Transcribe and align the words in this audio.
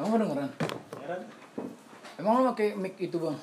Emang 0.00 0.10
kedengeran? 0.16 0.50
Emang 2.16 2.32
lu 2.40 2.44
pakai 2.52 2.76
mic 2.76 2.94
itu 2.96 3.16
bang? 3.18 3.36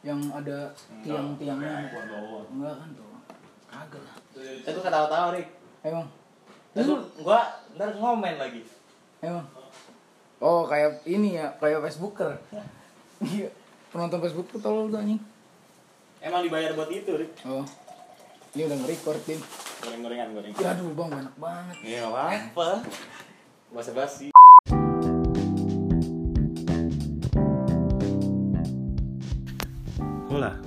Yang 0.00 0.20
ada 0.32 0.58
tiang-tiangnya? 1.04 1.92
Enggak 2.48 2.74
kan 2.80 2.88
tuh? 2.96 3.06
Kagak 3.70 4.02
lah. 4.02 4.16
Itu 4.40 4.80
ketawa-tawa, 4.82 5.36
Rik. 5.36 5.48
Emang? 5.84 6.06
Terus 6.72 6.88
gua 7.20 7.40
ntar 7.76 7.94
ngomen 7.98 8.34
lagi. 8.40 8.62
Emang? 9.20 9.46
Oh 10.40 10.64
kayak 10.64 11.04
ini 11.04 11.36
ya, 11.36 11.52
kayak 11.60 11.84
Facebooker. 11.84 12.40
Iya. 13.20 13.52
Penonton 13.92 14.22
Facebook 14.24 14.48
tuh 14.48 14.60
tolol 14.62 14.88
tuh 14.88 15.02
anjing. 15.02 15.20
Emang 16.24 16.40
dibayar 16.40 16.72
buat 16.72 16.88
itu, 16.88 17.12
Rik. 17.14 17.32
Oh. 17.44 17.66
Ini 18.56 18.66
udah 18.66 18.76
nge-record 18.82 19.20
tim. 19.28 19.40
Goreng-gorengan, 19.84 20.28
goreng. 20.34 20.52
Ya 20.56 20.74
aduh 20.74 20.90
bang, 20.96 21.10
enak 21.22 21.36
banget. 21.38 21.76
Iya, 21.86 22.00
apa-apa. 22.10 22.82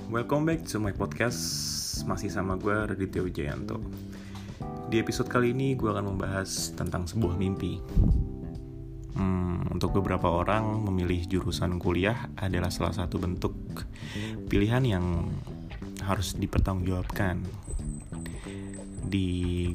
Welcome 0.08 0.48
back 0.48 0.64
to 0.72 0.80
my 0.80 0.96
podcast. 0.96 1.36
Masih 2.08 2.32
sama 2.32 2.56
gue 2.56 2.72
Raditya 2.72 3.20
Wijayanto. 3.20 3.82
Di 4.88 4.96
episode 4.96 5.28
kali 5.28 5.52
ini 5.52 5.76
gue 5.76 5.92
akan 5.92 6.16
membahas 6.16 6.72
tentang 6.72 7.04
sebuah 7.04 7.36
mimpi. 7.36 7.82
Hmm, 9.12 9.68
Untuk 9.68 9.92
beberapa 9.92 10.30
orang 10.32 10.80
memilih 10.88 11.28
jurusan 11.28 11.76
kuliah 11.76 12.32
adalah 12.40 12.72
salah 12.72 12.96
satu 12.96 13.20
bentuk 13.20 13.52
pilihan 14.48 14.80
yang 14.88 15.28
harus 16.04 16.36
dipertanggungjawabkan 16.36 17.40
Di 19.04 19.26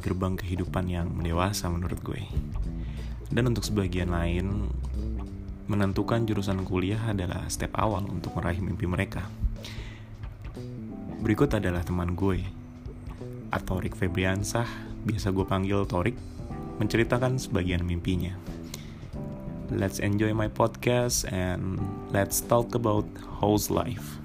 gerbang 0.01 0.33
kehidupan 0.37 0.85
yang 0.89 1.07
dewasa 1.21 1.69
menurut 1.69 2.01
gue. 2.01 2.23
Dan 3.29 3.53
untuk 3.53 3.61
sebagian 3.61 4.09
lain 4.09 4.73
menentukan 5.69 6.25
jurusan 6.25 6.65
kuliah 6.65 7.13
adalah 7.13 7.45
step 7.45 7.69
awal 7.77 8.01
untuk 8.09 8.33
meraih 8.33 8.57
mimpi 8.57 8.89
mereka. 8.89 9.21
Berikut 11.19 11.51
adalah 11.51 11.83
teman 11.83 12.15
gue, 12.15 12.41
atau 13.51 13.77
Rick 13.83 13.99
Febriansah, 13.99 14.65
biasa 15.03 15.35
gue 15.35 15.43
panggil 15.43 15.83
Torik, 15.83 16.15
menceritakan 16.79 17.35
sebagian 17.35 17.83
mimpinya. 17.83 18.33
Let's 19.69 19.99
enjoy 19.99 20.31
my 20.31 20.47
podcast 20.47 21.27
and 21.29 21.77
let's 22.15 22.39
talk 22.39 22.71
about 22.73 23.05
house 23.43 23.67
life. 23.67 24.17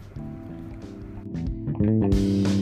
Emang 1.83 2.54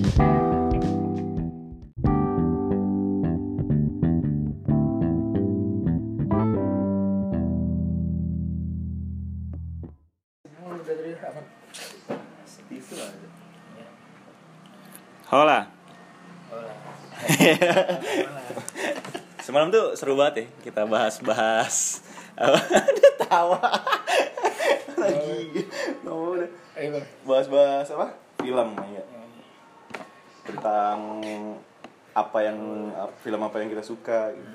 seru 19.95 20.15
banget 20.19 20.35
ya 20.35 20.47
kita 20.71 20.83
bahas-bahas. 20.89 22.03
Apa? 22.37 22.59
Dia 22.97 23.13
tawa. 23.29 23.61
Lagi. 24.97 25.63
Udah 26.93 27.05
bahas-bahas 27.23 27.87
apa? 27.95 28.17
Film 28.43 28.71
ya 28.91 29.05
tentang 30.43 31.23
apa 32.13 32.39
yang 32.43 32.59
film 33.23 33.41
apa 33.41 33.63
yang 33.63 33.71
kita 33.71 33.85
suka 33.87 34.35
gitu. 34.35 34.51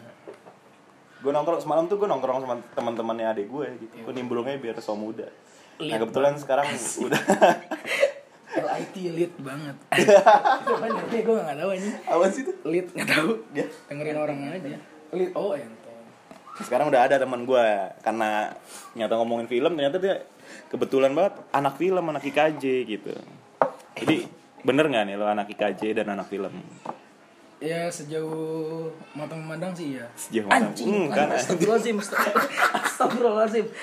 gue 1.18 1.32
nongkrong 1.34 1.58
semalam 1.64 1.90
tuh 1.90 1.98
gue 1.98 2.06
nongkrong 2.06 2.46
sama 2.46 2.62
teman-temannya 2.78 3.26
adik 3.34 3.48
gue 3.50 3.68
gitu. 3.82 3.94
Gue 4.06 4.14
nimbrungnya 4.14 4.60
biar 4.62 4.78
so 4.84 4.94
muda. 4.94 5.26
Nah 5.82 5.98
kebetulan 5.98 6.38
sekarang 6.38 6.70
udah. 7.02 7.22
LIT 8.58 8.96
lit 9.14 9.34
banget. 9.42 9.74
Itu 10.62 10.74
nih? 10.78 11.22
Gue 11.26 11.36
gak 11.42 11.58
tau 11.58 11.70
anjing. 11.74 11.96
apa 12.06 12.26
sih 12.30 12.42
tuh 12.46 12.56
Lit 12.70 12.88
gak 12.94 13.08
tau. 13.10 13.30
dia? 13.50 13.66
Dengerin 13.90 14.18
orang 14.18 14.38
aja. 14.54 14.78
Oh 15.34 15.54
ente. 15.54 15.94
sekarang 16.58 16.90
udah 16.90 17.06
ada 17.06 17.22
teman 17.22 17.46
gue 17.46 17.66
karena 18.02 18.50
nyata 18.92 19.14
ngomongin 19.16 19.46
film 19.46 19.78
ternyata 19.78 20.02
dia 20.02 20.26
kebetulan 20.68 21.14
banget 21.14 21.38
anak 21.54 21.78
film 21.78 22.02
anak 22.02 22.26
IKJ 22.26 22.64
gitu 22.84 23.14
jadi 23.94 24.26
bener 24.66 24.90
nggak 24.90 25.06
nih 25.06 25.16
lo 25.16 25.30
anak 25.30 25.48
IKJ 25.48 25.94
dan 25.96 26.18
anak 26.18 26.28
film 26.28 26.52
Ya 27.58 27.90
sejauh 27.90 28.86
mata 29.18 29.34
memandang 29.34 29.74
sih 29.74 29.98
ya. 29.98 30.06
Sejauh 30.14 30.46
mata- 30.46 30.70
Anjing. 30.70 30.94
Hmm, 30.94 31.10
kan, 31.10 31.34
Astagfirullahaladzim. 31.34 31.98
Astagfirullahaladzim. 32.86 33.66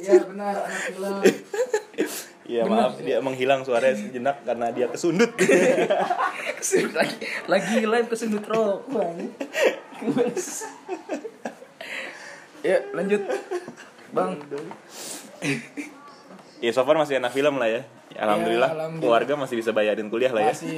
ya 0.00 0.14
benar 0.26 0.54
anak 0.66 0.82
film. 0.88 1.14
Iya 2.50 2.66
maaf 2.66 2.98
dia 2.98 3.19
menghilang 3.30 3.62
suaranya 3.62 3.94
sejenak 3.94 4.42
karena 4.42 4.66
dia 4.70 4.86
kesundut 4.86 5.30
Kesundut 6.58 6.92
lagi 6.92 7.16
lagi 7.46 7.76
live 7.82 8.06
kesundut 8.06 8.44
rokok. 8.44 9.14
ya 12.60 12.76
lanjut 12.92 13.22
bang 14.10 14.30
Ya 16.60 16.70
so 16.70 16.84
far 16.84 16.92
masih 16.94 17.16
anak 17.16 17.32
film 17.32 17.56
lah 17.56 17.64
ya. 17.66 17.80
Ya, 18.10 18.26
alhamdulillah, 18.26 18.68
Ya, 18.68 18.76
alhamdulillah. 18.76 19.00
keluarga 19.00 19.32
masih 19.38 19.56
bisa 19.56 19.70
bayarin 19.70 20.12
kuliah 20.12 20.28
lah 20.28 20.44
ya. 20.44 20.52
masih 20.52 20.76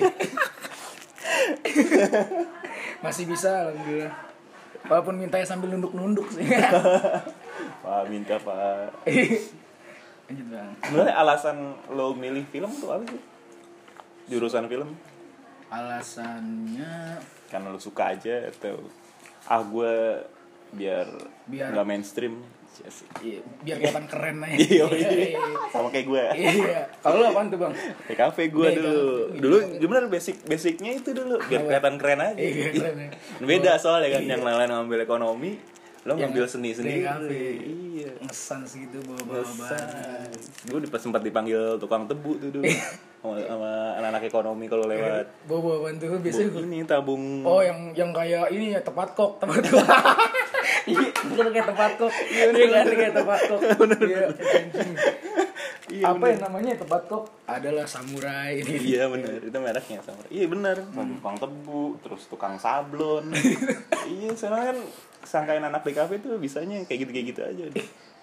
masih 3.03 3.25
bisa 3.27 3.51
alhamdulillah 3.67 4.15
walaupun 4.85 5.15
mintanya 5.17 5.43
sambil 5.43 5.71
nunduk-nunduk 5.71 6.27
sih 6.31 6.47
Pak 7.83 8.03
minta 8.07 8.39
Pak. 8.39 8.95
lanjut 10.33 10.47
bang 10.49 10.71
Sebenarnya 10.81 11.15
alasan 11.15 11.57
lo 11.91 12.17
milih 12.17 12.45
film 12.47 12.73
tuh 12.73 12.89
apa 12.89 13.05
sih? 13.05 13.21
Jurusan 14.27 14.65
film? 14.67 14.97
alasannya 15.69 17.21
Karena 17.49 17.69
lo 17.69 17.77
suka 17.77 18.13
aja 18.13 18.49
atau 18.49 18.81
ah 19.45 19.61
gue 19.61 19.95
biar 20.73 21.05
Biar- 21.45 21.69
nggak 21.71 21.87
mainstream 21.87 22.41
Iya 22.73 22.89
iya, 23.21 23.41
biar 23.61 23.77
kelihatan 23.79 24.07
keren 24.09 24.41
aja 24.41 24.57
Iya, 24.65 24.85
iya. 24.89 25.37
Sama 25.69 25.93
kayak 25.93 26.07
gue. 26.09 26.25
iya 26.33 26.89
kalau 26.99 27.21
lu 27.21 27.27
apaan 27.27 27.53
tuh 27.53 27.61
bang 27.61 27.73
TKV 28.09 28.37
gue 28.49 28.69
dulu. 28.73 29.01
Dulu 29.37 29.57
gimana 29.77 30.09
basic 30.09 30.41
basicnya 30.43 30.97
itu 30.97 31.13
dulu 31.13 31.37
biar 31.43 31.69
kelihatan 31.69 32.01
keren 32.01 32.21
aja. 32.23 32.41
Iya, 32.41 32.73
keren 32.73 32.97
ya. 32.99 33.09
Beda 33.39 33.77
soalnya 33.77 34.09
kan 34.11 34.25
yang 34.25 34.41
lain 34.41 34.73
ngambil 34.73 35.05
ekonomi, 35.05 35.61
lo 36.03 36.19
ngambil 36.19 36.45
seni 36.51 36.75
sendiri. 36.75 37.07
Iya. 37.07 38.11
ngesan 38.27 38.67
segitu 38.67 38.99
bawa-bawa 39.07 39.47
barang 39.47 40.35
Gue 40.67 40.99
sempat 40.99 41.23
dipanggil 41.23 41.79
tukang 41.79 42.11
tebu 42.11 42.43
tuh 42.43 42.51
dulu. 42.51 42.67
sama, 43.23 43.39
sama 43.47 43.73
anak-anak 44.03 44.23
ekonomi 44.27 44.67
kalau 44.67 44.91
lewat. 44.91 45.31
bawa-bawa 45.49 45.77
bantu 45.87 46.19
biasanya 46.19 46.51
Bu, 46.51 46.61
ini 46.67 46.79
tabung. 46.83 47.47
Oh 47.47 47.63
yang 47.63 47.95
yang 47.95 48.11
kayak 48.11 48.51
ini 48.51 48.75
ya 48.75 48.81
tepat 48.83 49.15
kok 49.15 49.39
tepat 49.39 49.63
kok. 49.63 49.87
Iya, 50.83 50.99
bener 51.15 51.55
kayak 51.55 51.69
tepat 51.71 51.91
kok. 51.95 52.11
Iya 52.11 52.67
kan 52.67 52.87
kayak 52.91 53.15
tepat 53.15 53.41
kok. 53.47 53.61
Iya. 54.03 54.27
Iya, 55.93 56.09
Apa 56.09 56.17
bener. 56.17 56.33
yang 56.33 56.43
namanya 56.49 56.73
tepat 56.81 57.03
kok? 57.05 57.25
Adalah 57.45 57.85
samurai 57.85 58.57
ini. 58.65 58.97
Iya 58.97 59.13
benar, 59.13 59.37
itu 59.45 59.59
mereknya 59.61 60.01
sama. 60.01 60.25
Iya 60.33 60.47
benar, 60.49 60.77
tukang 60.89 61.37
tebu, 61.37 61.85
terus 62.01 62.23
tukang 62.33 62.57
sablon. 62.57 63.29
iya, 64.17 64.33
soalnya 64.33 64.73
kan 64.73 64.79
sangkain 65.23 65.61
anak 65.61 65.85
DKV 65.85 66.11
tuh 66.25 66.41
bisanya 66.41 66.81
kayak 66.89 67.05
gitu 67.05 67.11
kayak 67.13 67.27
gitu 67.37 67.41
aja. 67.45 67.65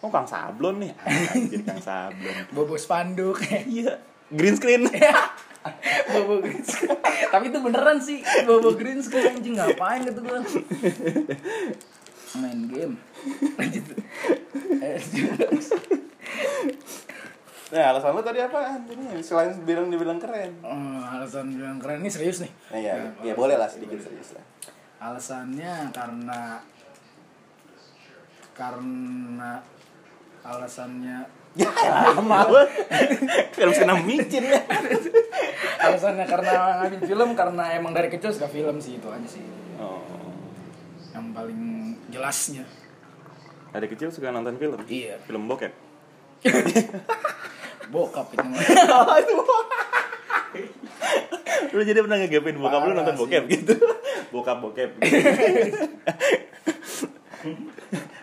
Oh, 0.02 0.10
kang 0.10 0.26
sablon 0.26 0.82
nih, 0.82 0.92
anjir 1.06 1.62
kang 1.62 1.78
sablon. 1.78 2.34
Bobo 2.58 2.74
spanduk. 2.74 3.38
Iya, 3.46 4.02
green 4.34 4.58
screen. 4.58 4.90
Bobo 6.16 6.42
green 6.42 6.66
screen. 6.66 6.98
Tapi 7.30 7.54
itu 7.54 7.60
beneran 7.62 8.02
sih 8.02 8.26
Bobo 8.50 8.74
green 8.74 8.98
screen 9.06 9.38
anjing 9.38 9.54
ngapain 9.62 10.02
gitu 10.10 10.26
gua. 10.26 10.42
Main 12.40 12.60
game. 12.66 12.98
Lanjut. 13.62 13.86
Nah, 17.70 17.94
alasan 17.94 18.18
lu 18.18 18.26
tadi 18.26 18.42
apa? 18.42 18.82
Ini 18.82 19.22
selain 19.22 19.54
bilang 19.62 19.94
dibilang 19.94 20.18
keren. 20.18 20.58
Oh, 20.66 20.74
alasan 21.06 21.54
bilang 21.54 21.78
keren 21.78 22.02
ini 22.02 22.10
serius 22.10 22.42
nih. 22.42 22.50
Nah, 22.74 22.80
ya, 22.82 22.94
ya 23.22 23.34
boleh 23.38 23.62
lah 23.62 23.70
sedikit 23.70 24.02
serius 24.02 24.34
lah. 24.34 24.42
Alasannya 25.00 25.94
karena 25.94 26.58
karena 28.52 29.62
alasannya 30.42 31.18
Ya, 31.60 31.66
lama 32.14 32.46
banget. 32.46 32.70
Film 33.58 33.72
kena 33.74 33.94
micin 34.02 34.44
ya. 34.46 34.62
alasannya 35.86 36.26
karena 36.26 36.52
ngambil 36.86 37.02
film 37.06 37.30
karena 37.34 37.64
emang 37.74 37.94
dari 37.94 38.10
kecil 38.10 38.30
suka 38.30 38.46
film 38.46 38.78
sih 38.78 38.98
itu 38.98 39.08
aja 39.10 39.26
sih 39.26 39.42
Oh. 39.80 40.04
yang 41.16 41.32
paling 41.32 41.96
jelasnya 42.12 42.68
Ada 43.72 43.88
kecil 43.88 44.12
suka 44.12 44.28
nonton 44.30 44.60
film? 44.60 44.76
Iya. 44.86 45.16
Film 45.24 45.48
bokep. 45.48 45.72
bokap 47.90 48.28
itu 48.32 48.46
lu 51.70 51.82
jadi 51.86 52.00
pernah 52.02 52.18
ngegapin 52.18 52.58
bokap 52.58 52.82
lu 52.84 52.94
nonton 52.94 53.14
sih. 53.14 53.22
bokep 53.22 53.44
gitu 53.50 53.74
bokap 54.30 54.58
bokep 54.62 54.90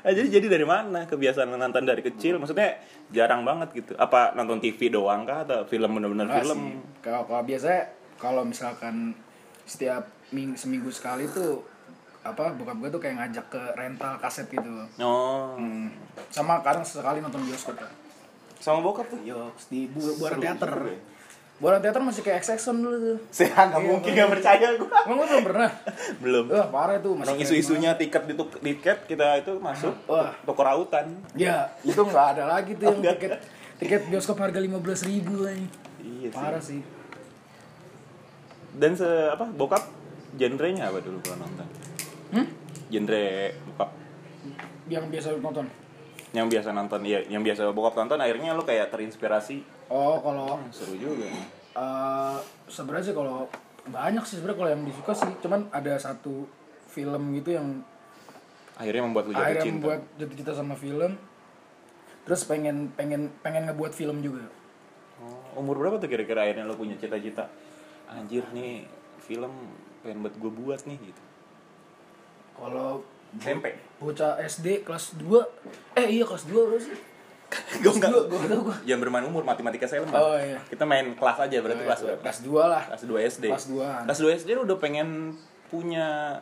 Ah, 0.07 0.15
jadi 0.15 0.39
jadi 0.39 0.47
dari 0.47 0.63
mana 0.63 1.03
kebiasaan 1.03 1.51
nonton 1.51 1.83
dari 1.83 1.99
kecil 1.99 2.39
maksudnya 2.39 2.79
jarang 3.11 3.43
banget 3.43 3.75
gitu 3.75 3.93
apa 3.99 4.39
nonton 4.39 4.63
TV 4.63 4.87
doang 4.87 5.27
kah 5.27 5.43
atau 5.43 5.67
film 5.67 5.99
bener-bener 5.99 6.31
Enggak 6.31 6.47
film. 6.47 6.61
Kalau 7.03 7.27
kalau 7.27 7.43
biasanya 7.43 7.91
kalau 8.15 8.47
misalkan 8.47 9.19
setiap 9.67 10.07
ming 10.31 10.55
seminggu 10.55 10.95
sekali 10.95 11.27
tuh 11.27 11.67
apa 12.23 12.55
bokap 12.55 12.79
gue 12.79 12.91
tuh 12.95 13.03
kayak 13.03 13.19
ngajak 13.19 13.47
ke 13.51 13.63
rental 13.75 14.15
kaset 14.23 14.47
gitu. 14.47 14.71
oh 15.03 15.59
Hmm. 15.59 15.91
Sama 16.31 16.63
kadang 16.63 16.87
sekali 16.87 17.19
nonton 17.19 17.43
bioskop 17.43 17.75
kan. 17.75 17.91
Sama 18.57 18.81
bokap 18.81 19.07
tuh 19.09 19.21
Yo, 19.21 19.53
di 19.67 19.87
bu 19.87 20.01
buaran 20.17 20.39
teater. 20.39 20.73
ya. 20.87 20.99
Buaran 21.57 21.81
teater 21.81 22.01
masih 22.01 22.21
kayak 22.21 22.45
Exxon 22.45 22.77
dulu 22.79 22.97
tuh. 22.97 23.19
saya 23.31 23.49
nggak 23.67 23.81
Iya, 23.81 23.89
mungkin 23.89 24.11
nggak 24.13 24.31
percaya 24.31 24.67
gue 24.75 24.89
Emang 24.89 25.17
lu 25.17 25.25
belum 25.27 25.45
pernah? 25.45 25.71
belum 26.19 26.45
Wah, 26.49 26.67
parah 26.69 26.97
tuh 26.99 27.13
masih 27.17 27.37
isu-isunya 27.39 27.91
tiket 27.95 28.23
di 28.25 28.35
tiket 28.63 28.99
kita 29.05 29.41
itu 29.41 29.57
masuk 29.57 29.95
Wah. 30.05 30.37
toko 30.43 30.61
rautan. 30.61 31.17
Ya, 31.33 31.73
itu 31.81 31.97
nggak 31.97 32.27
ada 32.35 32.45
lagi 32.47 32.75
tuh 32.75 32.93
yang 32.93 33.17
tiket 33.17 33.41
tiket 33.77 34.03
bioskop 34.09 34.37
harga 34.37 34.57
lima 34.57 34.77
belas 34.77 35.01
ribu 35.01 35.45
aja. 35.45 35.57
Iya 35.99 36.29
sih. 36.29 36.37
Parah 36.37 36.61
sih. 36.61 36.81
Dan 38.73 38.93
se 38.93 39.09
apa 39.27 39.45
bokap 39.47 39.81
genrenya 40.35 40.87
apa 40.87 41.01
dulu 41.01 41.17
kalau 41.21 41.41
nonton? 41.41 41.65
Hmm? 42.31 42.47
Genre 42.87 43.25
bokap 43.67 43.91
Yang 44.87 45.05
biasa 45.09 45.29
nonton. 45.41 45.67
Yang 46.37 46.47
biasa 46.47 46.69
nonton 46.71 47.01
iya 47.03 47.25
yang 47.25 47.41
biasa 47.41 47.73
bokap 47.73 47.97
tonton 47.97 48.21
akhirnya 48.21 48.53
lu 48.53 48.63
kayak 48.63 48.93
terinspirasi 48.93 49.65
Oh, 49.87 50.19
kalau 50.19 50.59
Hmm, 50.59 50.69
seru 50.69 50.95
juga 50.95 51.25
nih. 51.25 51.47
eh 51.73 52.39
sebenarnya 52.67 53.07
sih 53.07 53.15
kalau 53.15 53.47
banyak 53.87 54.21
sih 54.23 54.37
sebenarnya 54.37 54.59
kalau 54.59 54.71
yang 54.75 54.83
disuka 54.83 55.13
sih, 55.15 55.31
cuman 55.39 55.71
ada 55.71 55.95
satu 55.97 56.45
film 56.87 57.23
gitu 57.33 57.55
yang 57.55 57.81
akhirnya 58.75 59.07
membuat 59.07 59.25
lu 59.25 59.33
jatuh 59.33 59.45
akhirnya 59.47 59.65
cinta 59.65 59.77
membuat 59.79 60.01
jatuh 60.15 60.37
cinta 60.37 60.53
sama 60.53 60.75
film. 60.75 61.13
Terus 62.27 62.43
pengen 62.43 62.91
pengen 62.93 63.31
pengen 63.41 63.71
ngebuat 63.71 63.95
film 63.95 64.19
juga. 64.19 64.43
Oh, 65.17 65.63
umur 65.63 65.79
berapa 65.79 65.97
tuh 65.97 66.11
kira-kira 66.11 66.43
akhirnya 66.43 66.67
lu 66.67 66.75
punya 66.75 66.99
cita-cita 66.99 67.47
anjir 68.07 68.43
nih 68.51 68.85
film 69.23 69.49
pengen 70.03 70.21
buat 70.21 70.35
gue 70.35 70.53
buat 70.53 70.81
nih 70.85 70.99
gitu 71.01 71.23
Kalau 72.53 73.01
SMP 73.39 73.67
bocah 73.97 74.37
SD 74.39 74.83
kelas 74.83 75.17
2 75.17 75.25
eh 75.95 76.07
iya 76.11 76.25
kelas 76.25 76.45
2 76.45 76.53
berapa 76.53 76.79
sih? 76.79 76.97
gue 77.79 77.93
enggak 77.97 78.11
gua 78.27 78.43
tau 78.45 78.61
gua. 78.65 78.77
yang 78.83 78.99
bermain 78.99 79.23
umur 79.23 79.41
matematika 79.41 79.87
saya 79.87 80.03
lemah 80.03 80.19
Oh, 80.19 80.35
iya. 80.35 80.59
kita 80.67 80.83
main 80.83 81.15
kelas 81.15 81.39
aja 81.41 81.57
berarti 81.59 81.83
kelas 81.83 82.01
berapa 82.03 82.21
kelas 82.21 82.39
2 82.43 82.53
lah. 82.67 82.83
kelas 82.87 83.03
2 83.03 83.31
SD 83.31 83.45
Kelas 83.49 83.67
2. 83.71 84.05
kelas 84.05 84.19
2 84.21 84.39
SD 84.41 84.49
lu 84.53 84.63
udah 84.65 84.79
pengen 84.79 85.09
punya 85.67 86.39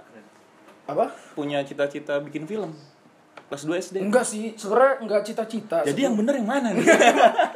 Apa? 0.85 1.13
punya 1.33 1.61
cita-cita 1.61 2.21
bikin 2.21 2.45
film 2.45 2.73
kelas 3.45 3.63
2 3.65 3.77
SD 3.79 3.97
Enggak 4.01 4.25
sih, 4.25 4.55
sebenarnya 4.55 4.95
enggak 5.01 5.23
cita-cita. 5.23 5.79
jadi 5.83 6.01
yang 6.03 6.15
bener 6.15 6.35
yang 6.35 6.49
mana 6.49 6.69
nih 6.71 6.83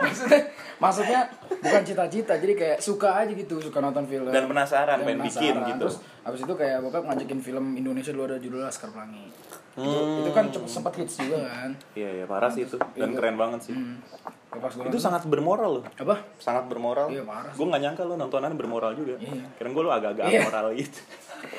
maksudnya 0.00 0.40
maksudnya 0.78 1.20
bukan 1.50 1.82
cita-cita, 1.82 2.32
jadi 2.34 2.54
kayak 2.54 2.78
suka 2.78 3.08
aja 3.16 3.32
gitu, 3.32 3.58
suka 3.58 3.78
nonton 3.78 4.04
film. 4.04 4.28
Dan 4.28 4.46
penasaran, 4.46 4.96
Dan 4.96 5.06
pengen 5.08 5.20
bikin 5.24 5.54
gitu. 5.58 5.80
Terus 5.80 5.96
habis 6.22 6.40
itu 6.40 6.54
kayak 6.54 6.78
bokap 6.80 7.02
ngajakin 7.04 7.40
film 7.40 7.64
Indonesia 7.74 8.10
dulu 8.10 8.24
ada 8.26 8.36
judulnya 8.36 8.66
Laskar 8.66 8.88
Pelangi. 8.88 9.26
Itu, 9.74 9.86
Hmm. 9.86 10.20
itu 10.20 10.30
kan 10.32 10.44
cukup 10.48 10.66
sempat 10.68 10.92
hits 10.96 11.14
juga 11.16 11.38
kan. 11.44 11.70
iya 11.94 12.10
iya 12.12 12.24
parah 12.24 12.46
sih 12.48 12.62
itu 12.62 12.74
dan 12.92 13.08
Iya. 13.08 13.14
keren 13.14 13.36
banget 13.36 13.60
sih 13.64 13.74
Hmm. 13.74 14.02
Kayak 14.48 14.58
Pas 14.60 14.72
gua 14.72 14.80
itu 14.80 14.88
nonton- 14.88 15.04
sangat 15.04 15.22
bermoral 15.24 15.70
loh 15.72 15.84
apa? 15.92 16.16
sangat 16.36 16.64
bermoral 16.66 17.06
Iya, 17.06 17.22
parah 17.22 17.52
gue 17.52 17.62
nggak 17.64 17.82
nyangka 17.84 18.02
lo 18.02 18.14
nontonan 18.16 18.52
bermoral 18.54 18.92
juga 18.92 19.14
Iya. 19.16 19.46
kira 19.54 19.68
gue 19.68 19.82
lo 19.84 19.90
agak-agak 19.92 20.24
Iya. 20.26 20.40
moral 20.44 20.66
gitu 20.74 20.98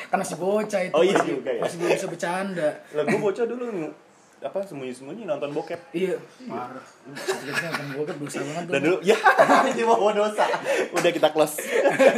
Kan 0.06 0.18
masih 0.18 0.36
bocah 0.36 0.81
itu. 0.81 0.92
Oh, 0.92 1.00
iya 1.00 1.16
masih, 1.16 1.31
juga 1.33 1.50
ya. 1.50 1.62
Masih 1.63 1.77
belum 1.77 1.92
bisa 1.94 2.07
bercanda. 2.10 2.69
lah 2.89 3.04
gue 3.06 3.19
bocah 3.21 3.45
dulu 3.45 3.63
apa 4.39 4.63
sembunyi-sembunyi 4.63 5.24
nonton 5.24 5.51
bokep 5.51 5.91
Iya, 5.91 6.15
parah. 6.45 6.80
Nonton 7.06 7.88
bokep 7.94 8.15
dosa 8.18 8.39
banget 8.39 8.63
tuh. 8.63 8.71
dan 8.71 8.80
dulu 8.81 8.97
ya 9.01 9.18
ini 9.69 9.83
mau 9.83 10.09
dosa 10.09 10.45
udah 10.89 11.12
kita 11.12 11.30
close 11.30 11.59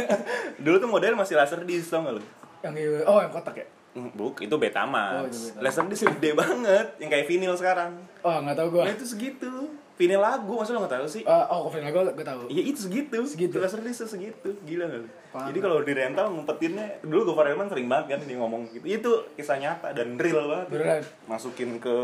dulu 0.64 0.76
tuh 0.78 0.88
model 0.88 1.14
masih 1.14 1.34
laser 1.34 1.62
disc 1.62 1.88
tau 1.88 2.02
gak 2.02 2.14
lo 2.14 2.22
Yang 2.62 2.74
iya- 2.78 3.04
oh 3.04 3.18
yang 3.18 3.28
kotak 3.28 3.56
ya? 3.56 3.66
Hmm, 3.92 4.08
Buk, 4.10 4.38
itu 4.38 4.54
Betamax. 4.54 5.12
Oh, 5.12 5.26
itu 5.26 5.36
Betamax. 5.50 5.60
Laser 5.60 5.84
disc 5.84 6.04
gede 6.08 6.30
banget, 6.32 6.86
yang 6.96 7.10
kayak 7.10 7.26
vinyl 7.26 7.52
sekarang. 7.52 7.92
Oh, 8.22 8.38
enggak 8.38 8.56
tahu 8.56 8.68
gua. 8.70 8.82
Nah, 8.86 8.94
itu 8.94 9.04
segitu. 9.04 9.52
Vinyl 9.92 10.18
lagu, 10.18 10.52
masa 10.56 10.72
lo 10.72 10.82
gak 10.82 10.96
tahu 10.98 11.06
sih? 11.06 11.22
Eh, 11.22 11.44
oh, 11.52 11.68
Kevin 11.68 11.84
Lago 11.84 12.00
gue 12.10 12.24
tahu. 12.24 12.40
Iya 12.48 12.62
itu 12.64 12.88
segitu. 12.88 13.18
Segitu. 13.22 13.60
Disc 13.60 14.00
tuh 14.00 14.08
segitu. 14.08 14.48
Gila 14.64 14.88
gak? 14.88 15.04
Parah. 15.30 15.46
Jadi 15.52 15.58
kalau 15.60 15.78
di 15.80 15.92
rental 15.92 16.26
ngumpetinnya, 16.28 16.86
dulu 17.00 17.32
Gofar 17.32 17.52
Elman 17.52 17.68
sering 17.68 17.88
banget 17.88 18.16
kan 18.16 18.20
dia 18.24 18.36
ngomong 18.36 18.68
gitu. 18.68 18.84
Itu 18.84 19.12
kisah 19.36 19.56
nyata 19.56 19.92
dan 19.92 20.16
real 20.16 20.48
banget. 20.48 20.66
Beneran. 20.68 21.02
Masukin 21.24 21.76
ke 21.76 21.96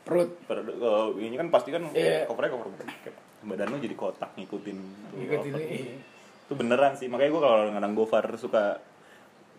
Perut. 0.00 0.32
per- 0.44 0.64
ke 0.64 0.92
ini 1.18 1.36
kan 1.36 1.48
pasti 1.48 1.68
kan 1.70 1.84
Iya. 1.92 2.24
covernya 2.24 2.56
cover. 2.56 2.72
Badan 3.40 3.68
lo 3.68 3.76
jadi 3.80 3.96
kotak 3.96 4.36
ngikutin. 4.36 4.78
Ngikutin 5.16 5.52
ini. 5.56 5.80
Itu 6.44 6.52
beneran 6.56 6.92
sih. 6.92 7.08
Makanya 7.08 7.30
gue 7.30 7.42
kalau 7.42 7.56
kadang 7.68 7.92
Gofar 7.94 8.24
suka 8.36 8.80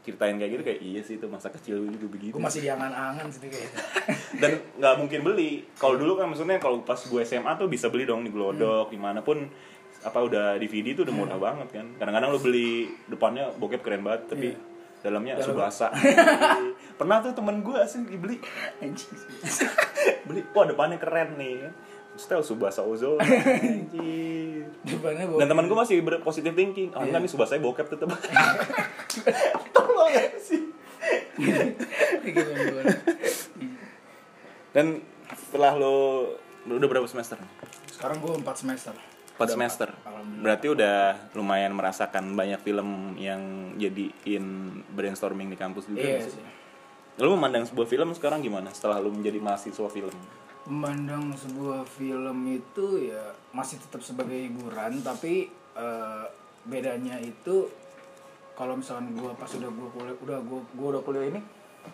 ceritain 0.02 0.34
kayak 0.34 0.52
gitu 0.52 0.64
kayak 0.64 0.80
iya 0.82 1.02
sih 1.02 1.16
itu 1.16 1.26
masa 1.26 1.48
kecil 1.48 1.78
gue 1.80 1.94
juga 1.94 2.08
begitu. 2.10 2.34
Gue 2.34 2.42
masih 2.42 2.62
diangan-angan 2.62 3.26
sih 3.30 3.40
kayak. 3.44 3.72
dan 4.42 4.52
nggak 4.76 4.96
mungkin 4.98 5.20
beli. 5.22 5.52
Kalau 5.76 5.96
dulu 5.96 6.16
kan 6.16 6.26
maksudnya 6.26 6.58
kalau 6.58 6.82
pas 6.82 6.98
gue 6.98 7.22
SMA 7.22 7.52
tuh 7.56 7.66
bisa 7.66 7.88
beli 7.88 8.04
dong 8.04 8.22
di 8.22 8.30
Glodok 8.30 8.90
di 8.90 8.98
mana 8.98 9.22
pun 9.22 9.46
apa 10.02 10.18
udah 10.18 10.58
DVD 10.58 10.98
tuh 10.98 11.06
udah 11.06 11.14
murah 11.14 11.38
banget 11.38 11.70
kan. 11.72 11.86
Kadang-kadang 11.96 12.30
lo 12.30 12.40
beli 12.40 12.90
depannya 13.06 13.54
bokep 13.54 13.82
keren 13.82 14.02
banget 14.02 14.26
tapi 14.28 14.50
Iya. 14.50 14.58
dalamnya 15.04 15.34
Dalam- 15.36 15.50
subasa. 15.54 15.88
Pernah 17.00 17.18
tuh 17.22 17.34
temen 17.34 17.62
gue 17.62 17.78
asli 17.78 18.06
dibeli. 18.08 18.38
Beli 20.26 20.42
wah 20.52 20.66
depannya 20.66 20.98
keren 20.98 21.38
nih 21.38 21.70
Style 22.22 22.46
Subasa 22.46 22.86
anjir 22.86 24.70
Depannya 24.82 25.26
dan 25.42 25.48
teman 25.50 25.66
gue 25.66 25.78
masih 25.78 26.06
ber- 26.06 26.22
positive 26.22 26.54
thinking 26.54 26.94
ah 26.94 27.02
enggak 27.02 27.26
nih 27.26 27.32
Subasa 27.34 27.58
bokep 27.58 27.90
tetep 27.90 28.06
tolong 29.76 30.12
ya 30.14 30.26
sih 30.38 30.62
dan 34.76 35.02
setelah 35.34 35.74
lo 35.76 35.96
lo 36.70 36.78
udah 36.78 36.90
berapa 36.90 37.08
semester 37.10 37.42
Sekarang 37.90 38.18
gue 38.22 38.34
4 38.34 38.46
semester. 38.54 38.94
4 39.38 39.42
Udah 39.42 39.50
semester. 39.54 39.90
Berarti 40.42 40.68
udah 40.74 41.30
lumayan 41.38 41.74
merasakan 41.74 42.34
banyak 42.34 42.62
film 42.62 43.14
yang 43.18 43.74
jadiin 43.78 44.46
brainstorming 44.90 45.50
di 45.50 45.58
kampus 45.58 45.86
juga. 45.86 46.02
Iya 46.02 46.26
sih? 46.26 46.34
sih. 46.38 46.46
Lu 47.22 47.38
memandang 47.38 47.66
sebuah 47.70 47.86
film 47.86 48.10
sekarang 48.18 48.42
gimana 48.42 48.74
setelah 48.74 48.98
lu 48.98 49.14
menjadi 49.14 49.38
mahasiswa 49.38 49.86
film? 49.90 50.14
Memandang 50.64 51.34
sebuah 51.34 51.84
film 51.84 52.38
itu 52.48 52.86
ya 53.04 53.24
masih 53.52 53.80
tetap 53.80 54.00
sebagai 54.00 54.38
hiburan, 54.38 55.02
tapi 55.02 55.50
eh, 55.74 56.24
bedanya 56.64 57.18
itu 57.18 57.66
kalau 58.54 58.78
misalkan 58.78 59.10
gue 59.12 59.32
pas 59.34 59.50
udah 59.50 59.68
gue 59.68 59.88
kuliah, 59.90 60.16
udah 60.20 60.38
gue 60.40 60.60
gue 60.72 60.88
udah 60.88 61.02
kuliah 61.02 61.26
ini, 61.28 61.42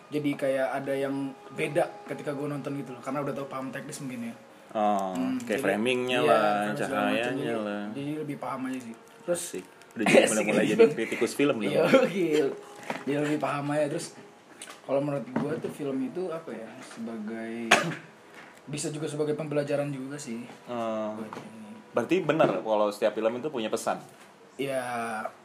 jadi 0.08 0.30
kayak 0.34 0.68
ada 0.74 0.92
yang 0.92 1.14
beda 1.50 1.88
ketika 2.04 2.30
gue 2.30 2.44
nonton 2.44 2.76
gitu 2.76 2.92
loh, 2.92 3.00
karena 3.00 3.24
udah 3.24 3.32
tahu 3.32 3.48
paham 3.48 3.68
teknis 3.68 3.98
mungkin 3.98 4.28
ya. 4.28 4.34
Oh, 4.68 5.16
Hmm, 5.16 5.40
kayak 5.40 5.48
jadi- 5.48 5.64
framingnya 5.64 6.18
iya, 6.20 6.28
lah, 6.28 6.76
cahayanya 6.76 7.24
jadi- 7.32 7.64
lah. 7.64 7.84
Jadi 7.90 8.12
lebih 8.20 8.36
paham 8.36 8.60
aja 8.68 8.78
sih. 8.82 8.94
Terus 9.24 9.40
Asik. 9.48 9.64
Udah 9.96 10.04
jadi 10.04 10.26
mulai 10.30 10.44
mulai 10.44 10.64
jadi 10.68 10.84
kritikus 10.92 11.32
film. 11.32 11.56
Iya, 11.64 11.88
gil. 12.06 12.48
Dia 13.02 13.18
lebih 13.18 13.40
paham 13.40 13.64
aja 13.72 13.88
terus 13.88 14.12
kalau 14.84 15.00
menurut 15.00 15.24
gua 15.34 15.56
tuh 15.56 15.72
film 15.72 15.96
itu 16.02 16.28
apa 16.28 16.52
ya? 16.52 16.68
Sebagai 16.84 17.72
bisa 18.68 18.88
juga 18.88 19.04
sebagai 19.04 19.32
pembelajaran 19.32 19.88
juga 19.88 20.14
sih. 20.14 20.44
Oh, 20.64 21.16
ini. 21.18 21.72
berarti 21.90 22.20
benar 22.20 22.60
kalau 22.60 22.88
setiap 22.88 23.12
film 23.12 23.32
itu 23.34 23.48
punya 23.48 23.66
pesan. 23.66 23.96
Ya, 24.54 24.82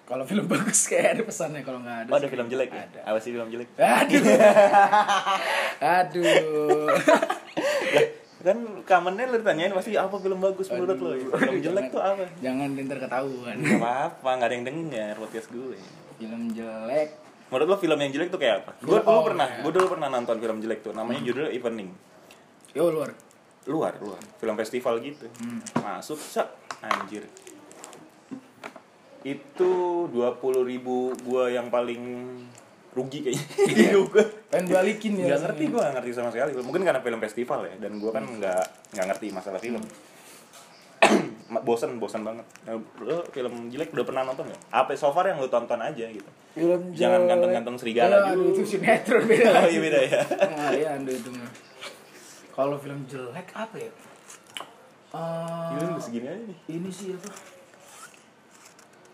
kalau 0.03 0.23
film 0.23 0.43
bagus 0.51 0.85
kayak 0.85 1.15
ada 1.15 1.23
pesannya 1.23 1.61
kalau 1.61 1.79
nggak 1.79 1.97
ada. 2.03 2.09
Oh, 2.09 2.17
ada 2.17 2.27
film 2.27 2.47
jelek 2.47 2.69
ya? 2.69 2.83
Ada. 2.83 2.99
Apa 3.05 3.17
sih 3.17 3.31
film 3.31 3.47
jelek? 3.47 3.69
Aduh. 3.73 4.23
Aduh. 5.99 6.87
Kan 8.43 8.59
kamennya 8.83 9.23
lu 9.25 9.39
ditanyain 9.39 9.71
pasti 9.71 9.95
apa 9.95 10.19
film 10.19 10.35
bagus 10.37 10.67
menurut 10.67 10.99
lo? 10.99 11.09
Film 11.15 11.31
jelek 11.61 11.87
Jangan- 11.87 11.87
tuh 11.89 12.01
apa? 12.03 12.23
Jangan 12.37 12.69
dinter 12.75 12.97
ketahuan. 12.99 13.55
Gak 13.55 13.79
apa-apa, 13.79 14.29
gak 14.35 14.47
ada 14.49 14.53
yang 14.53 14.65
denger 14.67 15.13
podcast 15.15 15.47
gue. 15.47 15.79
Film 16.13 16.51
jelek. 16.51 17.09
Menurut 17.47 17.67
lo 17.69 17.77
film 17.77 17.95
yang 17.95 18.11
jelek 18.11 18.27
tuh 18.27 18.41
kayak 18.41 18.55
apa? 18.65 18.71
Gue 18.81 18.97
Oh, 18.97 19.03
dulu 19.05 19.31
pernah, 19.31 19.47
iya. 19.47 19.61
gue 19.61 19.71
dulu 19.71 19.87
pernah 19.87 20.07
nonton 20.09 20.35
film 20.37 20.57
jelek 20.59 20.79
tuh. 20.81 20.91
Namanya 20.91 21.21
judulnya 21.21 21.51
Evening. 21.53 21.89
Yo 22.73 22.89
luar. 22.89 23.13
Luar, 23.69 23.93
luar. 24.01 24.19
Film 24.41 24.55
festival 24.57 24.97
gitu. 24.99 25.29
Hmm. 25.39 25.61
Masuk, 25.79 26.17
sak, 26.17 26.49
anjir. 26.81 27.23
Itu 29.23 29.71
20 30.11 30.67
ribu 30.67 31.13
gue 31.15 31.43
yang 31.53 31.69
paling 31.71 32.01
rugi 32.91 33.23
kayaknya. 33.23 33.45
Di 33.69 33.73
hidup 33.87 34.05
gue. 34.11 34.25
Pengen 34.51 34.67
balikin 34.73 35.13
ya. 35.21 35.37
Gak 35.37 35.53
ngerti 35.53 35.63
gue, 35.71 35.79
gak 35.79 35.93
ngerti 35.95 36.09
sama 36.11 36.29
sekali. 36.33 36.51
Mungkin 36.59 36.83
karena 36.83 36.99
film 36.99 37.19
festival 37.21 37.59
ya, 37.69 37.75
dan 37.77 38.01
gue 38.01 38.11
kan 38.11 38.25
gak, 38.41 38.63
nggak 38.93 39.05
ngerti 39.15 39.27
masalah 39.31 39.61
film. 39.61 39.79
ma- 41.53 41.59
bosen 41.61 41.99
bosen 41.99 42.23
banget 42.23 42.47
Nah, 42.63 42.79
lo 43.03 43.27
film 43.29 43.67
jelek 43.67 43.91
udah 43.91 44.05
pernah 44.07 44.23
nonton 44.23 44.47
nggak 44.47 44.61
apa 44.71 44.95
so 44.95 45.11
far 45.11 45.27
yang 45.27 45.35
lo 45.35 45.51
tonton 45.51 45.75
aja 45.75 46.07
gitu 46.07 46.29
Film 46.55 46.95
Jangan 46.95 47.27
ganteng-ganteng 47.27 47.75
serigala 47.75 48.15
Ya, 48.23 48.31
aduh, 48.31 48.55
itu 48.55 48.63
sinetron 48.63 49.27
beda. 49.27 49.51
oh 49.59 49.67
iya 49.67 49.79
beda 49.83 49.99
ya 49.99 50.21
Nah, 50.55 50.71
iya, 50.71 50.95
itu 51.03 51.29
mah. 51.35 51.72
Kalau 52.53 52.77
film 52.77 53.05
jelek 53.05 53.49
apa 53.51 53.75
ya? 53.75 53.91
Eh, 55.13 55.69
film 55.75 55.97
segini 55.97 56.25
aja 56.25 56.41
nih. 56.43 56.57
ini 56.71 56.89
sih 56.89 57.13
apa? 57.13 57.29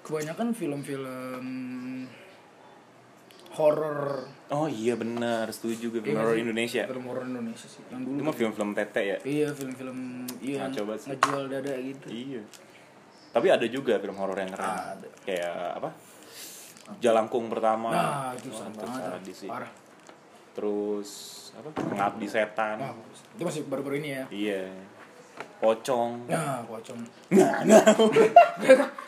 Kebanyakan 0.01 0.51
film-film 0.51 1.47
horor 3.49 4.25
oh 4.49 4.67
iya 4.67 4.95
benar. 4.95 5.47
Setuju 5.49 5.89
gue 5.89 6.01
film 6.01 6.15
Iya 6.15 6.23
horor. 6.25 6.37
Indonesia. 6.37 6.83
Film 6.85 7.05
horor 7.05 7.25
Indonesia 7.25 7.67
sih. 7.67 7.83
Yang 7.87 8.01
dulu 8.05 8.15
itu 8.15 8.23
mah 8.23 8.35
film-film 8.35 8.69
tete 8.73 9.01
ya. 9.05 9.17
Iya 9.21 9.47
film-film 9.51 9.97
iya 10.39 10.57
Nah, 10.63 10.71
coba 10.73 10.93
sih. 10.95 11.07
ngejual 11.11 11.43
dada 11.47 11.73
gitu. 11.75 12.07
Iya. 12.07 12.41
Tapi 13.29 13.47
ada 13.47 13.65
juga 13.67 13.93
film 13.99 14.17
horor 14.17 14.35
yang 14.35 14.51
keren. 14.51 14.73
Ada. 14.97 15.07
kayak 15.21 15.55
apa? 15.77 15.89
Jalangkung 16.97 17.45
pertama. 17.47 17.89
Nah 17.91 18.31
itu 18.33 18.49
Oh, 18.49 18.65
banget. 18.65 19.21
sih. 19.29 19.45
parah. 19.45 19.69
Terus 20.55 21.09
apa? 21.55 21.69
Pengabdi 21.73 22.27
Setan. 22.27 22.77
Nah, 22.77 22.93
itu 23.35 23.43
masih 23.43 23.61
baru-baru 23.65 24.01
ini 24.01 24.09
ya? 24.13 24.23
Iya. 24.29 24.63
Pocong. 25.59 26.27
Nah 26.31 26.63
pocong. 26.63 26.99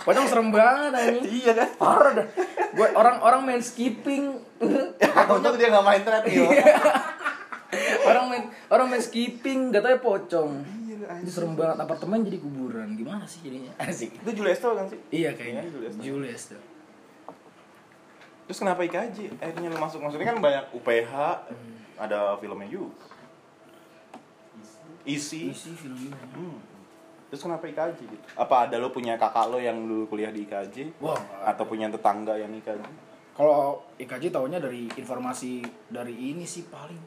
Pocong 0.03 0.25
serem 0.27 0.51
banget 0.51 0.91
ini 1.15 1.43
iya 1.43 1.51
kan? 1.55 1.69
Parah 1.79 2.12
dah. 2.12 2.27
Gue 2.75 2.88
orang-orang 2.91 3.41
main 3.48 3.62
skipping. 3.63 4.36
Pocong 5.31 5.53
dia 5.55 5.67
nggak 5.71 5.86
main 5.86 6.01
trap 6.03 6.24
orang 8.01 8.25
main 8.27 8.43
orang 8.67 8.88
main 8.91 9.00
skipping 9.00 9.71
gak 9.71 9.79
tau 9.79 9.95
pocong. 10.03 10.60
Iya, 10.83 11.24
itu 11.24 11.31
serem 11.31 11.55
banget. 11.55 11.79
Apartemen 11.79 12.27
jadi 12.27 12.43
kuburan. 12.43 13.00
Gimana 13.00 13.24
sih 13.24 13.48
jadinya? 13.48 13.71
Asik. 13.79 14.12
Itu 14.12 14.31
Julius 14.36 14.60
kan 14.60 14.91
sih? 14.91 15.00
Iya 15.07 15.31
kayaknya. 15.39 15.63
Iya, 15.63 15.71
Julius. 15.71 15.93
Julius 16.03 16.43
tuh 16.51 16.62
terus 18.51 18.67
kenapa 18.67 18.83
IKJ 18.83 19.39
akhirnya 19.39 19.71
lu 19.71 19.79
masuk. 19.79 20.03
Maksudnya 20.03 20.27
kan 20.27 20.43
banyak 20.43 20.65
UPH 20.75 21.13
Hmm. 21.48 21.79
Ada 22.01 22.34
filmnya 22.36 22.65
juga 22.67 22.98
isi 25.03 25.50
isi 25.50 25.72
filmnya 25.74 26.17
Hmm. 26.31 26.58
Terus 27.27 27.48
kenapa 27.48 27.63
IKJ 27.63 27.96
gitu? 28.01 28.25
Apa 28.36 28.67
ada 28.67 28.75
lo 28.75 28.91
punya 28.91 29.15
kakak 29.15 29.48
lo 29.48 29.55
yang 29.58 29.79
dulu 29.81 30.03
kuliah 30.05 30.27
di 30.29 30.43
IKJ? 30.43 31.00
wah 31.00 31.15
Atau 31.41 31.63
punya 31.63 31.88
tetangga 31.88 32.36
yang 32.36 32.51
IKJ? 32.51 32.84
Kalau 33.31 33.79
IKJ 33.96 34.29
taunya 34.29 34.60
dari 34.60 34.91
informasi 34.91 35.63
dari 35.88 36.12
ini 36.12 36.43
sih 36.43 36.67
paling 36.67 37.00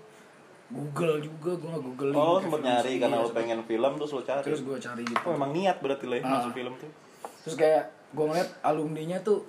Google 0.66 1.20
juga 1.20 1.52
gue 1.54 1.68
nggak 1.68 1.84
Google 1.84 2.10
Oh, 2.14 2.40
sempet 2.40 2.64
nyari 2.64 2.96
karena 2.96 3.20
lo 3.20 3.28
pengen 3.30 3.60
film 3.62 3.92
terus 3.94 4.10
lo 4.10 4.24
cari. 4.24 4.40
terus 4.42 4.64
gue 4.64 4.76
cari 4.80 5.02
gitu 5.04 5.20
Oh, 5.22 5.36
emang 5.36 5.52
niat 5.52 5.76
berarti 5.78 6.04
lo 6.04 6.14
ya 6.14 6.24
Ah. 6.24 6.30
masuk 6.40 6.52
film 6.54 6.72
tuh. 6.74 6.90
terus 7.44 7.54
kayak 7.54 7.84
gue 8.10 8.24
ngeliat 8.24 8.48
alumninya 8.64 9.18
tuh 9.20 9.44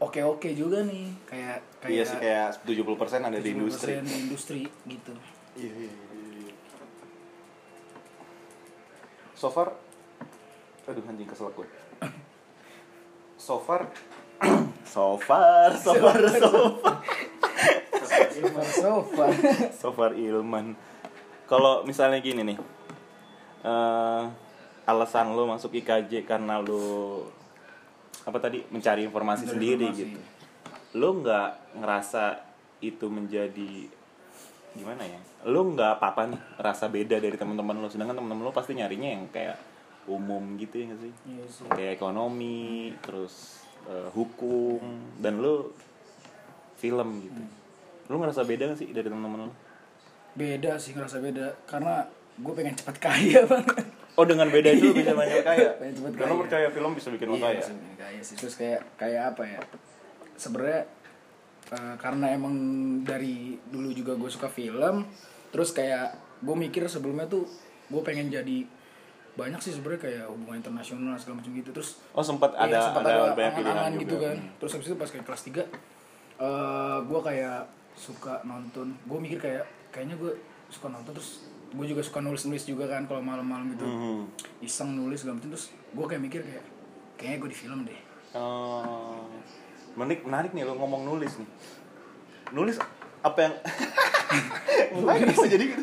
oke 0.00 0.20
oke 0.22 0.48
juga 0.52 0.84
nih 0.84 1.08
kayak 1.28 1.58
kayak 1.80 1.92
iya 1.92 2.02
sih 2.04 2.18
kayak 2.20 2.48
70% 2.64 3.28
ada 3.28 3.38
di 3.40 3.50
70% 3.52 3.56
industri. 3.56 3.92
di 4.02 4.14
industri 4.28 4.60
gitu 4.88 5.14
Iya, 5.56 5.72
iya, 5.72 5.88
iya. 5.88 6.54
So 9.32 9.48
far 9.48 9.72
Aduh 10.86 11.02
anjing 11.08 11.24
kesel 11.24 11.48
gue. 11.50 11.64
So 13.40 13.56
far 13.66 13.88
So 14.84 15.16
far, 15.16 15.72
so 15.80 15.96
far, 15.96 16.20
so 16.28 16.76
far. 16.84 17.00
Ilman 18.36 18.68
sofa 18.68 19.26
so 19.72 19.88
far 19.92 20.12
Ilman 20.12 20.76
kalau 21.48 21.86
misalnya 21.88 22.20
gini 22.20 22.42
nih 22.44 22.58
eh 23.66 24.24
alasan 24.86 25.34
lo 25.34 25.48
masuk 25.50 25.74
IKJ 25.82 26.28
karena 26.28 26.60
lo 26.62 27.26
apa 28.26 28.38
tadi 28.38 28.58
mencari 28.68 29.06
informasi 29.06 29.46
Mencari 29.46 29.54
sendiri 29.54 29.86
informasi. 29.86 30.02
gitu. 30.02 30.20
Lo 30.98 31.08
nggak 31.16 31.48
ngerasa 31.78 32.24
itu 32.82 33.06
menjadi 33.08 33.72
gimana 34.76 35.00
ya 35.00 35.16
lo 35.48 35.72
nggak 35.72 35.90
apa 35.96 36.06
apa 36.12 36.22
nih 36.28 36.40
rasa 36.60 36.92
beda 36.92 37.16
dari 37.16 37.32
teman-teman 37.32 37.80
lo 37.80 37.88
sedangkan 37.88 38.20
teman-teman 38.20 38.44
lo 38.44 38.52
pasti 38.52 38.76
nyarinya 38.76 39.08
yang 39.08 39.24
kayak 39.30 39.56
umum 40.04 40.58
gitu 40.60 40.76
ya 40.76 40.92
nggak 40.92 41.00
sih? 41.00 41.12
Iya 41.24 41.44
sih. 41.48 41.64
kayak 41.72 41.96
ekonomi 41.96 42.92
terus 43.00 43.64
eh, 43.86 44.08
hukum 44.12 44.82
dan 45.16 45.40
lo 45.40 45.72
film 46.76 47.24
gitu. 47.24 47.40
Lo 48.06 48.20
ngerasa 48.20 48.44
beda 48.44 48.70
gak 48.70 48.78
sih 48.78 48.90
dari 48.92 49.08
teman-teman 49.08 49.48
lo 49.48 49.52
beda 50.34 50.76
sih 50.76 50.92
ngerasa 50.92 51.18
beda. 51.18 51.46
Karena 51.64 52.04
gue 52.36 52.52
pengen 52.52 52.76
cepat 52.76 52.96
kaya 53.00 53.46
banget 53.50 53.86
oh 54.16 54.24
dengan 54.24 54.48
beda 54.48 54.72
itu 54.72 54.90
bisa 54.90 55.12
banyak 55.12 55.44
kaya 55.44 55.68
kaya. 55.76 56.34
percaya 56.40 56.68
film 56.72 56.92
bisa 56.92 57.08
bikin 57.12 57.28
lo 57.28 57.36
Iya, 57.36 57.44
kaya 57.44 57.58
bisa 57.60 57.72
bikin 57.72 57.96
kaya 57.96 58.20
sih. 58.24 58.34
Terus 58.36 58.54
kayak 58.56 58.80
kayak 58.96 59.22
apa 59.32 59.42
ya? 59.44 59.60
Sebenarnya 60.34 60.80
eh, 61.68 61.94
karena 61.96 62.26
emang 62.32 62.54
dari 63.02 63.60
dulu 63.68 63.92
juga 63.92 64.16
gue 64.16 64.30
suka 64.30 64.48
film 64.48 65.04
terus 65.52 65.72
kayak 65.72 66.12
gue 66.40 66.56
mikir 66.56 66.84
sebelumnya 66.86 67.24
tuh 67.26 67.44
gue 67.86 68.02
pengen 68.02 68.28
jadi 68.28 68.66
banyak 69.36 69.60
sih 69.60 69.76
sebenarnya 69.76 70.00
kayak 70.00 70.24
hubungan 70.32 70.58
internasional 70.58 71.12
segala 71.20 71.44
macam 71.44 71.52
gitu. 71.52 71.70
Terus 71.76 72.00
oh 72.12 72.24
sempat 72.24 72.56
Iya, 72.56 72.72
ada 72.72 72.78
sempat 72.82 73.02
ada, 73.04 73.36
banyak 73.36 73.52
pilihan 73.54 73.92
juga. 73.92 74.00
gitu 74.00 74.16
kan. 74.16 74.36
Terus 74.56 74.70
habis 74.72 74.86
itu 74.88 74.96
pas 74.96 75.10
kayak 75.12 75.24
kelas 75.24 75.42
3 75.44 75.60
eh 76.36 76.98
gue 77.04 77.20
kayak 77.20 77.58
suka 77.96 78.40
nonton. 78.44 78.96
Gue 79.04 79.18
mikir 79.20 79.38
kayak 79.40 79.64
kayaknya 79.92 80.16
gue 80.16 80.32
suka 80.68 80.88
nonton 80.88 81.12
terus 81.12 81.48
gue 81.68 81.86
juga 81.86 82.00
suka 82.00 82.20
nulis 82.20 82.44
nulis 82.44 82.62
juga 82.62 82.86
kan 82.86 83.04
kalau 83.04 83.18
malam-malam 83.20 83.72
gitu 83.72 83.82
Mhm. 83.82 84.20
iseng 84.60 84.92
nulis 84.92 85.18
segala 85.18 85.36
macam 85.36 85.50
terus 85.50 85.66
gue 85.72 86.04
kayak 86.04 86.22
mikir 86.22 86.40
kayak 86.40 86.64
kayaknya 87.16 87.38
gue 87.38 87.50
di 87.50 87.58
film 87.58 87.80
deh 87.82 88.00
Oh, 88.32 89.24
menarik, 89.94 90.20
menarik 90.22 90.50
nih 90.52 90.60
lo 90.62 90.76
ngomong 90.76 91.08
nulis 91.08 91.40
nih. 91.40 91.48
Nulis 92.52 92.76
apa 93.18 93.38
yang 93.40 93.54
kenapa 95.16 95.44
jadi 95.46 95.64
gitu? 95.64 95.80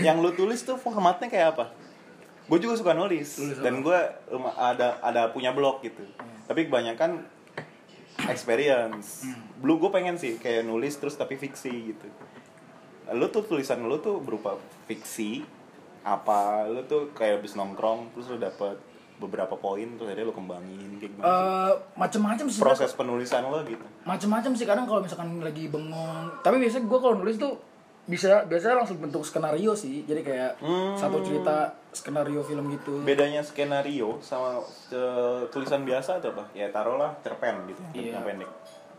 yang 0.00 0.18
lo 0.18 0.32
tulis 0.32 0.56
tuh 0.58 0.74
formatnya 0.74 1.28
kayak 1.28 1.52
apa? 1.52 1.76
Gue 2.48 2.56
juga 2.56 2.74
suka 2.74 2.96
nulis, 2.96 3.36
Nulis 3.36 3.60
dan 3.60 3.84
gue 3.84 3.98
ada 4.56 4.96
ada 4.98 5.28
punya 5.28 5.52
blog 5.52 5.84
gitu. 5.84 6.00
Tapi 6.48 6.64
kebanyakan 6.64 7.28
experience. 8.24 9.28
Belum 9.58 9.76
gue 9.78 9.90
pengen 9.90 10.16
sih 10.16 10.38
kayak 10.38 10.64
nulis 10.64 10.96
terus 10.96 11.12
tapi 11.12 11.36
fiksi 11.36 11.92
gitu. 11.92 12.06
Lo 13.10 13.28
tuh 13.28 13.44
tulisan 13.44 13.82
lo 13.82 13.98
tuh 13.98 14.16
berupa 14.16 14.56
fiksi 14.86 15.42
apa 16.02 16.64
lo 16.64 16.82
tuh 16.84 17.10
kayak 17.12 17.40
habis 17.40 17.52
nongkrong 17.52 18.10
terus 18.12 18.26
lo 18.28 18.38
dapet 18.38 18.78
beberapa 19.16 19.54
poin 19.54 19.88
terus 19.92 20.06
akhirnya 20.06 20.28
lo 20.28 20.34
kembangin 20.34 20.90
kayak 20.94 21.10
gimana 21.10 21.24
sih? 21.24 21.32
Eh 21.32 21.72
macem-macem 21.96 22.46
sih 22.48 22.60
proses 22.60 22.92
penulisan 22.92 23.42
lo 23.44 23.58
gitu 23.62 23.82
macem-macem 24.04 24.52
sih 24.52 24.64
kadang 24.64 24.84
kalau 24.84 25.00
misalkan 25.00 25.40
lagi 25.40 25.66
bengong 25.66 26.30
tapi 26.40 26.56
biasanya 26.58 26.84
gue 26.84 26.98
kalau 26.98 27.16
nulis 27.16 27.36
tuh 27.36 27.56
bisa 28.06 28.46
biasanya 28.46 28.78
langsung 28.78 29.02
bentuk 29.02 29.18
skenario 29.20 29.74
sih 29.74 30.04
jadi 30.04 30.22
kayak 30.22 30.52
Hmm. 30.56 30.94
satu 30.94 31.18
cerita 31.20 31.66
skenario 31.90 32.38
film 32.40 32.70
gitu 32.70 33.02
bedanya 33.02 33.42
skenario 33.42 34.20
sama 34.20 34.62
eh, 34.92 35.42
tulisan 35.48 35.82
biasa 35.82 36.22
atau 36.22 36.30
apa 36.30 36.46
ya 36.52 36.70
taruhlah 36.70 37.18
cerpen 37.18 37.66
gitu 37.66 37.82
Iya. 37.92 38.14
yang 38.14 38.22
pendek 38.22 38.46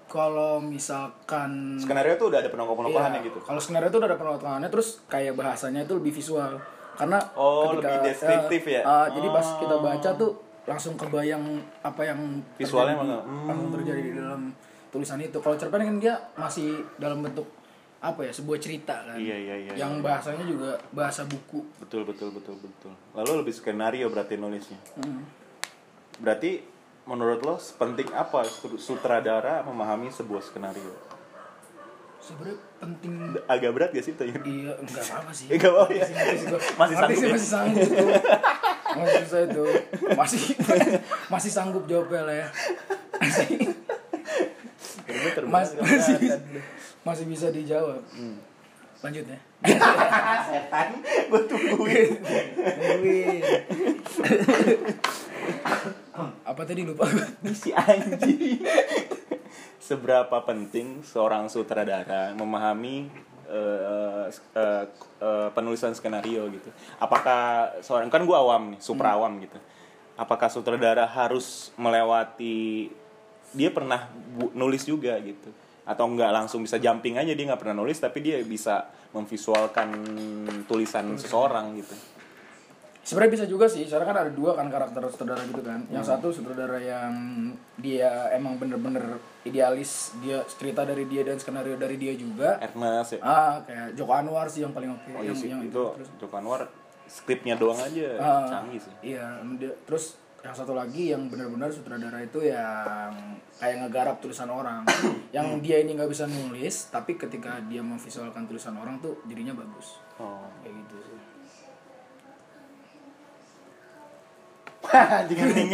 kalau 0.07 0.57
misalkan 0.57 1.75
skenario 1.75 2.15
tuh 2.15 2.27
udah 2.27 2.39
ada 2.39 2.47
penongkol-penongkolannya 2.47 3.19
Iya, 3.19 3.27
gitu 3.27 3.39
Kalau 3.41 3.59
skenario 3.59 3.87
itu 3.87 3.97
udah 3.97 4.07
ada 4.07 4.17
penulisannya 4.17 4.69
terus 4.69 4.87
kayak 5.05 5.33
bahasanya 5.33 5.83
itu 5.83 5.93
lebih 5.93 6.13
visual. 6.13 6.57
Karena 6.93 7.19
Oh, 7.33 7.71
lebih 7.71 7.93
deskriptif 8.01 8.63
ya? 8.65 8.81
ah, 8.81 9.05
jadi 9.05 9.27
pas 9.29 9.45
Oh. 9.45 9.59
kita 9.59 9.75
baca 9.77 10.09
tuh 10.15 10.31
langsung 10.63 10.95
kebayang 10.95 11.43
apa 11.79 12.01
yang 12.01 12.19
Visualnya 12.55 12.97
terjadi, 12.97 13.05
mana? 13.05 13.17
Hmm. 13.21 13.45
apa 13.45 13.51
yang 13.53 13.71
terjadi 13.71 14.01
di 14.01 14.13
dalam 14.13 14.41
tulisan 14.89 15.19
itu. 15.21 15.37
Kalau 15.37 15.55
cerpen 15.55 15.79
kan 15.79 15.97
dia 15.97 16.15
masih 16.33 16.69
dalam 16.95 17.19
bentuk 17.19 17.45
apa 17.97 18.21
ya 18.21 18.31
sebuah 18.31 18.57
cerita 18.57 18.93
kan. 19.03 19.13
Iya, 19.13 19.35
iya, 19.35 19.55
iya, 19.59 19.71
Yang 19.75 19.93
iya. 19.93 20.03
bahasanya 20.03 20.43
juga 20.43 20.71
bahasa 20.91 21.23
buku. 21.23 21.61
betul 21.77 22.01
betul 22.03 22.29
betul 22.29 22.55
betul 22.55 22.93
lalu 23.13 23.41
lebih 23.41 23.53
skenario 23.53 24.07
berarti 24.07 24.35
nulisnya 24.35 24.77
Hmm. 24.95 25.21
berarti 26.17 26.61
menurut 27.07 27.39
lo 27.39 27.55
penting 27.55 28.11
apa 28.11 28.43
sut- 28.43 28.77
sutradara 28.77 29.63
memahami 29.63 30.11
sebuah 30.11 30.43
skenario 30.43 30.91
Sebenarnya 32.17 32.59
penting 32.77 33.11
agak 33.47 33.71
berat 33.71 33.89
gak 33.89 34.03
sih 34.03 34.11
tanya 34.11 34.35
Iya, 34.43 34.75
enggak 34.75 34.99
apa-apa 35.01 35.31
sih. 35.31 35.47
Enggak 35.47 35.71
apa-apa 35.71 35.93
ya? 35.95 36.05
Masih 36.75 36.95
sanggup 36.97 37.15
sih, 37.15 37.23
ya? 37.23 37.31
masih 37.31 37.47
sanggup. 37.47 37.89
Masih 38.97 39.23
saya 39.23 39.45
itu. 39.47 39.65
Masih 40.11 40.41
masih 41.33 41.51
sanggup 41.55 41.83
jawabnya 41.87 42.21
lah 42.27 42.35
ya. 42.35 42.47
Masih 43.15 43.47
masih 45.47 45.75
masih 47.07 47.25
bisa 47.25 47.47
dijawab. 47.47 48.03
Lanjut 48.97 49.25
ya. 49.29 49.39
setan 50.49 50.89
gue 51.03 51.41
tungguin. 51.45 52.09
Tungguin. 52.57 53.41
Apa 56.47 56.61
tadi 56.65 56.81
lupa? 56.81 57.05
Si 57.53 57.69
anjing. 57.73 58.61
Seberapa 59.77 60.43
penting 60.43 61.05
seorang 61.05 61.47
sutradara 61.47 62.33
memahami 62.35 63.07
eh, 63.47 64.27
eh, 64.33 64.83
eh, 65.21 65.49
penulisan 65.53 65.93
skenario 65.93 66.49
gitu? 66.51 66.69
Apakah 66.97 67.71
seorang 67.85 68.09
kan 68.09 68.25
gue 68.25 68.35
awam 68.35 68.75
nih 68.75 68.81
super 68.81 69.07
awam 69.07 69.39
gitu. 69.39 69.55
Apakah 70.17 70.49
sutradara 70.49 71.05
harus 71.05 71.69
melewati 71.77 72.89
dia 73.53 73.69
pernah 73.71 74.09
bu- 74.11 74.51
nulis 74.51 74.83
juga 74.83 75.15
gitu 75.23 75.53
atau 75.87 76.05
nggak 76.05 76.29
langsung 76.29 76.59
bisa 76.61 76.77
jumping 76.77 77.15
aja 77.15 77.31
dia 77.31 77.45
nggak 77.47 77.57
pernah 77.57 77.79
nulis 77.79 77.95
tapi 77.95 78.19
dia 78.19 78.37
bisa 78.43 78.83
memvisualkan 79.09 79.89
tulisan 80.67 81.15
seseorang 81.15 81.73
gitu 81.75 81.95
Sebenarnya 83.01 83.39
bisa 83.39 83.45
juga 83.47 83.71
sih, 83.71 83.87
soalnya 83.87 84.03
kan 84.03 84.19
ada 84.19 84.31
dua 84.35 84.51
kan 84.51 84.67
karakter 84.67 84.99
sutradara 85.07 85.39
gitu 85.47 85.63
kan. 85.63 85.79
Yang 85.87 86.11
satu 86.11 86.27
sutradara 86.27 86.75
yang 86.75 87.15
dia 87.79 88.27
emang 88.35 88.59
bener-bener 88.59 89.15
idealis, 89.47 90.11
dia 90.19 90.43
cerita 90.43 90.83
dari 90.83 91.07
dia 91.07 91.23
dan 91.23 91.39
skenario 91.39 91.79
dari 91.79 91.95
dia 91.95 92.11
juga. 92.19 92.59
Ernest 92.59 93.15
ya 93.15 93.19
Ah, 93.23 93.63
kayak 93.63 93.95
Joko 93.95 94.11
Anwar 94.11 94.51
sih 94.51 94.59
yang 94.59 94.75
paling 94.75 94.91
oke. 94.91 95.07
oh 95.07 95.23
iya 95.23 95.31
yang, 95.31 95.39
sih 95.39 95.47
yang 95.47 95.63
itu 95.63 95.83
Terus, 95.95 96.09
Joko 96.19 96.35
Anwar 96.35 96.67
skripnya 97.07 97.55
doang 97.55 97.79
aja 97.79 98.07
ah, 98.19 98.43
canggih 98.45 98.83
sih 98.83 98.91
Iya, 99.07 99.39
dia- 99.55 99.79
terus 99.87 100.19
yang 100.47 100.55
satu 100.55 100.71
lagi 100.71 101.11
yang 101.11 101.27
benar-benar 101.27 101.67
sutradara 101.67 102.23
itu 102.23 102.39
yang 102.47 103.11
kayak 103.59 103.83
ngegarap 103.83 104.23
tulisan 104.23 104.47
orang. 104.47 104.87
yang 105.35 105.59
dia 105.59 105.83
ini 105.83 105.99
nggak 105.99 106.07
bisa 106.07 106.23
nulis, 106.23 106.87
tapi 106.87 107.19
ketika 107.19 107.59
dia 107.67 107.83
memvisualkan 107.83 108.47
tulisan 108.47 108.79
orang 108.79 108.95
tuh 109.03 109.19
jadinya 109.27 109.51
bagus. 109.59 109.99
oh 110.23 110.47
Kayak 110.63 110.87
gitu 110.87 110.95
sih. 111.03 111.19
jangan 115.27 115.51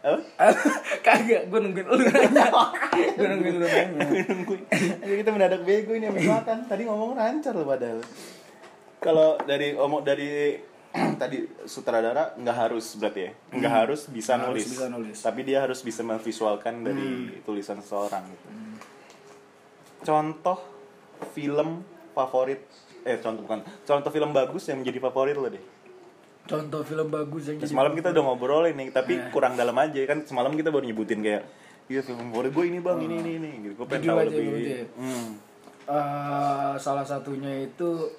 apa 0.00 0.54
Kagak, 1.06 1.52
gue 1.52 1.58
nungguin 1.60 1.86
lu 1.86 1.96
nanya. 2.08 2.48
gue 2.90 3.26
nungguin 3.28 3.54
lu 3.60 3.66
nanya. 3.68 4.00
nungguin 4.32 4.62
kita 5.04 5.30
mendadak 5.30 5.62
bego 5.62 5.92
ini 5.94 6.08
habis 6.08 6.24
makan 6.26 6.64
tadi 6.66 6.88
ngomong 6.88 7.14
lancar 7.14 7.52
loh 7.52 7.68
padahal 7.68 8.00
kalau 9.00 9.40
dari 9.40 9.72
omong 9.72 10.02
dari 10.02 10.60
tadi 11.16 11.38
sutradara 11.64 12.34
nggak 12.34 12.56
harus 12.58 12.94
berarti 12.94 13.20
ya 13.22 13.32
nggak 13.52 13.74
harus 13.76 14.00
bisa 14.06 14.34
Nggak 14.34 14.44
harus 14.44 14.54
nulis. 14.58 14.66
bisa 14.68 14.86
nulis. 14.88 15.18
tapi 15.18 15.40
dia 15.42 15.58
harus 15.60 15.80
bisa 15.80 16.02
memvisualkan 16.02 16.82
dari 16.82 17.08
tulisan 17.40 17.78
seseorang 17.78 18.26
gitu 18.26 18.46
contoh 20.02 20.58
film 21.30 21.84
favorit 22.10 22.60
eh 23.02 23.16
contoh 23.16 23.44
bukan 23.44 23.60
contoh 23.80 24.10
film 24.10 24.30
bagus 24.30 24.66
yang 24.66 24.80
menjadi 24.80 24.98
favorit 25.02 25.36
lo 25.36 25.48
deh 25.48 25.64
Contoh 26.40 26.82
film 26.82 27.06
bagus 27.06 27.46
yang 27.46 27.56
jadi 27.56 27.70
semalam 27.70 27.94
kita 27.94 28.10
udah 28.10 28.24
ngobrolin 28.24 28.74
nih, 28.74 28.90
tapi 28.90 29.14
Nah. 29.14 29.30
kurang 29.30 29.54
dalam 29.54 29.76
aja 29.76 30.02
kan 30.02 30.24
semalam 30.24 30.50
kita 30.50 30.68
baru 30.68 30.82
nyebutin 30.82 31.22
kayak 31.22 31.46
iya 31.86 32.02
film 32.02 32.26
favorit 32.26 32.50
gue 32.50 32.64
ini 32.66 32.78
bang, 32.80 32.98
ini 32.98 33.14
ini 33.16 33.30
ini 33.38 33.50
gitu. 33.62 33.74
Gue 33.76 33.86
pengen 33.86 34.08
tahu 34.08 34.18
lebih. 34.24 34.46
ya? 34.58 34.82
Hmm. 34.98 35.30
Eh, 35.86 36.72
salah 36.74 37.06
satunya 37.06 37.54
itu 37.62 38.10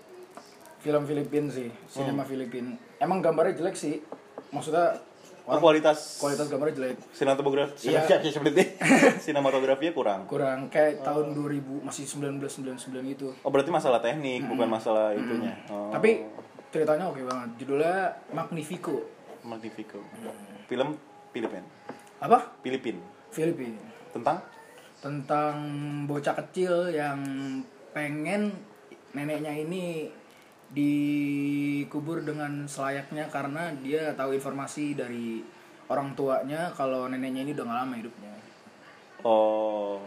film 0.81 1.05
Filipin 1.05 1.45
sih, 1.47 1.69
Hmm. 1.69 1.87
sinema 1.87 2.23
Filipin. 2.23 2.73
Emang 2.97 3.21
gambarnya 3.21 3.53
jelek 3.55 3.73
sih. 3.73 4.01
Maksudnya 4.49 4.97
Oh, 5.41 5.57
kualitas 5.57 6.17
kualitas 6.17 6.47
gambarnya 6.47 6.75
jelek. 6.75 6.97
sinematografi 7.11 7.89
Iya. 7.89 8.05
seperti 8.31 8.61
sinematografinya 9.25 9.91
kurang. 9.91 10.21
Kurang 10.25 10.69
kayak 10.69 11.01
tahun 11.01 11.33
2000 11.33 11.81
masih 11.81 12.05
1999 12.05 12.77
gitu. 13.09 13.33
Oh 13.41 13.49
berarti 13.49 13.69
masalah 13.69 13.97
teknik 13.99 14.45
bukan 14.45 14.69
masalah 14.69 15.11
itunya. 15.11 15.57
Oh, 15.67 15.89
Tapi 15.89 16.23
ceritanya 16.69 17.09
oke 17.09 17.21
banget. 17.21 17.49
Judulnya 17.57 17.95
Magnifico. 18.31 19.01
Magnifico. 19.41 19.97
Film 20.65 20.93
Filipin. 21.31 21.63
Apa? 22.19 22.37
Filipin. 22.61 23.01
Filipin. 23.29 23.73
Tentang 24.11 24.39
Tentang 25.01 25.57
bocah 26.05 26.37
kecil 26.37 26.93
yang 26.93 27.17
pengen 27.89 28.53
neneknya 29.11 29.49
ini 29.49 30.13
dikubur 30.71 32.23
dengan 32.23 32.63
selayaknya 32.63 33.27
karena 33.27 33.75
dia 33.83 34.15
tahu 34.15 34.31
informasi 34.35 34.95
dari 34.95 35.43
orang 35.91 36.15
tuanya 36.15 36.71
kalau 36.71 37.11
neneknya 37.11 37.43
ini 37.43 37.51
udah 37.51 37.65
gak 37.67 37.79
lama 37.83 37.95
hidupnya. 37.99 38.31
oh 39.27 39.99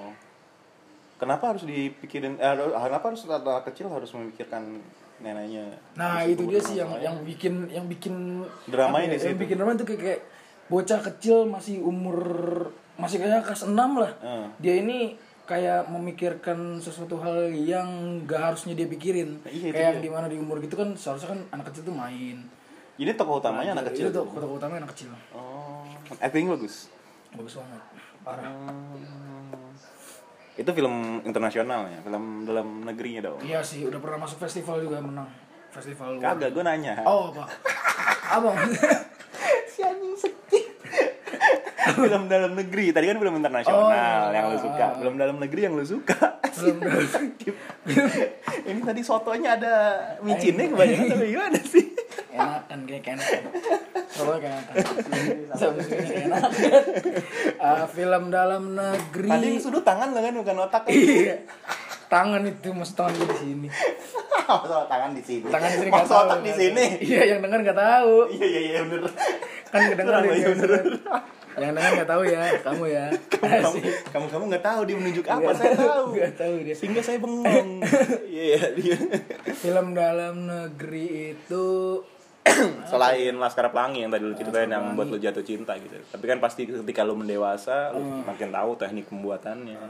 Kenapa 1.14 1.54
harus 1.54 1.62
dipikirin 1.64 2.37
eh, 2.42 2.54
kenapa 2.59 3.14
harus 3.14 3.23
anak 3.25 3.64
kecil 3.71 3.86
harus 3.86 4.10
memikirkan 4.12 4.82
neneknya? 5.23 5.78
Nah 5.95 6.26
itu 6.26 6.43
dia 6.50 6.58
sih 6.58 6.76
yang 6.82 6.91
yang 6.99 7.17
bikin 7.23 7.71
yang 7.71 7.86
bikin 7.86 8.43
apa 8.69 8.99
di 8.99 9.15
ya, 9.15 9.15
Yang 9.15 9.23
situ. 9.30 9.41
bikin 9.47 9.56
drama 9.56 9.73
itu 9.78 9.86
kayak, 9.86 10.00
kayak 10.02 10.21
bocah 10.67 11.00
kecil 11.12 11.47
masih 11.47 11.80
umur 11.86 12.19
masih 12.99 13.23
kayak 13.23 13.47
kelas 13.47 13.62
6 13.71 13.78
lah. 13.78 14.10
Heeh. 14.21 14.47
Dia 14.58 14.75
ini 14.82 15.15
kayak 15.45 15.93
memikirkan 15.93 16.80
sesuatu 16.80 17.21
hal 17.21 17.52
yang 17.52 18.21
gak 18.25 18.52
harusnya 18.52 18.73
dia 18.73 18.89
pikirin. 18.89 19.45
Nah, 19.45 19.52
iya, 19.52 19.69
kayak 19.73 19.91
yang 19.97 20.02
di 20.02 20.11
mana 20.11 20.26
di 20.28 20.41
umur 20.41 20.61
gitu 20.65 20.76
kan 20.76 20.97
seharusnya 20.97 21.37
kan 21.37 21.41
anak 21.52 21.73
kecil 21.73 21.93
tuh 21.93 21.97
main. 21.97 22.49
Ini 22.97 23.13
tokoh 23.19 23.43
utamanya 23.45 23.76
anak 23.76 23.93
kecil. 23.93 24.09
Itu 24.09 24.23
tuh 24.23 24.25
kota 24.33 24.47
utamanya 24.49 24.89
anak 24.89 24.93
kecil. 24.97 25.13
Oh, 25.37 25.85
acting 26.23 26.49
bagus. 26.49 26.89
Bagus 27.37 27.61
banget. 27.61 27.83
Parah. 28.25 28.47
Hmm. 28.49 29.04
Itu 30.54 30.71
film 30.71 31.21
internasional 31.26 31.91
ya, 31.91 31.99
film 32.07 32.47
dalam 32.47 32.87
negerinya 32.87 33.26
dong. 33.26 33.43
Iya 33.43 33.61
sih, 33.61 33.85
udah 33.85 33.99
pernah 33.99 34.23
masuk 34.25 34.39
festival 34.39 34.80
juga 34.80 35.02
menang. 35.02 35.26
Festival. 35.75 36.23
Kagak, 36.23 36.54
gue 36.54 36.63
nanya. 36.63 37.02
Oh, 37.02 37.35
apa? 37.35 37.45
apa? 38.39 38.50
film 42.02 42.25
dalam 42.26 42.52
negeri, 42.52 42.91
tadi 42.91 43.07
kan 43.07 43.17
film 43.17 43.35
internasional 43.37 43.78
Oh, 43.80 43.91
iya. 43.91 44.30
yang 44.33 44.47
lu 44.50 44.59
suka. 44.59 44.87
Film 44.99 45.15
dalam 45.15 45.37
negeri 45.39 45.61
yang 45.65 45.75
lu 45.75 45.85
suka. 45.85 46.19
Ini 48.65 48.80
tadi 48.80 49.02
sotonya 49.02 49.59
ada 49.59 49.75
micinnya 50.23 50.71
kebanyakan 50.71 51.07
tapi 51.11 51.26
gimana 51.28 51.59
sih? 51.61 51.85
enakan 52.35 52.78
kayak 52.87 53.15
enakan 53.15 53.43
Coba 54.11 54.35
kayak 54.39 54.54
enakan 54.59 55.75
Ah, 57.59 57.87
Film 57.87 58.23
dalam 58.30 58.75
negeri 58.75 59.28
Tadi 59.30 59.49
sudut 59.59 59.83
tangan 59.83 60.15
lo 60.15 60.19
kan 60.23 60.35
bukan 60.35 60.57
otak. 60.67 60.83
Iya 60.91 61.43
Tangan 62.07 62.43
itu 62.47 62.71
mas 62.71 62.95
tangan 62.95 63.15
di 63.19 63.35
sini 63.35 63.69
tangan 64.45 65.11
di 65.17 65.23
sini. 65.25 65.49
Tangan 65.49 65.69
di 65.73 65.76
sini 65.80 65.89
nggak 65.89 66.04
tahu, 66.07 66.21
otak 66.21 66.41
di 66.45 66.52
sini. 66.52 66.85
Iya 67.00 67.23
yang 67.35 67.41
denger 67.41 67.61
nggak 67.65 67.78
tahu 67.80 68.15
Iya 68.30 68.47
iya 68.47 68.61
iya 68.61 68.80
bener. 68.87 69.11
Kan 69.73 69.80
kedengeran 69.91 70.23
iya, 70.30 70.49
bener. 70.54 70.83
Yang 71.54 71.73
denger 71.73 71.93
nggak 71.95 72.10
tahu 72.10 72.23
ya 72.25 72.43
Kamu 72.60 72.84
ya 72.86 73.06
Kamu 73.38 73.76
kamu 74.10 74.26
kamu 74.28 74.45
nggak 74.49 74.64
tahu 74.64 74.80
dia 74.82 74.97
menunjuk 74.97 75.25
apa 75.25 75.50
saya 75.52 75.75
tahu. 75.75 76.04
Nggak 76.12 76.34
tahu 76.34 76.54
dia 76.60 76.75
Sehingga 76.75 77.00
saya 77.00 77.19
bengong. 77.19 77.69
Iya 78.34 78.75
dia. 78.75 78.97
Film 79.54 79.86
dalam 79.93 80.34
negeri 80.45 81.06
itu 81.32 81.67
Selain 82.90 83.32
Laskar 83.34 83.69
Pelangi 83.69 84.04
yang 84.04 84.10
tadi 84.10 84.21
lu 84.23 84.34
ceritain 84.34 84.69
yang 84.69 84.93
buat 84.93 85.06
lu 85.06 85.17
jatuh 85.17 85.40
cinta 85.40 85.73
gitu. 85.75 85.97
Tapi 85.97 86.25
kan 86.25 86.38
pasti 86.38 86.67
ketika 86.67 87.00
lu 87.00 87.14
mendewasa, 87.14 87.88
lu 87.90 88.04
Hmm. 88.04 88.21
makin 88.25 88.50
tahu 88.50 88.76
teknik 88.76 89.08
pembuatannya. 89.08 89.80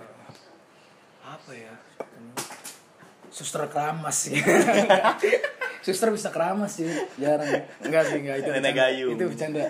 apa 1.25 1.51
ya 1.51 1.73
suster 3.27 3.65
keramas 3.67 4.29
sih 4.29 4.37
suster 5.85 6.09
bisa 6.09 6.33
keramas 6.33 6.73
sih 6.75 6.89
jarang 7.15 7.45
enggak 7.79 8.03
sih 8.05 8.17
enggak 8.19 8.41
itu 8.41 8.49
Nenek 8.51 8.73
gayung. 8.73 9.13
itu 9.13 9.25
bercanda 9.27 9.65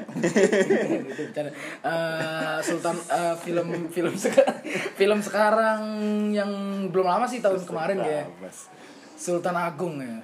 itu 1.10 1.20
bercanda 1.20 1.50
Eh, 1.82 2.56
Sultan 2.62 2.94
eh, 3.04 3.34
film 3.36 3.68
film 3.90 4.14
seka- 4.14 4.62
film 4.94 5.18
sekarang 5.18 5.80
yang 6.30 6.50
belum 6.88 7.04
lama 7.04 7.26
sih 7.26 7.38
tahun 7.38 7.60
kemarin 7.60 7.98
ya. 7.98 8.22
Sultan 9.14 9.54
Agung 9.54 9.98
ya 9.98 10.22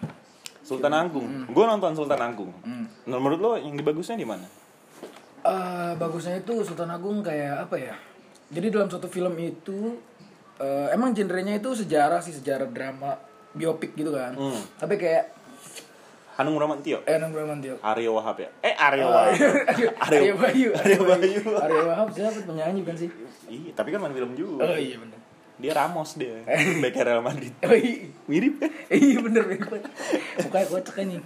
Sultan 0.60 0.94
Agung. 0.94 1.26
Gue 1.48 1.64
nonton 1.64 1.90
Sultan 1.92 2.22
Agung. 2.22 2.54
Menurut 3.02 3.38
lo 3.38 3.52
yang 3.56 3.74
dibagusnya 3.74 4.14
di 4.14 4.22
mana? 4.22 4.46
Eh, 5.42 5.92
bagusnya 5.96 6.38
itu 6.38 6.62
Sultan 6.62 6.86
Agung 6.88 7.18
kayak 7.20 7.66
apa 7.66 7.74
ya? 7.74 7.98
Jadi 8.46 8.70
dalam 8.70 8.86
suatu 8.86 9.06
film 9.06 9.34
itu 9.36 9.98
eh, 10.56 10.88
emang 10.90 11.10
genrenya 11.10 11.56
itu 11.56 11.74
sejarah 11.74 12.20
sih 12.20 12.30
sejarah 12.30 12.68
drama 12.68 13.18
biopik 13.50 13.94
gitu 13.94 14.12
kan. 14.12 14.30
Hmm. 14.32 14.62
Tapi 14.76 14.94
kayak 14.94 15.39
Hanung 16.40 16.56
Bramantio. 16.56 17.04
eh 17.04 17.16
Nang 17.16 17.30
Bramantio. 17.30 17.76
Aryo 17.78 18.16
Wahab 18.16 18.36
ya? 18.38 18.48
Eh 18.60 18.72
Aryo 18.72 19.04
Oh, 19.04 19.12
Wahab. 19.12 19.36
Aryo 20.08 20.32
Bayu. 20.34 20.68
Aryo 20.72 21.00
Bayu. 21.04 21.40
Aryo 21.54 21.82
Wahab 21.86 22.08
siapa 22.10 22.40
penyanyi 22.42 22.80
kan 22.80 22.96
sih? 22.96 23.12
Iya, 23.44 23.70
tapi 23.74 23.90
kan 23.90 24.00
main 24.00 24.10
film 24.10 24.32
juga. 24.32 24.64
Oh 24.64 24.72
iya 24.74 24.96
benar. 24.96 25.20
Dia 25.56 25.72
Ramos 25.76 26.16
dia. 26.16 26.40
Back 26.82 26.96
Real 26.96 27.20
Madrid. 27.20 27.52
Oh 27.60 27.70
iya. 27.70 28.08
Mirip 28.24 28.56
kan? 28.56 28.72
Iya 28.88 29.20
bener. 29.20 29.44
Mukanya 30.40 30.66
kocak 30.66 30.94
kan 30.94 31.04
nih. 31.04 31.20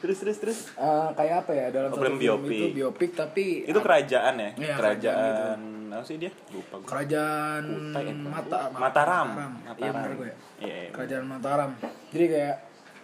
Terus 0.00 0.16
terus 0.16 0.38
terus. 0.38 0.58
Eh, 0.72 1.08
kayak 1.12 1.44
apa 1.44 1.52
ya 1.52 1.66
dalam 1.68 1.90
Oh, 1.90 1.98
film 1.98 2.16
biopik. 2.16 2.54
itu 2.54 2.66
biopik 2.72 3.10
tapi 3.12 3.66
Itu 3.66 3.78
kerajaan 3.78 4.34
ya? 4.34 4.50
Iya, 4.54 4.74
kerajaan 4.74 5.58
apa 5.90 6.04
sih 6.06 6.16
dia? 6.16 6.30
Lupa 6.48 6.78
gue. 6.78 6.86
kerajaan 6.86 7.62
Kutai 7.66 8.04
ya, 8.06 8.14
Mata 8.14 8.58
Mataram. 8.70 9.28
Iya 9.34 9.48
Mataram. 9.66 9.92
bener 9.92 10.12
gue. 10.14 10.30
Iya, 10.62 10.74
iya. 10.78 10.90
Kerajaan 10.90 11.24
Mataram. 11.26 11.70
Jadi 12.08 12.24
kayak 12.30 12.56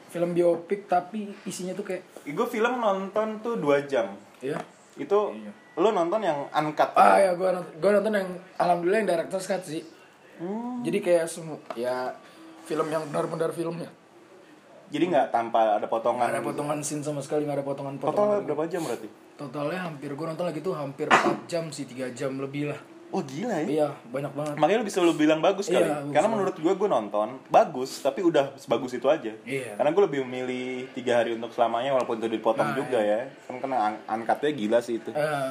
film 0.08 0.32
biopik 0.32 0.84
tapi 0.84 1.34
isinya 1.42 1.72
tuh 1.72 1.84
kayak 1.84 2.02
Gue 2.24 2.46
film 2.46 2.76
nonton 2.76 3.38
tuh 3.38 3.56
2 3.56 3.84
jam. 3.84 4.10
ya 4.38 4.58
Itu 4.94 5.34
lo 5.74 5.88
nonton 5.90 6.20
yang 6.20 6.48
uncut. 6.48 6.90
ah 6.92 7.16
ya 7.16 7.32
gue 7.32 7.44
nonton, 7.46 7.72
gua 7.76 7.90
nonton 7.92 8.12
yang 8.14 8.28
alhamdulillah 8.56 8.98
yang 8.98 9.08
director's 9.08 9.44
cut 9.44 9.62
sih 9.62 9.82
Hmm. 10.36 10.84
jadi 10.84 11.00
kayak 11.00 11.26
semua 11.26 11.56
ya 11.72 12.12
film 12.62 12.84
yang 12.86 13.00
benar-benar 13.06 13.48
filmnya 13.50 13.88
Jadi 14.86 15.04
nggak 15.08 15.28
tanpa 15.30 15.74
ada 15.74 15.80
Nggak 15.80 15.88
potongan. 15.90 16.28
ada 16.28 16.40
potongan 16.40 16.78
scene 16.78 17.00
sama 17.00 17.18
sekali, 17.18 17.42
nggak 17.42 17.56
ada 17.56 17.66
potongan 17.66 17.96
Total 17.96 18.06
potongan. 18.06 18.40
berapa 18.44 18.62
jam 18.66 18.84
berarti? 18.84 19.08
Totalnya 19.34 19.80
hampir 19.82 20.12
gue 20.12 20.26
nonton 20.26 20.44
lagi 20.44 20.60
tuh 20.60 20.72
hampir 20.72 21.08
4 21.08 21.44
jam 21.44 21.64
sih, 21.68 21.84
3 21.84 22.12
jam 22.12 22.36
lebih 22.36 22.68
lah. 22.68 22.80
Oh 23.16 23.24
gila 23.24 23.56
ya. 23.56 23.66
Iya, 23.66 23.88
banyak 24.06 24.28
banget. 24.30 24.54
Makanya 24.60 24.78
lu 24.78 24.86
bisa 24.86 25.00
lu 25.00 25.16
bilang 25.16 25.40
bagus 25.40 25.66
kali. 25.66 25.80
Iya, 25.80 26.04
bagus 26.04 26.12
Karena 26.12 26.28
banget. 26.28 26.36
menurut 26.36 26.56
gue 26.58 26.72
gue 26.76 26.88
nonton 26.90 27.28
bagus, 27.48 27.90
tapi 27.98 28.20
udah 28.20 28.52
sebagus 28.54 28.92
itu 28.92 29.08
aja. 29.08 29.32
Iya. 29.40 29.72
Karena 29.72 29.88
gue 29.90 30.02
lebih 30.04 30.20
memilih 30.22 30.66
tiga 30.92 31.16
hari 31.16 31.32
untuk 31.32 31.48
selamanya 31.48 31.90
walaupun 31.90 32.20
itu 32.20 32.28
dipotong 32.28 32.68
Nah, 32.68 32.76
juga 32.76 33.00
ya. 33.00 33.24
Kan 33.48 33.56
kena 33.56 33.76
ang- 33.82 34.02
angkatnya 34.06 34.52
gila 34.52 34.78
sih 34.78 35.00
itu. 35.00 35.08
Eh, 35.16 35.50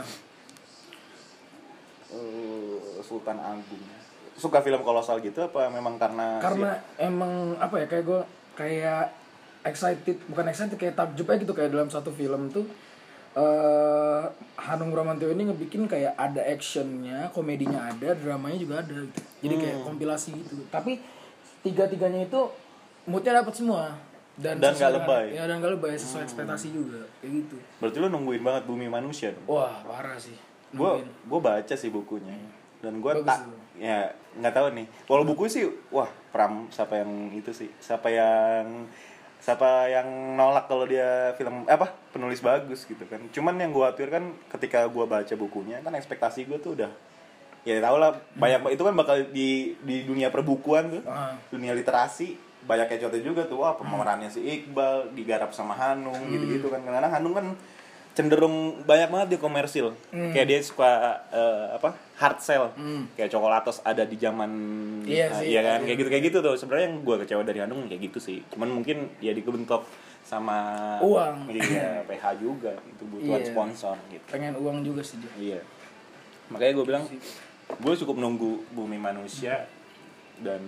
Sultan 3.02 3.38
Agung. 3.38 3.82
Suka 4.36 4.60
film 4.60 4.82
kolosal 4.82 5.18
gitu 5.20 5.42
apa 5.42 5.66
memang 5.68 5.96
karena 5.96 6.38
karena 6.38 6.70
emang 6.98 7.56
apa 7.56 7.80
ya 7.80 7.88
kayak 7.88 8.04
gue 8.04 8.22
kayak 8.54 9.04
excited 9.64 10.22
bukan 10.28 10.46
excited 10.46 10.76
kayak 10.76 10.94
takjub 10.94 11.26
aja 11.26 11.40
gitu 11.40 11.52
kayak 11.52 11.72
dalam 11.72 11.88
satu 11.88 12.12
film 12.12 12.52
tuh 12.52 12.68
eh 13.36 14.24
Hanung 14.58 14.90
Bramantio 14.90 15.28
ini 15.28 15.46
ngebikin 15.46 15.86
kayak 15.86 16.16
ada 16.16 16.42
actionnya 16.42 17.30
komedinya 17.30 17.86
ada 17.86 18.16
dramanya 18.16 18.58
juga 18.58 18.76
ada 18.80 18.96
gitu. 18.96 19.22
jadi 19.40 19.56
kayak 19.56 19.78
Hmm. 19.78 19.86
kompilasi 19.86 20.30
gitu. 20.34 20.56
Tapi 20.68 20.98
tiga 21.62 21.86
tiganya 21.86 22.24
itu 22.24 22.42
moodnya 23.06 23.44
dapat 23.44 23.54
semua. 23.54 23.84
Dan 24.36 24.60
Dan 24.60 24.74
dengan- 24.74 25.00
lebay. 25.00 25.32
ya 25.32 25.48
dan 25.48 25.60
gak 25.60 25.72
lebay 25.74 25.96
sesuai 25.96 26.24
ekspektasi 26.24 26.68
juga 26.70 27.08
kayak 27.18 27.32
gitu. 27.38 27.56
Berarti 27.78 27.98
lu 27.98 28.08
nungguin 28.10 28.42
banget 28.42 28.64
Bumi 28.66 28.88
Manusia 28.88 29.32
dong. 29.32 29.48
wah 29.50 29.80
parah 29.82 30.18
sih. 30.18 30.36
Gue 30.72 31.00
gue 31.06 31.40
baca 31.42 31.72
sih 31.74 31.88
bukunya. 31.88 32.36
Dan 32.82 33.00
gue 33.00 33.12
tak 33.22 33.48
ya 33.76 34.08
nggak 34.34 34.54
tahu 34.54 34.68
nih. 34.74 34.88
Kalau 35.06 35.24
buku 35.24 35.48
sih 35.48 35.64
wah 35.90 36.08
Pram 36.30 36.68
siapa 36.68 36.98
yang 36.98 37.12
itu 37.32 37.48
sih? 37.50 37.72
Siapa 37.78 38.08
yang 38.10 38.84
siapa 39.46 39.94
yang 39.94 40.34
nolak 40.34 40.66
kalau 40.66 40.90
dia 40.90 41.38
film 41.38 41.70
eh, 41.70 41.78
apa 41.78 41.94
penulis 42.10 42.42
bagus 42.42 42.82
gitu 42.90 43.06
kan. 43.06 43.22
Cuman 43.30 43.62
yang 43.62 43.70
gue 43.70 43.78
khawatir 43.78 44.10
kan 44.10 44.34
ketika 44.58 44.90
gue 44.90 45.06
baca 45.06 45.34
bukunya 45.38 45.86
kan 45.86 45.94
ekspektasi 45.94 46.50
gue 46.50 46.58
tuh 46.58 46.74
udah 46.74 46.90
ya 47.62 47.78
tau 47.78 48.02
lah 48.02 48.18
banyak 48.38 48.74
itu 48.74 48.82
kan 48.82 48.94
bakal 48.98 49.22
di 49.30 49.78
di 49.86 50.02
dunia 50.02 50.34
perbukuan 50.34 50.98
tuh. 50.98 51.04
Ah. 51.06 51.38
dunia 51.54 51.78
literasi 51.78 52.42
banyak 52.66 52.98
yang 52.98 53.00
contoh 53.06 53.22
juga 53.22 53.42
tuh 53.46 53.62
wah 53.62 53.78
pemerannya 53.78 54.34
si 54.34 54.42
Iqbal 54.42 55.14
digarap 55.14 55.54
sama 55.54 55.78
Hanung 55.78 56.18
gitu-gitu 56.34 56.66
kan. 56.74 56.82
Karena 56.82 57.06
Hanung 57.06 57.38
kan 57.38 57.54
cenderung 58.16 58.56
banyak 58.82 59.10
banget 59.10 59.28
di 59.30 59.38
komersil 59.38 59.92
kayak 60.10 60.48
dia 60.48 60.60
suka 60.60 60.88
eh, 61.30 61.76
apa 61.76 61.92
hard 62.16 62.40
sell 62.40 62.72
kayak 63.14 63.28
coklatos 63.28 63.84
ada 63.84 64.02
di 64.02 64.16
zaman 64.16 64.52
Iya 65.04 65.28
eh, 65.28 65.36
sih, 65.36 65.46
iya 65.52 65.62
kan 65.62 65.80
iya. 65.80 65.86
kayak 65.86 65.98
gitu 66.00 66.10
kayak 66.10 66.24
gitu 66.26 66.38
tuh 66.40 66.56
sebenarnya 66.56 66.86
yang 66.88 66.98
gue 67.02 67.16
kecewa 67.22 67.44
dari 67.44 67.60
Hanung 67.60 67.86
kayak 67.86 68.02
gitu 68.02 68.18
sih 68.18 68.40
cuman 68.50 68.72
mungkin 68.72 69.12
dia 69.20 69.32
dikebentok 69.32 69.84
sama 70.22 70.58
Uang. 71.00 71.46
iya 71.50 72.02
PH 72.02 72.40
juga 72.40 72.74
itu 72.82 73.04
butuhan 73.06 73.38
Iya. 73.38 73.52
sponsor 73.52 73.96
gitu 74.08 74.26
pengen 74.26 74.56
uang 74.56 74.82
juga 74.82 75.04
sih 75.04 75.20
dia 75.20 75.30
Iya. 75.38 75.62
Makanya 76.46 76.72
gue 76.74 76.86
bilang 76.86 77.04
gue 77.68 77.94
cukup 78.00 78.16
nunggu 78.16 78.52
bumi 78.72 78.96
manusia 78.96 79.66
dan 80.38 80.62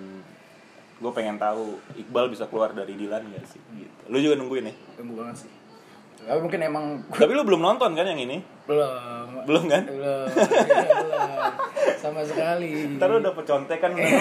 gue 0.98 1.12
pengen 1.12 1.38
tahu 1.38 1.78
Iqbal 1.96 2.28
bisa 2.28 2.46
keluar 2.46 2.74
dari 2.74 2.94
Dilan 2.94 3.22
gak 3.30 3.46
sih? 3.46 3.62
Gitu. 3.72 3.94
Lu 4.10 4.18
juga 4.18 4.34
nungguin 4.36 4.66
ya? 4.66 4.76
tunggu 4.94 5.14
banget 5.16 5.46
sih 5.46 5.52
tapi 6.20 6.40
mungkin 6.40 6.60
emang 6.60 6.86
Tapi 7.08 7.32
lu 7.32 7.44
belum 7.44 7.62
nonton 7.62 7.92
kan 7.92 8.04
yang 8.04 8.18
ini? 8.18 8.42
belum 8.66 9.46
Belum 9.46 9.64
kan? 9.66 9.84
belum 9.86 10.28
iya, 10.28 10.28
belum 10.98 11.52
sama 11.98 12.22
sekali 12.22 12.98
Ntar 12.98 13.08
lu 13.10 13.18
udah 13.20 13.34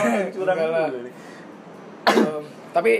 curang 0.35 0.57
Enggak 0.57 0.71
lah. 0.71 0.87
dulu. 0.89 1.09
Belum. 2.07 2.43
tapi 2.71 2.93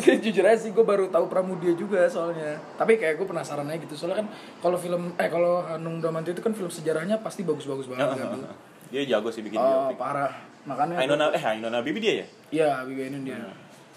jujur 0.24 0.42
aja 0.42 0.56
sih 0.56 0.70
gue 0.70 0.80
baru 0.82 1.08
tahu 1.08 1.28
Pramudia 1.28 1.72
juga 1.72 2.04
soalnya 2.06 2.56
tapi 2.74 2.96
kayak 2.96 3.16
gue 3.16 3.26
penasaran 3.26 3.64
aja 3.64 3.76
gitu 3.78 3.94
soalnya 3.94 4.24
kan 4.24 4.28
kalau 4.58 4.76
film 4.76 5.12
eh 5.14 5.28
kalau 5.28 5.60
Hanung 5.62 6.00
Bramantio 6.00 6.32
itu 6.32 6.40
kan 6.40 6.52
film 6.52 6.68
sejarahnya 6.68 7.20
pasti 7.20 7.42
bagus-bagus 7.42 7.84
banget 7.86 8.16
kan 8.16 8.32
tuh. 8.34 8.48
Dia 8.88 9.04
jago 9.06 9.28
sih 9.28 9.40
bikin 9.40 9.54
oh 9.54 9.92
biopik. 9.92 9.96
parah 9.96 10.32
makanya 10.62 10.98
Ainona 10.98 11.30
eh 11.30 11.42
Ainona 11.46 11.78
Bibi 11.80 11.98
dia 11.98 12.14
ya? 12.14 12.26
iya 12.50 12.70
Bibi 12.82 13.02
ini 13.06 13.18
dia 13.22 13.38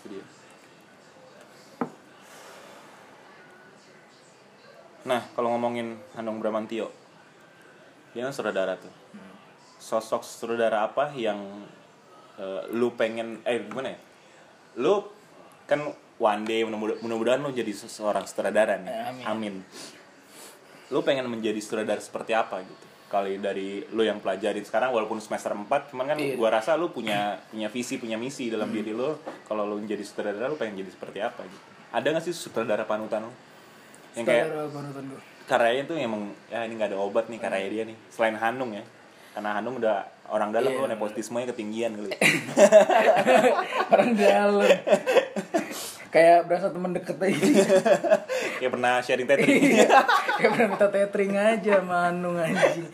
dia. 0.06 0.24
Nah, 5.04 5.22
kalau 5.36 5.52
ngomongin 5.52 6.00
Hanung 6.16 6.39
Bramantio, 6.39 6.88
dia 8.12 8.24
kan 8.24 8.32
saudara 8.32 8.80
tuh. 8.80 8.92
Sosok 9.78 10.24
saudara 10.24 10.88
apa 10.88 11.12
yang 11.12 11.39
eh, 12.34 12.62
lu 12.72 12.96
pengen, 12.96 13.44
eh 13.44 13.62
gimana 13.62 13.94
ya? 13.94 14.00
Lu 14.80 15.06
kan 15.66 15.86
one 16.18 16.44
day 16.44 16.63
mudah- 16.63 16.98
mudah-mudahan 16.98 17.38
lu 17.38 17.52
jadi 17.52 17.70
seorang 17.70 18.24
sutradara 18.24 18.80
nih. 18.80 18.89
Eh, 18.89 19.06
amin. 19.06 19.24
amin. 19.28 19.56
Lu 20.89 21.02
pengen 21.02 21.28
menjadi 21.28 21.60
sutradara 21.60 22.00
seperti 22.00 22.32
apa 22.32 22.63
gitu? 22.63 22.86
Kali 23.06 23.38
dari 23.38 23.86
lu 23.94 24.02
yang 24.02 24.18
pelajarin 24.18 24.66
sekarang 24.66 24.89
walaupun 24.89 25.22
semester 25.22 25.54
4 25.54 25.94
cuman 25.94 26.10
kan 26.10 26.18
Iya. 26.18 26.34
gua 26.34 26.50
rasa 26.50 26.74
lu 26.74 26.89
punya 26.89 27.38
punya 27.46 27.70
visi, 27.70 28.02
punya 28.02 28.18
misi 28.18 28.50
dalam 28.50 28.72
diri 28.72 28.89
lu. 28.89 29.13
Kalau 29.46 29.68
lu 29.68 29.78
menjadi 29.78 30.02
sutradara 30.02 30.48
lu 30.48 30.58
pengen 30.58 30.82
jadi 30.82 30.89
seperti 30.89 31.20
apa 31.20 31.44
gitu. 31.44 31.62
Ada 31.92 32.08
gak 32.10 32.24
sih 32.24 32.34
sutradara 32.34 32.82
panutan 32.84 33.22
lu? 33.22 33.34
Yang 34.13 34.26
kayak 34.26 34.45
karyanya 35.43 35.84
tuh 35.84 35.95
emang 35.99 36.32
ya 36.47 36.63
ini 36.63 36.73
nggak 36.78 36.89
ada 36.93 36.99
obat 37.02 37.28
nih 37.28 37.39
karya 37.41 37.67
dia 37.69 37.84
nih. 37.84 37.97
Selain 38.10 38.38
Hanung 38.38 38.71
ya. 38.71 38.84
Karena 39.34 39.58
Hanung 39.58 39.82
udah 39.82 40.06
orang 40.30 40.54
dalam 40.54 40.71
lu 40.71 40.86
nepotismenya 40.86 41.49
ketinggian 41.52 41.97
kali. 41.97 42.10
orang 43.93 44.12
dalam 44.13 44.69
kayak 46.13 46.45
berasa 46.45 46.69
temen 46.69 46.93
deket 46.93 47.17
aja 47.17 47.41
Kayak 48.62 48.71
pernah 48.78 49.02
sharing 49.02 49.26
tethering. 49.26 49.62
Iya. 49.82 49.89
kayak 50.38 50.52
pernah 50.54 50.67
minta 50.78 50.88
tethering 50.93 51.34
aja 51.34 51.76
Manung 51.82 52.38
anjing 52.38 52.86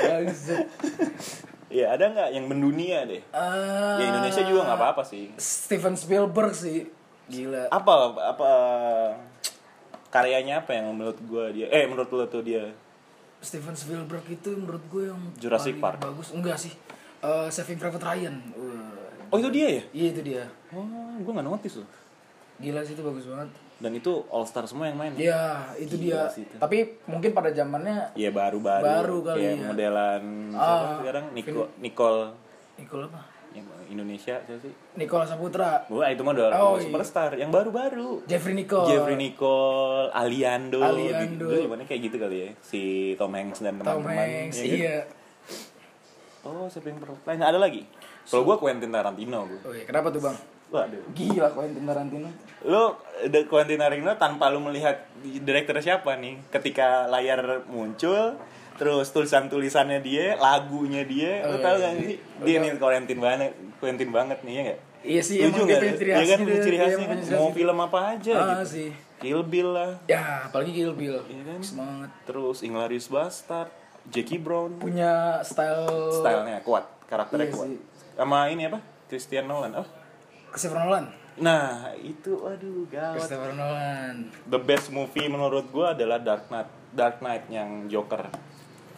Bangsat. 0.00 0.66
Iya, 1.72 1.96
ada 1.96 2.04
nggak 2.12 2.28
yang 2.36 2.44
mendunia 2.48 3.08
deh? 3.08 3.20
Ah, 3.32 3.96
Ya 3.96 4.04
Indonesia 4.08 4.44
juga 4.44 4.60
nggak 4.68 4.78
apa-apa 4.80 5.02
sih. 5.04 5.32
Steven 5.36 5.96
Spielberg 5.96 6.52
sih 6.52 6.88
gila 7.32 7.64
Apa 7.66 7.92
apa 8.14 8.50
karyanya 10.08 10.60
apa 10.60 10.70
yang 10.72 10.92
menurut 10.92 11.16
gua 11.24 11.48
dia 11.48 11.66
eh 11.66 11.84
menurut 11.84 12.08
lu 12.08 12.24
tuh 12.26 12.42
dia 12.42 12.68
Steven 13.40 13.74
Spielberg 13.74 14.22
itu 14.28 14.54
menurut 14.54 14.84
gue 14.86 15.08
yang 15.08 15.18
Jurassic 15.34 15.74
paling 15.74 15.82
Park. 15.82 15.98
bagus 16.04 16.28
enggak 16.30 16.54
sih 16.56 16.74
Eh, 17.18 17.46
Saving 17.48 17.78
Private 17.78 18.02
Ryan 18.02 18.34
Wah. 18.52 19.30
Oh 19.30 19.38
itu 19.38 19.48
dia 19.48 19.66
ya? 19.72 19.82
iya 19.92 20.06
itu 20.10 20.22
dia 20.22 20.42
Oh, 20.70 20.82
gua 21.20 21.32
nggak 21.32 21.48
notice 21.48 21.78
loh. 21.78 21.88
gila 22.58 22.82
sih 22.82 22.92
itu 22.92 23.02
bagus 23.02 23.24
banget 23.24 23.50
Dan 23.78 23.92
itu 23.92 24.12
all 24.28 24.42
star 24.42 24.62
semua 24.62 24.86
yang 24.86 24.94
main. 24.94 25.10
Iya, 25.12 25.58
itu 25.74 25.98
Gila 25.98 26.22
dia. 26.22 26.30
sih 26.30 26.42
itu. 26.44 26.54
Tapi 26.56 27.02
mungkin 27.04 27.30
pada 27.32 27.50
zamannya 27.50 28.14
Iya 28.14 28.30
baru-baru. 28.30 28.78
Baru 28.80 29.16
kali 29.24 29.38
Kayak 29.40 29.50
ya. 29.52 29.66
modelan 29.66 30.22
Ah, 30.52 30.62
siapa 30.62 30.86
sekarang 31.00 31.24
Nico, 31.32 31.62
Nicole 31.78 32.22
Nicole 32.76 33.04
apa? 33.06 33.20
Yang 33.52 33.66
Indonesia 33.88 34.36
siapa 34.38 34.58
sih? 34.58 34.72
Nicole 34.94 35.24
Saputra, 35.24 35.84
Wah 35.86 36.08
itu 36.08 36.20
mah 36.20 36.32
udah 36.32 36.48
Oh, 36.54 36.74
iya. 36.74 36.84
superstar 36.84 37.30
yang 37.34 37.48
baru-baru. 37.48 38.24
Jeffrey 38.24 38.52
Nicole. 38.52 38.86
Jeffrey 38.86 39.14
Nicole, 39.14 40.08
Aliando, 40.10 40.80
Aliando. 40.80 41.48
gitu. 41.48 41.68
Zamannya 41.68 41.84
kayak 41.84 42.00
gitu 42.02 42.16
kali 42.16 42.36
ya. 42.38 42.48
Si 42.60 42.82
Tom 43.14 43.30
Hanks 43.30 43.60
dan 43.60 43.76
Tom 43.76 44.00
teman-teman. 44.00 44.16
Hanks, 44.16 44.56
ya 44.56 44.64
kan? 44.64 44.74
iya. 44.74 44.96
Oh, 46.42 46.66
siapa 46.66 46.88
yang? 46.88 46.98
Lain 46.98 47.38
ada 47.40 47.56
lagi? 47.56 47.86
Kalau 48.22 48.42
gua 48.42 48.56
Quentin 48.56 48.90
Tarantino 48.90 49.46
gua. 49.46 49.60
Oh 49.62 49.72
iya, 49.72 49.84
kenapa 49.84 50.10
tuh 50.10 50.18
bang? 50.20 50.36
Waduh. 50.68 51.02
Gila 51.12 51.48
Quentin 51.52 51.84
Tarantino. 51.84 52.28
Lu 52.64 52.96
The 53.22 53.44
Quentin 53.44 53.76
Tarantino 53.76 54.16
tanpa 54.16 54.48
lu 54.48 54.58
melihat 54.58 55.06
direktur 55.22 55.76
siapa 55.78 56.16
nih 56.16 56.40
ketika 56.48 57.06
layar 57.06 57.62
muncul 57.68 58.34
terus 58.82 59.06
tulisan-tulisannya 59.08 60.02
dia, 60.02 60.34
lagunya 60.36 61.06
dia, 61.06 61.46
Oh, 61.46 61.54
tahu 61.56 61.76
iya, 61.76 61.86
gak 61.86 61.94
sih? 61.96 62.16
Dia 62.42 62.56
nih 62.58 62.70
Quentin 62.74 63.18
banget, 63.18 63.50
Quentin 63.78 64.10
banget 64.10 64.38
nih 64.42 64.52
ya 64.52 64.62
gak? 64.64 64.80
Iya 65.02 65.22
sih, 65.22 65.36
Lucu 65.40 65.50
emang 65.52 65.66
dia 65.66 65.78
punya 65.78 65.94
ciri 65.94 66.08
Iya 66.08 66.16
khasnya 66.16 66.26
kan 66.28 66.38
punya 66.40 66.50
dia, 66.52 66.64
ciri 66.64 66.76
khasnya 66.78 67.06
kan? 67.06 67.18
Mau 67.32 67.50
film 67.50 67.78
apa 67.80 67.98
aja 68.12 68.34
Ah 68.34 68.46
gitu. 68.52 68.66
sih. 68.68 68.88
Kill 69.16 69.42
Bill 69.44 69.70
lah, 69.70 69.90
Ya, 70.04 70.22
apalagi 70.44 70.70
Kill 70.72 70.92
Bill. 70.92 71.14
Iya 71.22 71.42
kan? 71.44 71.60
Semangat. 71.60 72.10
terus 72.24 72.58
Inglourious 72.60 73.06
Bastard, 73.06 73.70
Jackie 74.04 74.34
Brown, 74.36 74.74
Punya 74.76 75.38
style 75.40 75.86
stylenya 76.12 76.58
kuat, 76.60 76.82
karakternya 77.06 77.46
Iya 77.46 77.54
kuat. 77.54 77.68
sih. 77.68 77.78
Sama 78.12 78.50
ini 78.50 78.66
apa? 78.66 78.82
Christian 79.06 79.46
Nolan. 79.46 79.72
Oh. 79.76 79.86
Christopher 80.48 80.80
Nolan. 80.80 81.06
Nah, 81.34 81.94
itu 81.96 82.34
aduh 82.40 82.84
gawat. 82.86 83.14
Christopher 83.16 83.52
Nolan. 83.52 84.26
The 84.44 84.58
best 84.58 84.88
movie 84.88 85.26
menurut 85.26 85.70
gua 85.70 85.94
adalah 85.94 86.18
Dark 86.18 86.46
Knight. 86.46 86.66
Dark 86.90 87.18
Knight 87.18 87.46
yang 87.48 87.86
Joker. 87.86 88.26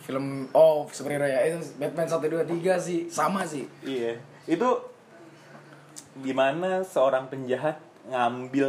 Film 0.05 0.53
oh 0.53 0.85
superhero 0.89 1.25
ya. 1.25 1.41
Itu 1.43 1.59
Batman 1.77 2.05
1 2.05 2.21
2 2.21 2.45
3 2.45 2.77
sih 2.79 3.09
sama 3.09 3.43
sih. 3.43 3.65
Iya. 3.81 4.21
Itu 4.45 4.69
gimana 6.15 6.85
seorang 6.85 7.27
penjahat 7.27 7.81
ngambil 8.05 8.69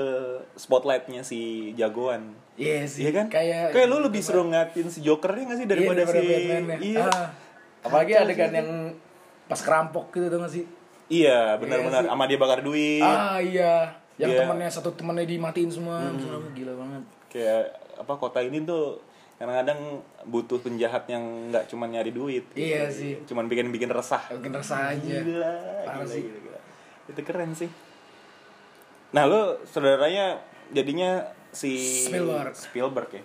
spotlightnya 0.55 1.21
si 1.21 1.71
jagoan. 1.75 2.31
Iya 2.55 2.87
sih. 2.87 3.03
Iya 3.03 3.11
kan? 3.13 3.25
Kayak 3.27 3.75
kayak 3.75 3.87
lu 3.91 3.99
lebih 3.99 4.23
seru 4.23 4.47
ngatin 4.47 4.87
si 4.87 5.03
Jokernya 5.03 5.43
gak 5.45 5.59
sih 5.59 5.67
daripada, 5.67 6.01
Iya, 6.01 6.07
daripada 6.07 6.21
si 6.23 6.31
Batman 6.31 6.63
ya. 6.65 6.77
Iya. 6.79 7.03
Ah. 7.03 7.27
Apalagi 7.83 8.11
adegan 8.15 8.49
sih. 8.49 8.57
yang 8.57 8.69
pas 9.45 9.59
kerampok 9.59 10.05
gitu 10.09 10.31
tuh 10.31 10.39
gak 10.39 10.53
sih? 10.55 10.63
Iya, 11.05 11.59
benar-benar 11.59 12.01
Iya 12.01 12.07
sih. 12.07 12.11
sama 12.15 12.23
dia 12.25 12.39
bakar 12.39 12.59
duit. 12.63 13.03
Ah 13.03 13.37
iya. 13.37 13.91
yang 14.15 14.31
Dia- 14.31 14.47
temannya 14.47 14.71
satu 14.71 14.95
temannya 14.95 15.27
dimatiin 15.27 15.67
semua 15.67 15.99
Misalnya, 16.07 16.47
gila 16.55 16.73
banget 16.79 17.03
kayak 17.27 17.67
apa 17.99 18.13
kota 18.15 18.39
ini 18.39 18.63
tuh 18.63 18.95
kadang-kadang 19.35 19.99
butuh 20.23 20.63
penjahat 20.63 21.03
yang 21.11 21.51
nggak 21.51 21.67
cuma 21.67 21.91
nyari 21.91 22.15
duit. 22.15 22.47
Iya 22.55 22.87
sih. 22.87 23.19
cuman 23.27 23.51
bikin 23.51 23.67
bikin 23.69 23.91
resah. 23.91 24.23
Bikin 24.31 24.55
resah 24.55 24.95
aja. 24.95 25.15
Gila 25.19 25.53
Parah 25.83 26.07
gila, 26.07 26.13
sih. 26.15 26.23
gila, 26.23 26.39
gila. 26.39 26.59
itu 27.11 27.21
keren 27.21 27.51
sih. 27.51 27.69
Nah 29.11 29.23
lo 29.27 29.59
saudaranya 29.67 30.39
jadinya 30.71 31.27
si 31.51 31.75
Spielberg. 32.07 32.55
Spielberg 32.55 33.09
ya? 33.11 33.23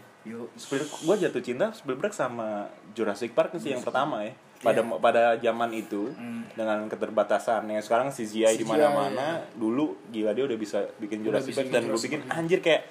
Spielberg 0.58 0.90
gue 1.00 1.16
jatuh 1.26 1.42
cinta 1.42 1.66
Spielberg 1.72 2.12
sama 2.12 2.68
Jurassic 2.92 3.32
Park 3.32 3.56
sih 3.62 3.72
yang 3.72 3.82
pertama 3.82 4.26
ya. 4.26 4.34
Pada 4.60 4.84
pada 5.00 5.22
zaman 5.40 5.72
itu 5.72 6.12
dengan 6.52 6.84
keterbatasannya. 6.90 7.80
Sekarang 7.80 8.12
CGI 8.12 8.60
di 8.60 8.66
mana-mana 8.68 9.40
dulu 9.56 9.96
gila 10.12 10.36
dia 10.36 10.44
udah 10.44 10.58
bisa 10.60 10.84
bikin 11.00 11.24
Jurassic 11.24 11.56
Park. 11.56 11.72
Dan 11.72 11.88
lu 11.88 11.96
bikin 11.96 12.26
anjir 12.28 12.60
kayak 12.60 12.84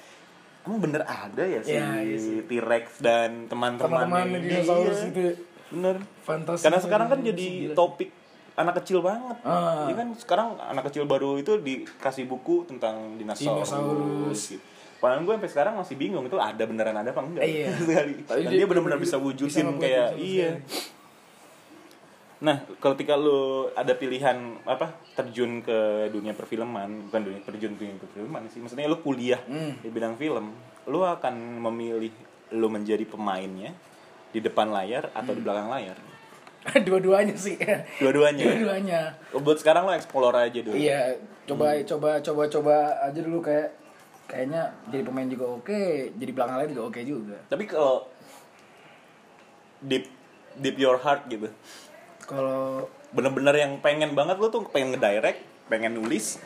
emang 0.61 0.79
bener 0.81 1.01
ada 1.01 1.41
ya 1.41 1.59
si 1.59 1.71
Iya, 1.71 1.87
iya 1.99 2.17
sih. 2.17 2.37
T-Rex 2.43 2.99
dan 2.99 3.45
teman-temannya 3.45 4.05
teman-teman 4.05 4.41
dinosaurus 4.41 4.99
Iya, 4.99 5.09
itu 5.09 5.21
bener 5.69 5.95
fantastis 6.19 6.65
karena 6.65 6.79
sekarang 6.79 7.07
kan 7.07 7.19
jadi 7.21 7.45
Gila. 7.69 7.75
topik 7.75 8.09
anak 8.55 8.75
kecil 8.77 8.99
banget 8.99 9.37
Ah. 9.41 9.85
ya 9.85 9.95
kan 9.95 10.07
sekarang 10.13 10.47
anak 10.57 10.83
kecil 10.85 11.05
baru 11.05 11.35
itu 11.35 11.55
dikasih 11.57 12.25
buku 12.25 12.65
tentang 12.65 13.15
dinosaurus, 13.15 13.71
Dinosaurus. 13.71 14.41
gitu. 14.51 14.63
Padahal 14.99 15.23
gue 15.23 15.31
sampai 15.31 15.47
sekarang 15.47 15.73
masih 15.75 15.95
bingung 15.95 16.25
itu 16.25 16.35
ada 16.35 16.59
beneran 16.61 16.91
ada 16.93 17.07
apa 17.07 17.21
enggak 17.21 17.39
Iya. 17.41 17.71
sekali. 17.79 18.13
Dan 18.19 18.51
dia- 18.51 18.67
benar-benar 18.67 18.99
bisa 18.99 19.15
wujudin 19.15 19.79
kayak 19.79 20.17
iya. 20.17 20.59
sekali. 20.59 20.98
Nah, 22.39 22.56
ketika 22.63 23.13
lu 23.13 23.67
ada 23.69 23.91
pilihan 23.93 24.36
apa 24.63 24.88
terjun 25.12 25.60
ke 25.60 25.75
dunia 26.08 26.32
perfilman, 26.32 27.12
bukan 27.12 27.21
dunia 27.21 27.41
terjun 27.43 27.75
ke 27.75 27.84
dunia 27.84 27.99
perfilman 27.99 28.47
sih, 28.47 28.63
maksudnya 28.63 28.88
lu 28.88 28.95
kuliah 28.97 29.43
Hmm. 29.43 29.75
di 29.75 29.89
bidang 29.89 30.15
film, 30.15 30.56
lu 30.86 31.04
akan 31.04 31.36
memilih 31.62 32.15
lu 32.52 32.65
menjadi 32.65 33.04
pemainnya 33.04 33.75
di 34.30 34.39
depan 34.39 34.71
layar 34.71 35.12
atau 35.12 35.32
Hmm. 35.32 35.38
di 35.38 35.41
belakang 35.41 35.67
layar. 35.69 35.97
dua-duanya 36.86 37.36
sih 37.36 37.56
Dua-duanya. 37.99 38.43
dua-duanya 38.45 39.02
Buat 39.34 39.60
sekarang 39.60 39.84
lo 39.84 39.91
explore 39.91 40.36
aja 40.38 40.60
dulu. 40.60 40.75
iya 40.75 41.15
coba 41.43 41.75
coba 41.84 42.10
coba 42.19 42.43
coba 42.47 42.75
aja 43.02 43.19
dulu 43.19 43.39
kayak 43.39 43.71
kayaknya 44.28 44.67
jadi 44.88 45.02
pemain 45.02 45.25
juga 45.25 45.45
oke 45.49 45.82
jadi 46.13 46.32
belakang 46.32 46.56
lain 46.56 46.69
juga 46.69 46.84
oke 46.86 46.99
juga 47.02 47.38
Tapi 47.47 47.63
kalau 47.63 48.06
deep 49.82 50.06
deep 50.56 50.75
your 50.78 50.99
heart 50.99 51.23
gitu, 51.28 51.47
kalau 52.29 52.85
bener-bener 53.09 53.55
yang 53.57 53.73
pengen 53.79 54.13
banget 54.13 54.37
lo 54.37 54.47
tuh 54.47 54.61
pengen 54.65 54.93
ngedirect, 54.93 55.41
pengen 55.65 55.97
nulis, 55.97 56.37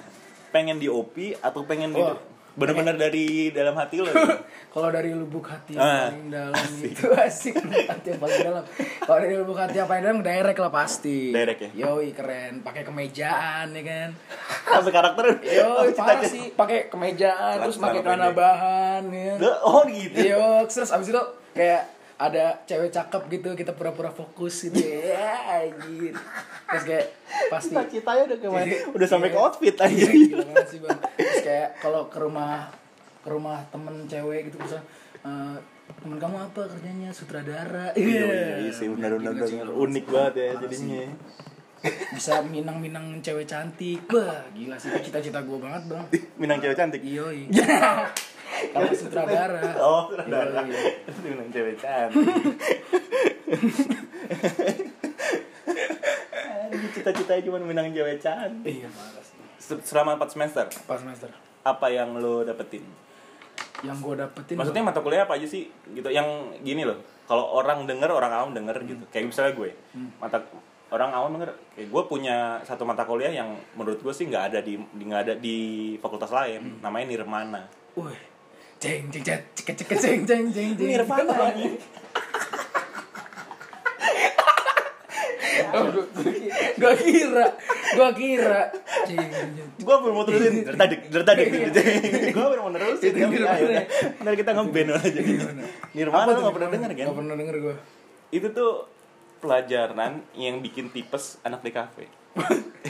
pengen 0.49 0.79
di 0.79 0.87
OP 0.87 1.11
atau 1.37 1.61
pengen 1.63 1.91
di 1.91 1.99
Wah. 1.99 2.15
bener-bener 2.53 2.93
dari 2.95 3.49
dalam 3.49 3.73
hati 3.73 3.97
lo. 3.97 4.07
gitu. 4.07 4.29
kalau 4.73 4.87
dari 4.87 5.09
lubuk 5.09 5.43
hati 5.43 5.73
yang 5.73 5.81
Ah, 5.81 6.07
paling 6.07 6.29
dalam 6.29 6.67
itu 6.79 7.05
asik 7.25 7.53
hati 7.83 8.07
yang 8.07 8.21
paling 8.21 8.39
dalam 8.39 8.63
kalau 9.01 9.19
dari 9.19 9.35
lubuk 9.35 9.57
hati 9.57 9.75
yang 9.75 9.85
paling 9.85 10.03
dalam 10.03 10.21
direct 10.21 10.57
lah 10.57 10.69
pasti 10.69 11.29
Direct 11.29 11.59
ya? 11.59 11.69
yoi 11.75 12.13
keren 12.13 12.61
pakai 12.61 12.81
kemejaan 12.83 13.73
ya 13.73 13.83
kan 13.83 14.09
Sampai 14.73 14.91
karakter. 14.91 15.25
Yo, 15.43 15.69
parah 15.93 16.23
sih, 16.23 16.49
pakai 16.51 16.87
kemejaan, 16.87 17.61
terus 17.61 17.77
pakai 17.77 17.99
celana 17.99 18.31
pendek. 18.31 18.37
bahan, 18.39 19.01
ya. 19.11 19.33
Oh 19.61 19.83
gitu. 19.85 20.17
Yo, 20.23 20.45
terus 20.65 20.89
abis 20.89 21.09
itu 21.09 21.21
kayak 21.51 21.85
ada 22.23 22.63
cewek 22.63 22.87
cakep 22.89 23.21
gitu, 23.29 23.49
kita 23.53 23.71
pura-pura 23.71 24.07
fokus 24.07 24.63
gitu 24.63 24.79
ya, 24.79 25.27
anjir. 25.59 26.15
Terus 26.65 26.83
kayak 26.83 27.05
pasti 27.49 27.73
Cita-citanya 27.73 28.23
udah 28.25 28.37
ke 28.37 28.47
mana? 28.47 28.63
Iya. 28.63 28.79
Udah 28.89 29.07
sampai 29.07 29.27
ke 29.27 29.37
outfit 29.37 29.75
aja. 29.75 30.05
Iya, 30.07 30.39
banget 30.41 30.65
sih, 30.65 30.79
Bang. 30.79 30.99
Terus 31.13 31.41
kayak 31.41 31.69
kalau 31.77 32.07
ke 32.07 32.17
rumah 32.17 32.71
ke 33.19 33.27
rumah 33.27 33.59
temen 33.67 34.03
cewek 34.03 34.47
gitu 34.47 34.57
bisa 34.57 34.79
eh, 35.21 35.55
temen 35.95 36.15
kamu 36.17 36.37
apa 36.41 36.61
kerjanya 36.65 37.09
sutradara 37.09 37.91
Iya, 37.93 38.23
iya 38.57 38.69
sih 38.69 38.87
Gila 38.87 39.07
sih, 39.09 39.19
benar- 39.19 39.35
gila. 39.39 39.71
unik 39.77 40.05
banget 40.05 40.33
ya 40.33 40.49
jadinya. 40.57 41.03
bisa 42.09 42.39
minang-minang 42.41 43.19
cewek 43.19 43.43
cantik 43.43 44.07
wah 44.07 44.39
gila 44.49 44.75
sih 44.75 44.87
cita-cita 45.01 45.39
gue 45.39 45.57
banget 45.57 45.83
bang 45.85 46.05
Minang 46.35 46.57
cewek 46.57 46.75
cantik. 46.75 46.99
Iya, 46.99 47.27
Kalau 48.69 48.89
sutradara. 48.91 49.61
Oh, 49.77 50.09
saudara. 50.09 50.61
Iya, 50.63 50.81
Minang 51.21 51.49
cewek 51.49 51.75
cantik. 51.77 52.27
Cita-citanya 56.93 57.41
cuma 57.43 57.57
menang 57.59 57.89
cewek 57.89 58.17
cantik. 58.19 58.65
Iya. 58.67 58.89
Se- 59.57 59.79
Selama 59.81 60.17
4 60.17 60.27
semester, 60.29 60.65
Pas 60.83 60.99
semester. 60.99 61.29
apa 61.63 61.87
yang 61.87 62.17
lo 62.17 62.43
dapetin? 62.43 62.83
Yang 63.79 63.97
gue 63.99 64.15
dapetin 64.17 64.55
Maksudnya 64.55 64.83
mata 64.83 64.99
kuliah 64.99 65.23
apa 65.23 65.35
aja 65.35 65.47
sih? 65.47 65.67
Gitu 65.89 66.07
yang 66.07 66.25
gini 66.61 66.83
loh. 66.83 66.99
Kalau 67.23 67.47
orang 67.53 67.83
denger, 67.83 68.11
orang 68.11 68.31
awam 68.31 68.51
denger 68.51 68.75
gitu. 68.83 69.03
Kayak 69.07 69.31
misalnya 69.31 69.53
gue, 69.55 69.71
mata 70.19 70.43
orang 70.89 71.09
awam 71.09 71.31
denger, 71.33 71.51
kayak 71.73 71.87
gue 71.89 72.03
punya 72.05 72.35
satu 72.61 72.83
mata 72.83 73.01
kuliah 73.03 73.31
yang 73.33 73.49
menurut 73.73 73.97
gue 73.97 74.13
sih 74.13 74.27
nggak 74.27 74.51
ada 74.51 74.59
di 74.59 74.75
nggak 74.77 75.21
ada 75.23 75.33
di 75.33 75.57
fakultas 75.97 76.29
lain. 76.29 76.79
Namanya 76.79 77.05
Nirmana. 77.07 77.63
Wih. 77.95 78.19
Ceng 78.83 79.07
ceng 79.15 79.23
ceng 79.23 79.39
cek 79.55 79.79
cek 79.79 79.95
ceng 79.95 80.27
ceng 80.27 80.43
ceng 80.51 80.75
ceng. 80.75 80.87
Nirvana. 80.91 81.31
Oh, 85.73 85.87
gua, 85.87 86.03
gua 86.75 86.93
kira, 86.99 87.45
gua 87.95 88.09
kira. 88.11 88.61
Ceng 89.07 89.23
ceng 89.23 89.49
ceng. 89.55 89.67
gue 89.79 89.95
belum 90.03 90.13
mau 90.19 90.27
terusin. 90.27 90.67
Dari 90.67 90.75
tadi 90.75 90.95
dari 91.07 91.23
tadi 91.23 91.41
gue 92.35 92.43
belum 92.43 92.63
mau 92.67 92.75
terusin. 92.75 93.11
Ntar 94.19 94.35
kita 94.35 94.51
ngeband 94.51 94.89
aja. 94.99 95.21
Nirvana. 95.95 96.27
Lo 96.27 96.31
tuh? 96.35 96.41
nggak 96.43 96.55
pernah 96.59 96.69
denger 96.75 96.91
kan? 96.91 97.05
Nggak 97.07 97.17
pernah 97.23 97.35
denger 97.39 97.55
gue. 97.63 97.75
itu 98.35 98.47
tuh 98.51 98.89
pelajaran 99.39 100.27
yang 100.35 100.59
bikin 100.59 100.91
tipes 100.91 101.39
anak 101.47 101.63
di 101.63 101.71
kafe. 101.71 102.11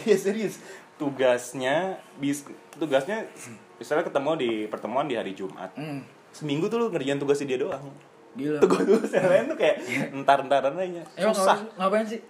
Iya 0.10 0.18
serius. 0.18 0.58
Tugasnya 0.98 2.02
bis 2.18 2.50
tugasnya 2.82 3.30
misalnya 3.76 4.04
ketemu 4.04 4.32
di 4.36 4.52
pertemuan 4.66 5.06
di 5.06 5.16
hari 5.16 5.32
Jumat 5.32 5.72
Hmm. 5.74 6.02
seminggu 6.30 6.66
tuh 6.66 6.78
lu 6.78 6.88
ngerjain 6.90 7.18
tugasnya 7.18 7.48
dia 7.48 7.60
doang 7.60 7.86
Gila. 8.34 8.60
tugas 8.60 9.10
yang 9.10 9.28
lain 9.28 9.46
tuh 9.46 9.58
kayak 9.58 9.78
entar-entaran 10.12 10.74
aja 10.76 11.04
Emang 11.14 11.34
susah 11.34 11.58
ngapain, 11.78 11.78
ngapain 11.78 12.06
sih? 12.08 12.22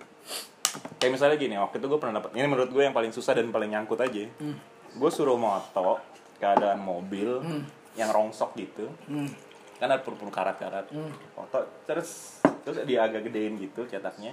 kayak 0.98 1.12
misalnya 1.12 1.38
gini 1.38 1.56
waktu 1.56 1.78
itu 1.78 1.86
gue 1.86 1.98
pernah 1.98 2.18
dapat 2.18 2.34
ini 2.34 2.46
menurut 2.46 2.70
gue 2.70 2.82
yang 2.82 2.92
paling 2.92 3.10
susah 3.10 3.34
dan 3.34 3.50
paling 3.50 3.70
nyangkut 3.70 4.00
aja 4.00 4.28
Hmm. 4.36 4.58
gue 4.94 5.10
suruh 5.10 5.36
moto 5.36 6.00
keadaan 6.36 6.80
mobil 6.80 7.40
yang 7.94 8.10
rongsok 8.10 8.52
gitu 8.56 8.90
Hmm. 9.06 9.30
kan 9.76 9.88
ada 9.88 10.00
perlu 10.00 10.28
karat-karat 10.28 10.90
Hmm. 10.90 11.12
foto 11.32 11.64
terus 11.84 12.40
terus 12.62 12.84
dia 12.84 13.04
agak 13.04 13.24
gedein 13.24 13.56
gitu 13.58 13.84
cetaknya 13.84 14.32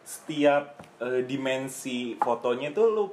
setiap 0.00 0.74
eh, 0.98 1.22
dimensi 1.22 2.16
fotonya 2.16 2.70
tuh 2.70 2.86
lu 2.88 3.04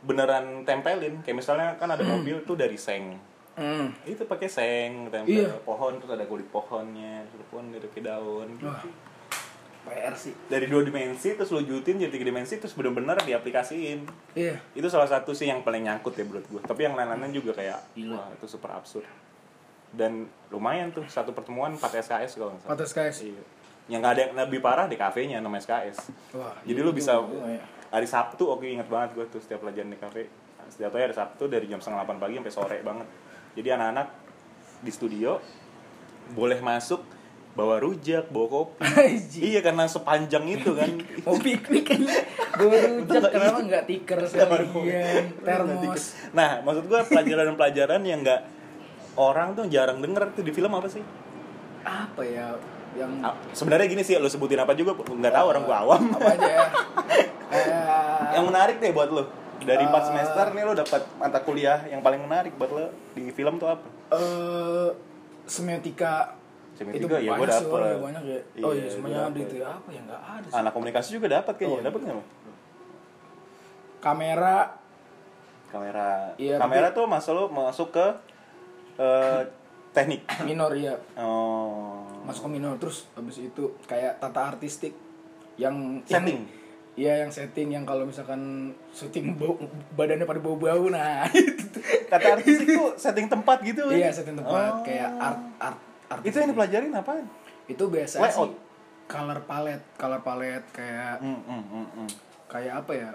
beneran 0.00 0.62
tempelin 0.62 1.20
kayak 1.20 1.36
misalnya 1.36 1.74
kan 1.74 1.88
ada 1.88 2.02
mobil 2.02 2.42
tuh 2.42 2.54
dari 2.54 2.76
seng 2.76 3.18
Hmm. 3.52 3.90
itu 4.04 4.22
pakai 4.22 4.46
seng 4.46 5.10
tempel 5.10 5.34
Iya. 5.42 5.50
pohon 5.60 5.98
terus 5.98 6.14
ada 6.14 6.22
kulit 6.24 6.46
pohonnya 6.46 7.26
terus 7.26 7.42
pohon 7.44 7.66
dari 7.68 7.88
ke 7.88 7.98
daun 7.98 8.46
gitu. 8.54 8.70
Wah. 8.70 8.86
PR 9.84 10.14
sih. 10.14 10.30
dari 10.46 10.64
dua 10.64 10.84
dimensi 10.84 11.32
terus 11.32 11.48
lu 11.48 11.64
jutin 11.64 11.96
jadi 11.96 12.06
tiga 12.08 12.22
dimensi 12.22 12.54
terus 12.54 12.70
bener-bener 12.70 13.18
diaplikasiin 13.18 14.06
Iya. 14.32 14.62
itu 14.72 14.86
salah 14.86 15.08
satu 15.08 15.32
sih 15.32 15.46
yang 15.46 15.60
paling 15.60 15.82
nyangkut 15.82 16.12
ya 16.12 16.22
menurut 16.22 16.46
gue 16.46 16.60
tapi 16.62 16.84
yang 16.84 16.94
lain-lainnya 16.94 17.32
juga 17.32 17.50
kayak 17.52 17.82
Gila. 17.92 18.14
wah 18.14 18.26
itu 18.30 18.46
super 18.46 18.70
absurd 18.70 19.08
dan 19.90 20.22
lumayan 20.48 20.92
tuh 20.92 21.02
satu 21.04 21.32
pertemuan 21.32 21.72
4 21.72 21.82
SKS 21.98 22.36
kalau 22.36 22.52
nggak 22.52 22.62
salah 22.62 22.70
Patas 22.70 22.92
guys. 22.92 23.18
iya. 23.18 23.42
yang 23.88 23.98
nggak 23.98 24.12
ada 24.12 24.22
yang 24.22 24.34
lebih 24.38 24.60
parah 24.60 24.84
di 24.84 24.94
kafenya 24.94 25.40
namanya 25.40 25.64
SKS 25.64 25.98
Wah. 26.30 26.52
jadi 26.62 26.76
iya 26.76 26.84
lu 26.84 26.92
bisa 26.92 27.16
juga 27.16 27.42
ya. 27.48 27.64
Hari 27.88 28.06
Sabtu 28.08 28.48
oke 28.48 28.64
inget 28.64 28.88
banget 28.88 29.16
gue 29.16 29.24
tuh 29.28 29.40
setiap 29.40 29.64
pelajaran 29.64 29.92
di 29.92 29.98
kafe 30.00 30.28
setiap 30.68 30.92
hari 30.92 31.14
Sabtu 31.16 31.48
dari 31.48 31.64
jam 31.66 31.80
setengah 31.80 32.04
8 32.04 32.20
pagi 32.20 32.34
sampai 32.40 32.52
sore 32.52 32.78
banget 32.84 33.08
jadi 33.56 33.80
anak-anak 33.80 34.08
di 34.84 34.92
studio 34.92 35.40
boleh 36.36 36.60
masuk 36.60 37.00
bawa 37.58 37.82
rujak 37.82 38.30
bawa 38.30 38.46
kopi 38.46 38.86
iya 39.50 39.58
karena 39.64 39.90
sepanjang 39.90 40.46
itu 40.46 40.78
kan 40.78 40.94
Mau 41.26 41.34
piknik 41.42 41.84
kan? 41.84 42.00
Gue 42.54 42.78
rujak 43.02 43.34
kenapa 43.34 43.58
nggak 43.66 43.84
tiker 43.84 44.18
sekalian? 44.24 45.34
Termos. 45.42 46.02
Nah, 46.38 46.62
maksud 46.62 46.86
gua 46.86 47.02
pelajaran-pelajaran 47.02 48.00
yang 48.06 48.22
nggak 48.22 48.40
orang 49.18 49.58
tuh 49.58 49.66
jarang 49.66 49.98
denger 49.98 50.30
tuh 50.32 50.46
di 50.46 50.52
film 50.54 50.70
apa 50.70 50.86
sih? 50.86 51.02
Apa 51.82 52.22
ya? 52.22 52.54
Yang 52.98 53.10
Ah, 53.20 53.34
Sebenarnya 53.52 53.86
gini 53.86 54.02
sih, 54.02 54.14
lo 54.14 54.26
sebutin 54.26 54.58
apa 54.58 54.74
juga 54.74 54.92
nggak 54.92 55.32
tahu 55.32 55.46
orang 55.48 55.62
gua 55.62 55.76
awam. 55.80 56.02
apa 56.10 56.28
aja 56.28 56.48
ya? 56.48 56.66
Eh, 57.48 57.64
yang 58.34 58.44
menarik 58.44 58.76
deh 58.76 58.92
buat 58.92 59.08
lo 59.08 59.24
dari 59.58 59.80
4 59.80 59.88
Ah. 59.90 60.04
semester 60.04 60.46
nih 60.52 60.62
lo 60.62 60.76
dapat 60.76 61.00
mata 61.16 61.40
kuliah 61.40 61.80
yang 61.86 61.98
paling 61.98 62.20
menarik 62.20 62.52
buat 62.54 62.68
lo 62.68 62.84
di 63.10 63.30
film 63.30 63.56
tuh 63.56 63.70
apa? 63.70 63.86
eh 64.12 64.88
semiotika. 65.44 66.36
Semiotika, 66.74 67.16
itu 67.16 67.24
ya, 67.24 67.32
sih, 67.32 67.64
dapet. 67.64 67.80
ya, 67.80 67.96
banyak 67.98 68.22
ya. 68.22 68.38
Oh 68.60 68.70
Iya, 68.70 68.84
iya 68.84 68.90
semuanya 68.92 69.20
ada 69.24 69.38
itu 69.40 69.56
ya. 69.56 69.66
Apa 69.72 69.88
ya? 69.88 70.00
Nggak 70.04 70.20
ada 70.22 70.46
sih. 70.46 70.54
Anak 70.54 70.72
komunikasi 70.72 71.08
juga 71.10 71.26
dapat 71.32 71.54
kayaknya, 71.56 71.72
Oh, 71.74 71.82
dapat 71.82 72.00
nggak 72.04 72.16
kamera. 73.98 74.58
Kamera. 75.68 76.10
Iya, 76.36 76.54
kamera 76.56 76.88
tuh 76.92 77.04
masuk 77.04 77.32
lo 77.32 77.44
masuk 77.48 77.88
ke 77.90 78.06
eh, 78.98 79.42
teknik. 79.90 80.22
Minor 80.42 80.72
ya 80.72 80.94
oh 81.16 81.97
masuk 82.28 82.44
ke 82.44 82.50
minor 82.60 82.76
terus 82.76 83.08
habis 83.16 83.40
itu 83.40 83.72
kayak 83.88 84.20
tata 84.20 84.52
artistik 84.52 84.92
yang 85.56 86.04
Setting. 86.04 86.44
Iya 86.98 87.22
yang 87.22 87.30
setting 87.30 87.70
yang 87.70 87.86
kalau 87.86 88.02
misalkan 88.02 88.74
syuting 88.90 89.38
bau, 89.38 89.54
badannya 89.94 90.26
pada 90.26 90.42
bau-bau 90.42 90.90
nah 90.90 91.30
itu 91.30 91.78
kata 92.10 92.42
artis 92.42 92.66
itu 92.66 92.74
setting 92.98 93.30
tempat 93.30 93.62
gitu 93.62 93.86
kan? 93.86 93.94
iya 93.94 94.10
setting 94.10 94.34
tempat 94.34 94.82
Oh. 94.82 94.82
kayak 94.82 95.06
art 95.14 95.38
art 95.62 95.78
art 96.10 96.22
itu 96.26 96.34
yang 96.34 96.50
dipelajarin 96.50 96.90
apaan 96.90 97.22
itu 97.70 97.84
Layout. 98.18 98.50
sih 98.50 98.50
color 99.06 99.38
palette 99.46 99.86
color 99.94 100.20
palette 100.26 100.66
kayak 100.74 101.22
hmm, 101.22 101.40
hmm, 101.46 101.62
hmm, 101.70 101.86
hmm. 102.02 102.08
kayak 102.50 102.82
apa 102.82 102.92
ya 102.92 103.10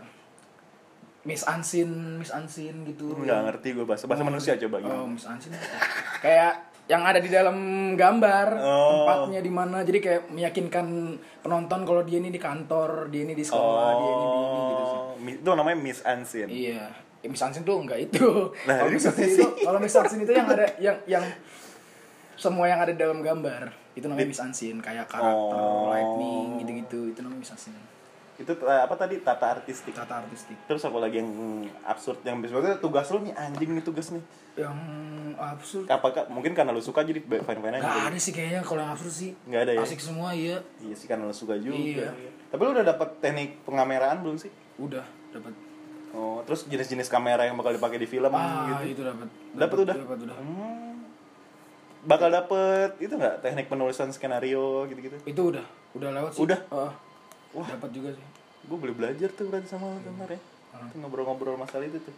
miss 1.28 1.44
unseen 1.44 2.24
miss 2.24 2.32
unseen 2.32 2.88
gitu 2.88 3.12
nggak 3.12 3.52
ngerti 3.52 3.76
gue 3.76 3.84
bahasa 3.84 4.08
bahasa 4.08 4.24
manusia 4.24 4.56
coba 4.56 4.80
gitu 4.80 4.96
oh 4.96 5.12
miss 5.12 5.28
apa? 5.28 5.60
kayak 6.24 6.54
yang 6.84 7.00
ada 7.02 7.18
di 7.18 7.28
dalam 7.28 7.56
gambar 7.94 8.48
Oh. 8.60 9.08
tempatnya 9.08 9.40
di 9.40 9.48
mana. 9.48 9.82
Jadi 9.82 10.00
kayak 10.00 10.22
meyakinkan 10.30 10.88
penonton 11.40 11.80
kalau 11.84 12.04
dia 12.04 12.18
ini 12.18 12.28
di 12.28 12.38
kantor 12.38 13.08
dia 13.08 13.24
ini 13.24 13.32
di 13.32 13.42
sekolah 13.42 13.90
dia 13.94 14.12
ini 14.12 14.26
di 14.26 14.38
ini 14.38 14.60
gitu 14.66 14.84
sih. 14.84 14.98
Oh 15.00 15.12
itu 15.24 15.50
namanya 15.50 15.78
miss 15.78 16.00
unseen 16.02 16.48
iya. 16.48 16.92
Ya, 17.20 17.28
miss 17.28 17.40
unseen 17.40 17.64
tuh 17.64 17.80
enggak 17.80 18.04
itu. 18.04 18.28
Nah, 18.68 18.76
kalau 18.78 18.90
itu 18.90 18.96
miss 18.96 19.08
unseen 19.08 19.30
sih. 19.30 19.40
itu 19.40 19.48
kalau 19.64 19.80
miss 19.80 19.96
unseen 19.96 20.20
itu 20.22 20.32
yang 20.32 20.48
ada 20.50 20.66
yang 20.78 20.98
yang 21.06 21.24
semua 22.36 22.66
yang 22.68 22.80
ada 22.80 22.92
di 22.92 23.00
dalam 23.00 23.20
gambar. 23.20 23.72
Itu 23.94 24.10
namanya 24.10 24.28
miss 24.28 24.42
unseen 24.42 24.78
kayak 24.78 25.08
karakter 25.08 25.56
Oh. 25.56 25.88
lightning 25.88 26.60
gitu-gitu. 26.60 27.16
Itu 27.16 27.20
namanya 27.22 27.40
miss 27.40 27.54
unseen 27.54 27.80
itu 28.34 28.52
eh, 28.66 28.82
apa 28.82 28.96
tadi? 28.98 29.22
Tata 29.22 29.46
artistik. 29.54 29.94
Tata 29.94 30.26
artistik. 30.26 30.58
Terus 30.66 30.82
apa 30.82 30.98
lagi 30.98 31.22
yang 31.22 31.30
absurd 31.86 32.26
yang 32.26 32.42
biasanya 32.42 32.82
tugas 32.82 33.06
lu 33.14 33.22
nih 33.30 33.34
anjing 33.38 33.70
nih 33.78 33.84
tugas 33.86 34.10
nih. 34.10 34.24
Yang 34.58 34.78
absurd? 35.38 35.86
Apakah 35.86 36.26
mungkin 36.34 36.58
karena 36.58 36.74
lu 36.74 36.82
suka 36.82 37.06
jadi 37.06 37.22
fine 37.22 37.62
fine 37.62 37.76
aja. 37.78 37.86
Gak 37.86 38.10
ada 38.10 38.20
sih 38.20 38.34
kayaknya 38.34 38.62
kalau 38.66 38.82
yang 38.82 38.94
absurd 38.98 39.14
sih. 39.14 39.32
Nggak 39.46 39.62
ada 39.70 39.72
ya? 39.78 39.82
Asik 39.86 40.02
semua 40.02 40.30
iya. 40.34 40.58
Iya 40.82 40.96
sih 40.98 41.06
karena 41.06 41.30
lu 41.30 41.36
suka 41.36 41.58
juga. 41.62 41.78
Iya. 42.10 42.10
tapi 42.54 42.62
lu 42.70 42.72
udah 42.78 42.86
dapat 42.86 43.10
teknik 43.18 43.62
pengameraan 43.66 44.22
belum 44.26 44.38
sih? 44.38 44.50
Udah 44.78 45.06
dapat 45.34 45.54
oh 46.14 46.46
terus 46.46 46.70
jenis-jenis 46.70 47.10
kamera 47.10 47.50
yang 47.50 47.58
bakal 47.58 47.74
dipakai 47.74 47.98
di 47.98 48.06
film 48.06 48.30
Ah 48.30 48.78
gitu? 48.86 49.02
itu 49.02 49.02
dapat 49.02 49.26
Dapet 49.58 49.78
udah? 49.90 49.96
Dapat 49.98 50.20
udah. 50.30 50.36
Hmm. 50.38 51.02
bakal 52.06 52.30
dapet 52.30 52.92
itu 53.02 53.14
nggak? 53.18 53.42
Teknik 53.42 53.66
penulisan 53.72 54.14
skenario 54.14 54.86
gitu-gitu? 54.92 55.18
Itu 55.26 55.42
udah. 55.50 55.66
Udah 55.98 56.10
lewat 56.14 56.32
sih. 56.38 56.42
Udah? 56.46 56.60
Ah, 56.70 56.94
Wah. 57.54 57.68
Dapat 57.70 57.90
juga 57.94 58.10
sih. 58.18 58.28
Gue 58.66 58.78
boleh 58.78 58.96
belajar 58.96 59.30
tuh 59.30 59.46
berarti 59.50 59.70
sama 59.70 59.94
lu 59.94 60.02
bentar 60.02 60.30
ya. 60.30 60.40
Hmm. 60.74 60.90
Tuh 60.90 60.98
ngobrol-ngobrol 61.06 61.58
masalah 61.58 61.86
itu 61.86 62.02
tuh. 62.02 62.16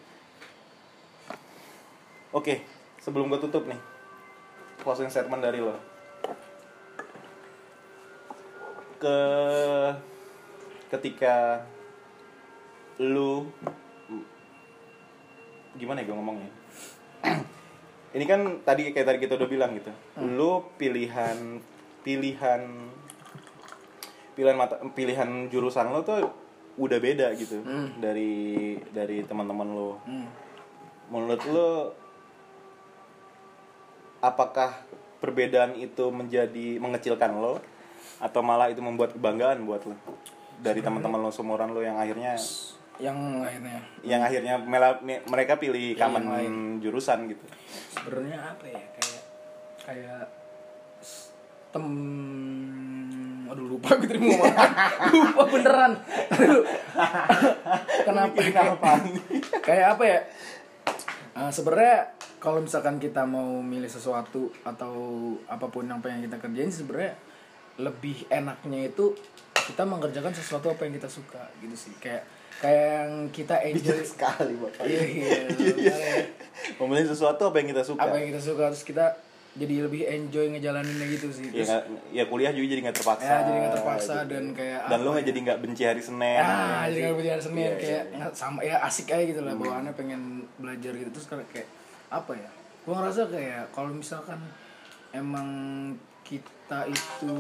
Oke 2.36 2.64
sebelum 3.06 3.30
gue 3.30 3.38
tutup 3.38 3.70
nih 3.70 3.78
closing 4.82 5.12
statement 5.12 5.46
dari 5.46 5.62
lo. 5.62 5.78
Ke 8.98 9.20
ketika 10.90 11.66
lu 12.98 13.52
gimana 15.76 16.02
ya 16.02 16.08
gue 16.08 16.16
ngomongnya? 16.16 16.52
Ini 18.16 18.26
kan 18.26 18.64
tadi 18.64 18.96
kayak 18.96 19.08
tadi 19.12 19.20
kita 19.20 19.36
udah 19.36 19.50
bilang 19.50 19.76
gitu. 19.76 19.92
Lu 20.24 20.64
pilihan 20.80 21.60
pilihan 22.06 22.62
pilihan 24.36 24.54
mata 24.54 24.76
pilihan 24.90 25.28
jurusan 25.48 25.88
lo 25.88 26.02
tuh 26.02 26.28
udah 26.76 27.00
beda 27.00 27.32
gitu 27.34 27.60
Hmm. 27.62 27.96
dari 27.98 28.36
dari 28.90 29.24
teman-teman 29.24 29.68
lo 29.68 29.92
hmm. 30.02 30.28
menurut 31.08 31.42
lo 31.46 31.72
apakah 34.20 34.74
perbedaan 35.18 35.74
itu 35.74 36.06
menjadi 36.10 36.78
mengecilkan 36.78 37.32
lo 37.34 37.62
atau 38.18 38.42
malah 38.42 38.68
itu 38.68 38.80
membuat 38.80 39.12
kebanggaan 39.12 39.64
buat 39.64 39.84
lo 39.84 39.96
dari 40.58 40.80
teman-teman 40.80 41.20
lo 41.20 41.30
seumuran 41.30 41.70
lo 41.70 41.80
yang 41.80 41.96
akhirnya 41.96 42.36
Yang 42.96 43.18
akhirnya 43.44 43.76
yang 44.04 44.22
akhirnya 44.22 44.56
mela- 44.58 45.00
me- 45.00 45.20
mereka 45.26 45.56
pilih 45.56 45.96
common 45.96 46.26
lain. 46.30 46.54
jurusan 46.80 47.28
gitu 47.28 47.44
Sebenarnya 47.92 48.40
apa 48.50 48.66
ya 48.66 48.80
Kayak 48.90 49.24
Kayak 49.84 50.24
Tem 51.70 51.86
Aduh 53.56 53.80
lupa 53.80 53.96
gue 53.96 54.20
ngomong 54.20 54.52
apa. 54.52 54.86
Lupa 55.16 55.44
beneran. 55.48 55.92
Aduh. 56.36 56.64
Kenapa 58.04 58.36
Mikirin 58.36 58.76
kayak, 59.64 59.96
apa 59.96 60.04
ya? 60.04 60.20
Eh, 61.40 61.52
sebenarnya 61.56 62.12
kalau 62.44 62.60
misalkan 62.60 63.00
kita 63.00 63.24
mau 63.24 63.64
milih 63.64 63.88
sesuatu 63.88 64.52
atau 64.68 64.96
apa 65.48 65.72
pun 65.72 65.88
yang 65.88 66.04
pengen 66.04 66.28
kita 66.28 66.36
kerjain 66.44 66.68
sebenarnya 66.68 67.16
lebih 67.80 68.28
enaknya 68.28 68.92
itu 68.92 69.16
kita 69.72 69.88
mengerjakan 69.88 70.36
sesuatu 70.36 70.76
apa 70.76 70.84
yang 70.84 71.00
kita 71.00 71.08
suka 71.08 71.48
gitu 71.64 71.76
sih. 71.80 71.96
Kayak 72.04 72.28
kayak 72.60 72.84
yang 72.84 73.12
kita 73.32 73.56
enjoy. 73.68 74.00
bijak 74.00 74.08
sekali 74.08 74.56
bapak 74.56 74.88
iya 74.88 75.04
iya 75.12 75.40
memilih 76.80 77.08
sesuatu 77.12 77.52
apa 77.52 77.60
yang 77.64 77.72
kita 77.76 77.84
suka? 77.84 78.04
Apa 78.04 78.16
yang 78.20 78.28
kita 78.32 78.42
suka 78.44 78.64
terus 78.72 78.84
kita 78.88 79.16
jadi 79.56 79.88
lebih 79.88 80.04
enjoy 80.04 80.52
ngejalaninnya 80.52 81.08
gitu 81.10 81.28
sih. 81.32 81.48
Ya, 81.48 81.56
terus 81.56 81.70
nggak- 81.72 81.88
ya 82.12 82.24
kuliah 82.28 82.52
juga 82.52 82.68
jadi 82.68 82.82
nggak 82.84 82.98
terpaksa. 83.00 83.24
Ya 83.26 83.38
jadi 83.42 83.58
nggak 83.58 83.74
terpaksa 83.74 84.14
gitu. 84.18 84.32
dan 84.36 84.44
kayak 84.52 84.80
dan 84.86 85.00
lo 85.00 85.10
nggak 85.10 85.24
ya? 85.24 85.30
jadi 85.32 85.40
nggak 85.42 85.60
benci 85.60 85.84
hari 85.84 86.02
senin. 86.04 86.40
Ah 86.40 86.84
jadi 86.86 87.00
nggak 87.02 87.16
belajar 87.16 87.40
senin 87.40 87.64
Iya, 87.64 87.72
kayak 87.74 87.88
iya, 87.88 88.02
iya. 88.04 88.16
nggak 88.20 88.34
sama 88.34 88.60
ya 88.62 88.76
asik 88.84 89.08
aja 89.10 89.24
gitu 89.24 89.42
lah 89.42 89.54
bawaannya 89.56 89.94
pengen 89.96 90.22
belajar 90.58 90.92
gitu. 90.94 91.10
Terus 91.10 91.26
kayak 91.26 91.48
kayak 91.50 91.68
apa 92.10 92.32
ya? 92.36 92.50
Gua 92.84 92.94
ngerasa 93.00 93.22
kayak 93.28 93.64
kalau 93.72 93.90
misalkan 93.90 94.40
emang 95.12 95.48
kita 96.22 96.80
itu 96.86 97.34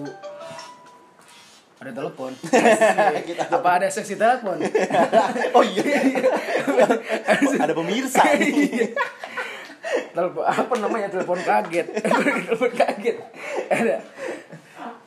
ada 1.76 1.92
telepon. 1.92 2.32
Apa 3.52 3.70
ada 3.76 3.88
sesi 3.92 4.16
telepon? 4.16 4.56
Oh 5.58 5.60
iya. 5.62 5.84
Ada 7.60 7.76
pemirsa. 7.76 8.24
Nih 8.40 8.96
telepon 10.16 10.44
apa 10.64 10.74
namanya 10.78 11.08
telepon 11.08 11.38
kaget. 11.38 11.88
Telepon 12.48 12.72
kaget. 12.72 13.18
Ada. 13.68 13.98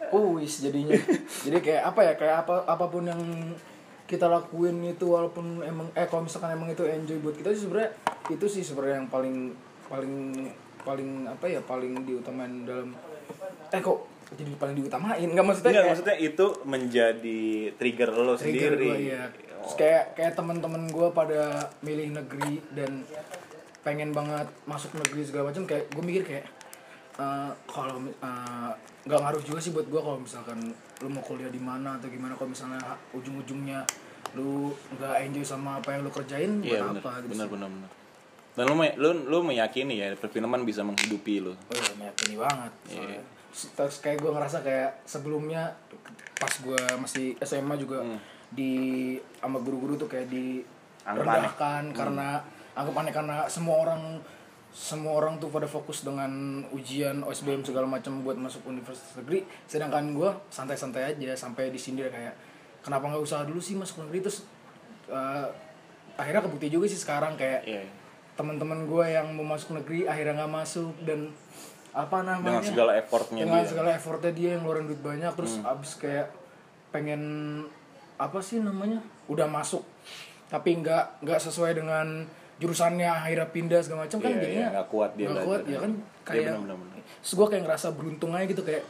Kuis 0.08 0.60
jadinya. 0.60 0.96
Jadi 1.42 1.58
kayak 1.58 1.82
apa 1.84 2.00
ya 2.02 2.12
kayak 2.14 2.36
apa 2.42 2.64
apa 2.64 2.84
pun 2.86 3.04
yang 3.04 3.20
kita 4.04 4.24
lakuin 4.24 4.80
itu 4.86 5.04
walaupun 5.06 5.60
emang 5.60 5.92
eh 5.92 6.04
kalau 6.04 6.24
misalkan 6.24 6.48
emang 6.50 6.68
itu 6.68 6.80
enjoy 6.82 7.16
buat 7.18 7.34
kita 7.34 7.52
sih 7.52 7.64
sebenarnya 7.64 7.92
itu 8.26 8.46
sih 8.46 8.62
sebenarnya 8.62 8.96
yang 8.98 9.08
paling 9.08 9.52
paling 9.84 10.14
paling 10.80 11.10
apa 11.24 11.44
ya 11.46 11.60
paling 11.60 12.04
diutamain 12.04 12.64
dalam 12.64 12.96
eh 13.68 13.80
kok 13.82 14.08
jadi 14.30 14.48
paling 14.54 14.76
diutamain? 14.76 15.20
Nggak 15.22 15.44
maksudnya 15.46 15.68
Enggak, 15.70 15.76
kayak- 15.78 15.92
maksudnya 15.92 16.16
itu 16.18 16.46
menjadi 16.64 17.42
trigger 17.74 18.10
lo 18.14 18.32
trigger 18.34 18.72
sendiri. 18.76 18.86
gue 18.86 18.98
ya 19.12 19.22
Terus 19.58 19.74
kayak 19.76 20.04
kayak 20.14 20.32
teman-teman 20.32 20.82
gue 20.86 21.08
pada 21.12 21.42
milih 21.78 22.08
negeri 22.14 22.64
dan 22.72 23.04
pengen 23.88 24.12
banget 24.12 24.44
masuk 24.64 24.92
negeri 24.94 25.24
segala 25.24 25.48
macam 25.48 25.64
kayak 25.64 25.88
gue 25.88 26.04
mikir 26.04 26.22
kayak 26.22 26.44
eh, 27.16 27.50
kalau 27.64 27.96
eh, 28.04 28.70
nggak 29.02 29.18
ngaruh 29.18 29.40
juga 29.40 29.58
sih 29.58 29.72
buat 29.72 29.86
gue 29.86 29.96
kalau 29.96 30.20
misalkan 30.20 30.60
lu 31.00 31.08
mau 31.08 31.22
kuliah 31.22 31.48
di 31.48 31.58
mana 31.58 31.96
atau 31.96 32.06
gimana 32.06 32.36
kalau 32.36 32.52
misalnya 32.52 32.76
ujung-ujungnya 33.10 33.80
lu 34.30 34.68
nggak 34.92 35.14
enjoy 35.24 35.40
sama 35.42 35.80
apa 35.80 35.96
yang 35.96 36.04
lu 36.04 36.12
kerjain 36.12 36.60
buat 36.60 36.68
Iya 36.68 36.80
benar, 36.84 37.00
apa 37.00 37.10
gitu 37.16 37.30
benar 37.32 37.46
sih. 37.46 37.52
benar 37.56 37.68
benar. 37.70 37.90
Dan 38.52 38.64
lu 38.66 38.74
lu 38.98 39.08
lu 39.24 39.38
meyakini 39.42 39.94
ya 39.96 40.08
perfilman 40.12 40.62
bisa 40.62 40.82
menghidupi 40.82 41.40
lu. 41.40 41.54
Oh 41.54 41.72
iya, 41.72 41.92
meyakini 41.96 42.34
banget. 42.36 42.72
Iya. 42.84 42.92
soalnya. 42.92 43.22
Terus 43.48 43.96
kayak 43.98 44.18
gue 44.18 44.30
ngerasa 44.30 44.58
kayak 44.60 44.90
sebelumnya 45.02 45.72
pas 46.36 46.52
gue 46.52 46.80
masih 46.98 47.26
SMA 47.40 47.74
juga 47.76 48.04
Hmm. 48.04 48.20
di 48.48 48.72
sama 49.38 49.58
guru-guru 49.58 49.96
tuh 49.96 50.06
kayak 50.06 50.26
di 50.26 50.60
rendahkan 51.04 51.92
karena 51.92 52.38
anggap 52.38 52.57
aneh 52.78 53.10
karena 53.10 53.46
semua 53.46 53.80
orang 53.80 54.22
semua 54.68 55.16
orang 55.16 55.36
tuh 55.36 55.48
pada 55.48 55.64
fokus 55.64 56.02
dengan 56.02 56.28
ujian 56.70 57.24
OSBM 57.24 57.64
segala 57.64 57.84
macam 57.84 58.20
buat 58.20 58.36
masuk 58.36 58.62
universitas 58.64 59.16
negeri 59.16 59.42
sedangkan 59.64 60.12
gue 60.12 60.30
santai-santai 60.48 61.08
aja 61.08 61.34
sampai 61.34 61.68
disindir 61.68 62.06
kayak 62.06 62.36
kenapa 62.78 63.08
nggak 63.08 63.24
usaha 63.24 63.42
dulu 63.42 63.58
sih 63.58 63.74
masuk 63.74 64.06
negeri 64.06 64.22
terus 64.22 64.44
eh, 65.06 65.46
akhirnya 66.14 66.44
kebukti 66.44 66.68
juga 66.68 66.86
sih 66.86 66.96
sekarang 66.96 67.34
kayak 67.34 67.64
Iya. 67.64 67.82
teman-teman 68.34 68.86
gue 68.86 69.04
yang 69.08 69.32
mau 69.32 69.46
masuk 69.48 69.74
negeri 69.74 70.04
akhirnya 70.04 70.38
nggak 70.38 70.52
masuk 70.54 70.94
dan 71.02 71.32
apa 71.90 72.22
namanya 72.22 72.60
Dengan 72.60 72.70
segala 72.70 72.92
effortnya 72.94 73.40
dengan 73.40 73.58
dia. 73.58 73.70
segala 73.72 73.90
effortnya 73.90 74.30
dia 74.30 74.48
yang 74.54 74.62
ngeluarin 74.62 74.86
duit 74.86 75.00
banyak 75.00 75.32
terus 75.34 75.58
Hmm. 75.58 75.72
abis 75.72 75.96
kayak 75.96 76.28
pengen 76.88 77.22
apa 78.14 78.38
sih 78.38 78.60
namanya 78.60 79.00
udah 79.26 79.48
masuk 79.48 79.82
tapi 80.46 80.76
nggak 80.76 81.24
nggak 81.24 81.40
sesuai 81.40 81.72
dengan 81.74 82.28
jurusannya 82.58 83.06
akhirnya 83.06 83.46
pindah 83.46 83.80
segala 83.80 84.04
macam 84.04 84.18
kan 84.18 84.28
Iya, 84.28 84.38
jadinya 84.38 84.58
iya, 84.60 84.72
nggak 84.72 84.88
kuat 84.88 85.10
dia 85.12 85.26
belajar. 85.26 85.44
kuat 85.44 85.60
ya 85.64 85.78
kan 85.78 85.92
Iya, 85.92 86.24
kayak 86.24 86.42
benar, 86.44 86.58
benar, 86.60 86.76
benar. 86.76 86.96
terus 87.16 87.32
gue 87.34 87.46
kayak 87.46 87.62
ngerasa 87.64 87.86
beruntung 87.92 88.30
aja 88.32 88.46
gitu 88.46 88.62
kayak 88.62 88.84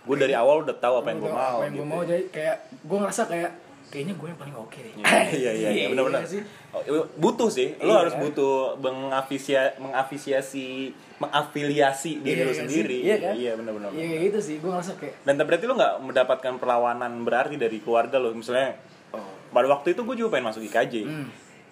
Gue 0.00 0.16
dari 0.16 0.32
awal 0.32 0.64
udah 0.64 0.72
tahu 0.74 0.94
apa 0.96 1.08
yang 1.08 1.18
gue 1.18 1.28
mau. 1.28 1.36
apa 1.38 1.62
yang 1.62 1.74
gue 1.74 1.82
gitu. 1.82 1.92
mau 1.92 2.00
jadi 2.02 2.24
kayak 2.28 2.56
gue 2.80 2.98
ngerasa 2.98 3.22
kayak 3.26 3.50
kayaknya 3.86 4.14
gue 4.14 4.26
yang 4.26 4.38
paling 4.38 4.56
oke 4.56 4.78
deh 4.78 4.92
iya 5.34 5.50
iya 5.52 5.68
iya 5.70 5.86
benar-benar 5.88 6.24
sih 6.24 6.42
Oh, 6.70 6.78
butuh 7.16 7.50
sih 7.50 7.74
lo 7.76 7.90
Iya. 7.90 7.98
harus 8.00 8.14
butuh 8.16 8.54
mengafisia 8.78 9.74
mengafisiasi 9.76 10.94
mengafiliasi 11.20 12.10
diri 12.18 12.38
Iya 12.38 12.44
lo 12.44 12.54
sendiri 12.54 12.98
iya 13.00 13.16
kan? 13.18 13.34
iya 13.34 13.52
benar-benar 13.52 13.90
iya 13.90 14.06
kayak 14.08 14.22
gitu 14.24 14.38
sih 14.40 14.56
gue 14.56 14.70
ngerasa 14.70 14.92
kayak 14.94 15.14
dan 15.20 15.34
berarti 15.36 15.64
lo 15.64 15.74
nggak 15.74 15.94
mendapatkan 16.00 16.52
perlawanan 16.56 17.12
berarti 17.20 17.54
dari 17.54 17.78
keluarga 17.78 18.16
lo 18.16 18.30
misalnya 18.30 18.78
oh 19.10 19.20
pada 19.50 19.66
waktu 19.68 19.92
itu 19.92 20.00
gue 20.00 20.16
juga 20.16 20.30
pengen 20.32 20.46
masuk 20.48 20.62
IKJ 20.64 20.94
Hmm. 21.02 21.28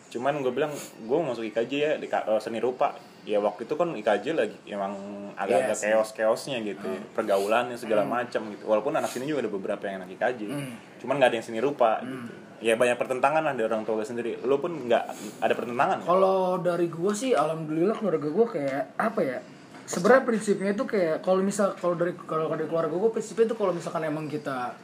Cuman 0.08 0.40
gue 0.40 0.50
bilang 0.50 0.72
gue 0.98 1.18
masuk 1.18 1.44
IKJ 1.44 1.72
ya 1.72 1.92
di 1.94 2.06
eh, 2.06 2.40
seni 2.40 2.58
rupa 2.58 2.96
ya 3.22 3.36
waktu 3.38 3.68
itu 3.68 3.74
kan 3.74 3.92
IKJ 3.92 4.26
lagi 4.32 4.56
emang 4.66 4.96
agak-agak 5.34 5.68
Iya 5.68 5.76
sih. 5.76 5.88
chaos 5.90 6.10
chaosnya 6.12 6.58
gitu 6.62 6.86
ya. 6.86 7.00
pergaulannya 7.12 7.76
segala 7.76 8.02
Hmm. 8.02 8.12
macam 8.14 8.40
gitu 8.48 8.64
walaupun 8.64 8.92
anak 8.94 9.08
sini 9.08 9.24
juga 9.24 9.44
ada 9.44 9.50
beberapa 9.50 9.84
yang 9.84 10.00
anak 10.00 10.16
IKJ 10.16 10.40
Hmm. 10.44 10.72
cuman 10.98 11.14
nggak 11.16 11.28
ada 11.28 11.36
yang 11.36 11.46
seni 11.46 11.60
rupa 11.60 12.00
gitu 12.00 12.32
ya 12.58 12.74
banyak 12.74 12.96
pertentangan 12.96 13.38
lah 13.40 13.52
dari 13.52 13.66
orang 13.66 13.84
tua 13.84 13.94
gue 13.96 14.08
sendiri 14.08 14.40
lo 14.42 14.58
pun 14.58 14.74
nggak 14.82 15.04
ada 15.38 15.54
pertentangan? 15.54 15.98
Kalau 16.02 16.58
dari 16.58 16.88
gua 16.88 17.12
sih 17.12 17.30
alhamdulillah 17.30 17.94
keluarga 17.94 18.28
gua 18.28 18.46
kayak 18.48 18.98
apa 18.98 19.20
ya? 19.22 19.38
Sebenarnya 19.84 20.26
prinsipnya 20.26 20.70
itu 20.72 20.82
kayak 20.82 21.22
kalau 21.22 21.38
misal 21.40 21.72
kalau 21.74 21.94
dari 21.94 22.18
kalau 22.18 22.50
dari 22.50 22.66
keluarga 22.66 22.90
gua 22.90 23.08
prinsipnya 23.08 23.46
itu 23.46 23.54
kalau 23.54 23.70
misalkan 23.70 24.02
emang 24.02 24.26
kita 24.26 24.74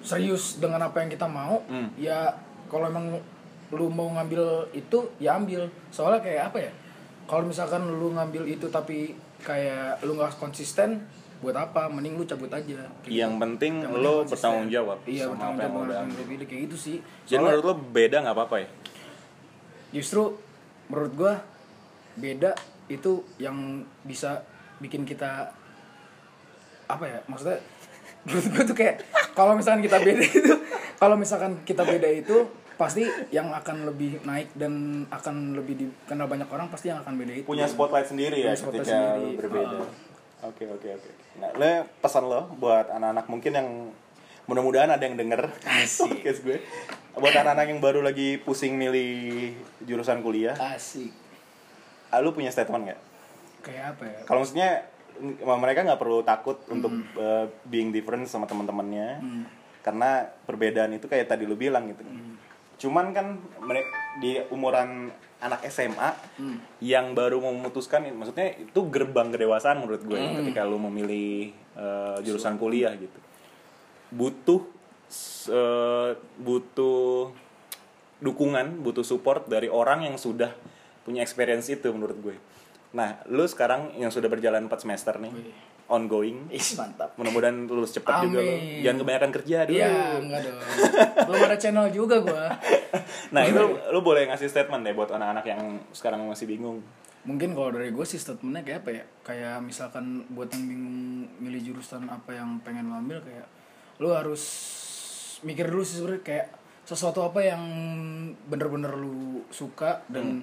serius 0.00 0.56
dengan 0.56 0.80
apa 0.82 1.00
yang 1.00 1.08
kita 1.08 1.24
mau, 1.24 1.60
Hmm. 1.66 1.88
ya 1.94 2.36
kalau 2.66 2.84
emang 2.86 3.16
lu 3.70 3.86
mau 3.86 4.10
ngambil 4.10 4.42
itu 4.70 4.98
ya 5.16 5.34
ambil. 5.34 5.64
Soalnya 5.88 6.20
kayak 6.20 6.42
apa 6.48 6.58
ya? 6.60 6.72
Kalau 7.24 7.44
misalkan 7.44 7.86
lu 7.86 8.10
ngambil 8.10 8.42
itu 8.44 8.66
tapi 8.66 9.14
kayak 9.40 10.02
lu 10.02 10.14
nggak 10.14 10.34
konsisten, 10.36 11.06
buat 11.38 11.54
apa? 11.54 11.86
Mending 11.86 12.14
lu 12.14 12.24
cabut 12.24 12.48
aja. 12.48 12.82
Kayak 13.00 13.14
yang 13.16 13.38
penting 13.38 13.80
Yang 13.80 13.92
lo 13.94 14.12
konsisten. 14.18 14.28
bertanggung 14.28 14.68
jawab 14.68 14.98
Iya, 15.02 15.24
sama 15.24 15.32
bertanggung 15.32 15.54
apa 15.54 15.62
yang 15.62 15.70
jawab 15.70 15.86
apa 15.86 15.94
yang 15.96 16.08
lu 16.10 16.24
pilih 16.26 16.46
kayak 16.46 16.62
gitu 16.66 16.76
sih. 16.76 16.96
jadi 17.24 17.30
Soalnya- 17.30 17.46
menurut 17.48 17.64
lo 17.64 17.74
beda 17.88 18.16
nggak 18.20 18.36
apa-apa 18.36 18.56
ya 18.58 18.68
justru 19.90 20.22
menurut 20.86 21.12
gua 21.12 21.34
beda 22.14 22.54
itu 22.86 23.12
yang 23.36 23.56
bisa 24.02 24.42
bikin 24.78 25.02
kita 25.02 25.50
apa 26.86 27.04
ya 27.04 27.18
maksudnya 27.24 27.58
menurut 28.24 28.46
gua 28.48 28.62
tuh 28.64 28.76
kayak 28.76 28.96
kalau 29.32 29.54
misalkan 29.54 29.80
kita 29.80 29.98
beda 29.98 30.22
itu 30.22 30.52
kalau 30.94 31.16
misalkan 31.16 31.52
kita 31.64 31.82
beda 31.82 32.06
itu 32.08 32.36
pasti 32.80 33.04
yang 33.28 33.52
akan 33.52 33.92
lebih 33.92 34.24
naik 34.24 34.56
dan 34.56 35.04
akan 35.12 35.52
lebih 35.52 35.84
dikenal 35.84 36.24
banyak 36.24 36.48
orang 36.48 36.72
pasti 36.72 36.88
yang 36.88 37.04
akan 37.04 37.12
beda 37.20 37.32
itu. 37.36 37.44
Punya 37.44 37.68
spotlight 37.68 38.08
sendiri 38.08 38.40
ya 38.40 38.56
spotlight 38.56 38.88
ketika 38.88 39.20
sendiri. 39.20 39.36
berbeda. 39.36 39.76
Oke 40.48 40.64
oke 40.64 40.88
oke. 40.88 41.10
Nah 41.36 41.52
lo 41.52 41.70
pesan 42.00 42.24
lo 42.24 42.48
buat 42.56 42.88
anak-anak 42.88 43.28
mungkin 43.28 43.52
yang 43.52 43.68
mudah-mudahan 44.48 44.88
ada 44.88 45.04
yang 45.04 45.20
denger 45.20 45.52
podcast 46.00 46.40
gue. 46.40 46.64
Buat 47.20 47.36
anak-anak 47.44 47.68
yang 47.68 47.80
baru 47.84 48.00
lagi 48.00 48.40
pusing 48.40 48.80
milih 48.80 49.52
jurusan 49.84 50.24
kuliah. 50.24 50.56
Asik. 50.56 51.12
Ah, 52.08 52.24
lu 52.24 52.32
punya 52.32 52.48
statement 52.48 52.88
nggak? 52.88 53.00
Kayak 53.60 53.84
apa 53.92 54.02
ya? 54.08 54.18
Kalau 54.24 54.40
maksudnya 54.40 54.88
mereka 55.44 55.84
nggak 55.84 56.00
perlu 56.00 56.24
takut 56.24 56.64
untuk 56.72 56.96
uh, 57.20 57.44
being 57.68 57.92
different 57.92 58.24
sama 58.24 58.48
teman-temannya. 58.48 59.20
Hmm. 59.20 59.44
karena 59.80 60.28
perbedaan 60.44 60.92
itu 60.92 61.08
kayak 61.08 61.24
tadi 61.24 61.48
lu 61.48 61.56
bilang 61.56 61.88
gitu 61.88 62.04
cuman 62.80 63.12
kan 63.12 63.36
di 64.18 64.40
umuran 64.48 65.12
anak 65.40 65.64
SMA 65.68 66.10
Hmm. 66.36 66.58
yang 66.80 67.12
baru 67.12 67.40
memutuskan 67.40 68.08
maksudnya 68.10 68.56
itu 68.56 68.80
gerbang 68.88 69.28
kedewasaan 69.28 69.80
menurut 69.80 70.00
gue 70.02 70.16
Hmm. 70.16 70.40
ketika 70.40 70.64
lu 70.64 70.80
memilih 70.80 71.52
uh, 71.76 72.16
jurusan 72.20 72.56
kuliah 72.56 72.96
gitu 72.96 73.18
butuh 74.10 74.64
uh, 75.48 76.16
butuh 76.36 77.30
dukungan 78.20 78.80
butuh 78.80 79.04
support 79.04 79.48
dari 79.48 79.68
orang 79.68 80.04
yang 80.04 80.16
sudah 80.16 80.52
punya 81.04 81.24
experience 81.24 81.68
itu 81.68 81.88
menurut 81.88 82.18
gue 82.20 82.36
nah 82.90 83.22
lu 83.30 83.46
sekarang 83.46 83.96
yang 83.96 84.10
sudah 84.10 84.28
berjalan 84.28 84.66
4 84.66 84.82
semester 84.82 85.14
nih 85.16 85.32
Wih. 85.32 85.54
Ongoing. 85.90 86.46
Is 86.54 86.78
mantap. 86.78 87.18
Mudah-mudahan 87.18 87.66
lulus 87.66 87.90
cepat 87.90 88.24
juga 88.24 88.38
lo 88.40 88.54
jangan 88.80 88.96
kebanyakan 89.02 89.30
kerja 89.42 89.56
dulu. 89.66 89.76
Iya, 89.76 89.90
enggak 90.22 90.40
dong. 90.46 90.58
Belum 91.26 91.40
ada 91.50 91.56
channel 91.58 91.86
juga 91.90 92.16
gua. 92.22 92.46
nah 93.34 93.42
itu 93.42 93.60
lu 93.90 94.00
boleh 94.00 94.30
ngasih 94.30 94.46
statement 94.46 94.86
deh 94.86 94.94
buat 94.94 95.10
anak-anak 95.10 95.44
yang 95.44 95.60
sekarang 95.90 96.22
masih 96.30 96.46
bingung. 96.46 96.78
Mungkin 97.20 97.52
kalau 97.52 97.68
dari 97.76 97.92
gue 97.92 98.06
sih 98.08 98.16
statementnya 98.16 98.64
kayak 98.64 98.80
apa 98.86 98.90
ya? 98.96 99.04
Kayak 99.26 99.56
misalkan 99.60 100.24
buat 100.32 100.48
yang 100.54 100.64
bingung 100.64 100.98
milih 101.42 101.60
jurusan 101.74 102.08
apa 102.08 102.32
yang 102.32 102.62
pengen 102.64 102.88
lo 102.88 102.96
ambil 102.96 103.20
kayak 103.20 103.44
lo 104.00 104.16
harus 104.16 104.42
mikir 105.44 105.68
dulu 105.68 105.84
sih 105.84 106.00
sebenarnya 106.00 106.24
kayak 106.24 106.46
sesuatu 106.88 107.20
apa 107.22 107.44
yang 107.44 107.62
bener-bener 108.48 108.96
lu 108.96 109.44
suka 109.52 110.00
dan 110.08 110.42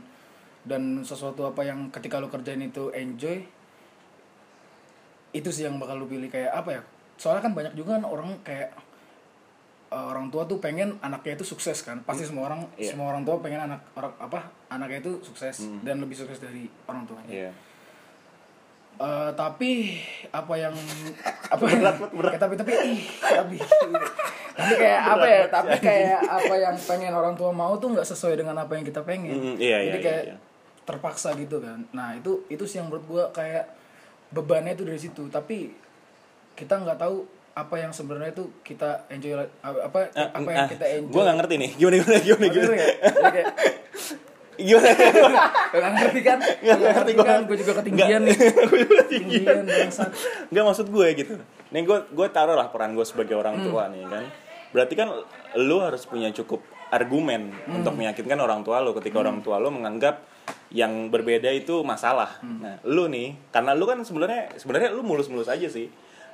dan 0.67 1.01
sesuatu 1.01 1.47
apa 1.47 1.63
yang 1.65 1.89
ketika 1.89 2.19
lu 2.21 2.29
kerjain 2.29 2.61
itu 2.61 2.93
enjoy 2.93 3.41
itu 5.38 5.49
sih 5.53 5.69
yang 5.69 5.77
bakal 5.77 6.01
lu 6.01 6.09
pilih 6.09 6.27
kayak 6.27 6.49
apa 6.49 6.69
ya? 6.73 6.81
Soalnya 7.21 7.45
kan 7.45 7.53
banyak 7.53 7.73
juga 7.77 8.01
kan 8.01 8.03
orang 8.09 8.33
kayak 8.41 8.73
uh, 9.93 10.09
orang 10.09 10.33
tua 10.33 10.49
tuh 10.49 10.57
pengen 10.57 10.97
anaknya 11.05 11.38
itu 11.38 11.45
sukses 11.45 11.85
kan. 11.85 12.01
Pasti 12.01 12.25
semua 12.25 12.49
orang 12.49 12.65
Iya. 12.73 12.97
semua 12.97 13.13
orang 13.13 13.21
tua 13.21 13.38
pengen 13.39 13.69
anak 13.69 13.85
orang 13.93 14.13
apa 14.17 14.49
anaknya 14.73 15.05
itu 15.05 15.21
sukses 15.21 15.61
dan 15.85 16.01
lebih 16.01 16.17
sukses 16.17 16.41
dari 16.41 16.65
orang 16.89 17.05
tuanya. 17.05 17.29
Iya. 17.29 17.51
Eh, 18.97 19.31
tapi 19.38 20.01
apa 20.33 20.53
yang 20.57 20.73
apa 21.53 21.63
Kayak 21.69 22.41
tapi 22.41 22.53
tapi 22.57 22.71
ih, 22.97 23.01
tapi. 23.21 23.57
Tapi 24.57 24.73
kayak 24.73 25.01
apa 25.13 25.25
ya? 25.29 25.43
Tapi 25.53 25.75
kayak 25.77 26.21
apa 26.25 26.53
yang 26.57 26.73
pengen 26.73 27.13
orang 27.13 27.38
tua 27.38 27.53
mau 27.53 27.77
tuh 27.77 27.93
nggak 27.93 28.09
sesuai 28.09 28.41
dengan 28.41 28.57
apa 28.57 28.73
yang 28.73 28.81
kita 28.81 29.05
pengen. 29.05 29.38
Mm, 29.38 29.55
iya, 29.61 29.77
jadi 29.85 29.97
iya, 30.01 30.01
kayak 30.01 30.23
iya, 30.25 30.33
iya. 30.33 30.38
terpaksa 30.81 31.38
gitu 31.38 31.61
kan. 31.61 31.85
Nah 31.93 32.17
itu 32.17 32.41
itu 32.49 32.65
sih 32.65 32.81
yang 32.81 32.89
menurut 32.89 33.05
gua 33.05 33.23
kayak 33.29 33.69
bebannya 34.30 34.73
itu 34.73 34.84
dari 34.84 34.99
situ 34.99 35.23
tapi 35.28 35.71
kita 36.53 36.78
nggak 36.78 36.99
tahu 36.99 37.23
apa 37.51 37.75
yang 37.75 37.89
sebenarnya 37.89 38.34
itu 38.34 38.45
kita 38.61 39.09
enjoy 39.09 39.34
apa 39.63 39.99
apa 40.13 40.49
yang 40.51 40.67
kita 40.67 40.86
enjoy 40.86 41.09
gue 41.09 41.21
nggak 41.23 41.38
ngerti 41.41 41.55
nih 41.57 41.69
gimana 41.73 41.95
gimana 41.97 42.17
gimana 42.19 42.38
Oh, 42.38 42.49
gimana 42.49 42.75
ya? 42.75 42.88
Kayak, 43.32 43.47
gimana 44.67 44.89
Gak 45.67 45.91
ngerti 45.93 46.19
kan? 46.21 46.38
Gak 46.65 46.78
ngerti 46.82 47.11
gua. 47.13 47.25
kan? 47.25 47.39
Gue 47.45 47.57
juga 47.57 47.73
ketinggian 47.78 48.21
nih. 48.25 48.38
Ketinggian 49.05 49.63
bangsat. 49.65 50.09
nggak 50.49 50.63
maksud 50.65 50.88
gue 50.89 51.07
gitu 51.13 51.34
nih 51.67 51.82
gue 51.84 51.97
gue 52.09 52.28
taruh 52.32 52.55
lah 52.55 52.71
peran 52.71 52.95
gue 52.95 53.03
sebagai 53.03 53.36
orang 53.36 53.59
tua 53.61 53.91
nih 53.91 54.07
kan 54.07 54.23
berarti 54.71 54.93
kan 54.95 55.07
lu 55.59 55.78
harus 55.80 56.03
punya 56.07 56.32
cukup 56.32 56.63
argumen 56.88 57.51
untuk 57.67 57.91
meyakinkan 57.95 58.39
orang 58.39 58.63
tua 58.63 58.80
lu 58.80 58.95
ketika 58.95 59.19
orang 59.19 59.43
tua 59.43 59.59
lu 59.59 59.67
menganggap 59.71 60.23
yang 60.71 61.07
berbeda 61.07 61.47
itu 61.53 61.81
masalah. 61.81 62.39
Nah 62.43 62.79
lu 62.83 63.07
nih 63.07 63.35
karena 63.49 63.71
lu 63.71 63.87
kan 63.87 64.03
sebenarnya 64.03 64.51
sebenarnya 64.59 64.91
lu 64.91 65.01
mulus-mulus 65.03 65.47
aja 65.47 65.67
sih. 65.67 65.87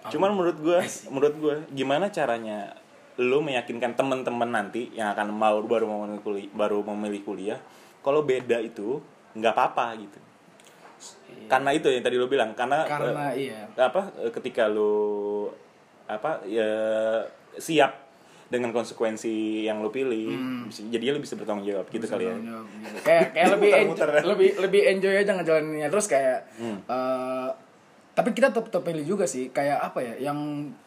Cuman 0.09 0.35
menurut 0.35 0.57
gue 0.59 0.79
menurut 1.13 1.35
gue 1.37 1.55
gimana 1.71 2.09
caranya 2.09 2.73
lu 3.21 3.45
meyakinkan 3.45 3.93
teman-teman 3.93 4.49
nanti 4.49 4.89
yang 4.97 5.13
akan 5.13 5.29
mau 5.29 5.61
baru 5.61 5.85
mau 5.85 6.01
memilih 6.03 6.23
kuliah, 6.25 6.49
baru 6.49 6.77
memilih 6.81 7.21
kuliah 7.21 7.59
kalau 8.01 8.25
beda 8.25 8.57
itu 8.59 8.99
nggak 9.37 9.53
apa-apa 9.53 9.85
gitu. 10.01 10.19
Karena 11.45 11.69
itu 11.75 11.87
yang 11.93 12.01
tadi 12.01 12.15
lu 12.17 12.25
bilang 12.25 12.57
karena 12.57 12.85
Karena 12.89 13.33
eh, 13.37 13.49
iya. 13.49 13.69
apa 13.77 14.11
eh, 14.17 14.31
ketika 14.33 14.65
lu 14.65 15.45
apa 16.09 16.43
ya 16.49 16.67
siap 17.57 18.02
dengan 18.53 18.69
konsekuensi 18.69 19.33
yang 19.63 19.81
lu 19.81 19.89
pilih 19.89 20.29
bisa- 20.63 20.85
jadi 20.85 21.09
lu 21.09 21.19
bisa 21.19 21.33
bertanggung 21.33 21.65
jawab 21.65 21.89
gitu 21.89 22.05
kali 22.05 22.23
ya 22.23 22.35
Jawab 22.35 22.65
gitu. 22.69 22.97
Kayak 23.01 23.25
kayak 23.31 23.47
lebih 23.51 23.69
enjoy, 23.73 24.21
lebih 24.23 24.49
lebih 24.59 24.81
enjoy 24.87 25.13
aja 25.17 25.31
ngejalaninnya 25.33 25.89
terus 25.89 26.05
kayak 26.05 26.45
Hmm. 26.53 26.77
eh, 26.83 27.49
tapi 28.13 28.29
kita 28.31 28.47
tetap 28.47 28.69
tetap 28.69 28.83
pilih 28.83 29.01
juga 29.03 29.25
sih 29.25 29.49
kayak 29.49 29.81
apa 29.83 29.99
ya 29.99 30.13
yang 30.23 30.37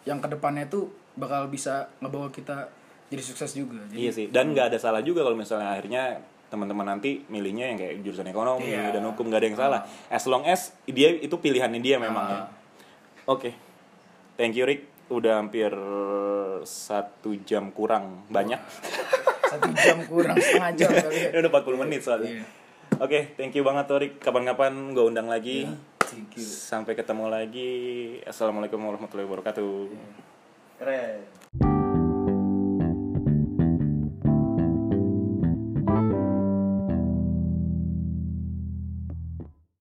yang 0.02 0.16
ke 0.16 0.28
depannya 0.28 0.62
tuh 0.64 0.86
bakal 1.12 1.46
bisa 1.46 1.90
ngebawa 1.98 2.30
kita 2.30 2.70
jadi 3.06 3.18
sukses 3.20 3.50
juga. 3.52 3.82
Jadi 3.84 3.98
iya 3.98 4.10
sih 4.10 4.26
dan 4.28 4.50
nggak 4.50 4.70
ada 4.70 4.78
salah 4.78 4.98
juga 5.00 5.20
kalau 5.20 5.34
misalnya 5.34 5.68
akhirnya 5.68 6.22
teman-teman 6.46 6.86
nanti 6.88 7.26
milihnya 7.26 7.66
yang 7.66 7.76
kayak 7.76 7.94
jurusan 8.00 8.24
ekonomi 8.24 8.70
Iya. 8.70 8.94
dan 8.94 9.02
hukum 9.04 9.26
nggak 9.26 9.40
ada 9.40 9.48
yang 9.48 9.58
salah 9.58 9.80
as 10.08 10.22
long 10.24 10.42
as 10.42 10.70
dia 10.84 11.10
itu 11.12 11.34
pilihannya 11.34 11.82
dia 11.82 11.98
memang 11.98 12.24
ya 12.24 12.38
Ah. 12.38 12.46
oke 13.26 13.50
thank 14.36 14.54
you 14.54 14.62
Rick 14.62 14.86
udah 15.06 15.38
hampir 15.38 15.70
satu 16.62 17.38
jam 17.42 17.70
kurang 17.70 18.26
banyak 18.26 18.58
satu 19.50 19.70
jam 19.72 20.02
kurang 20.04 20.34
setengah 20.34 20.72
jam 20.74 20.90
kali 20.90 21.18
ya. 21.30 21.38
udah 21.38 21.50
40 21.52 21.82
menit 21.86 22.00
soalnya 22.02 22.30
Iya. 22.32 22.44
oke 22.98 23.18
thank 23.34 23.54
you 23.54 23.62
banget 23.62 23.86
tuh 23.86 23.98
Rick 23.98 24.18
kapan-kapan 24.18 24.90
gue 24.90 25.04
undang 25.04 25.26
lagi 25.26 25.70
Thank 26.06 26.38
you. 26.38 26.46
Sampai 26.46 26.94
ketemu 26.94 27.26
lagi. 27.26 27.74
Assalamualaikum 28.22 28.78
warahmatullahi 28.78 29.26
wabarakatuh. 29.26 29.90
Keren. 30.78 31.18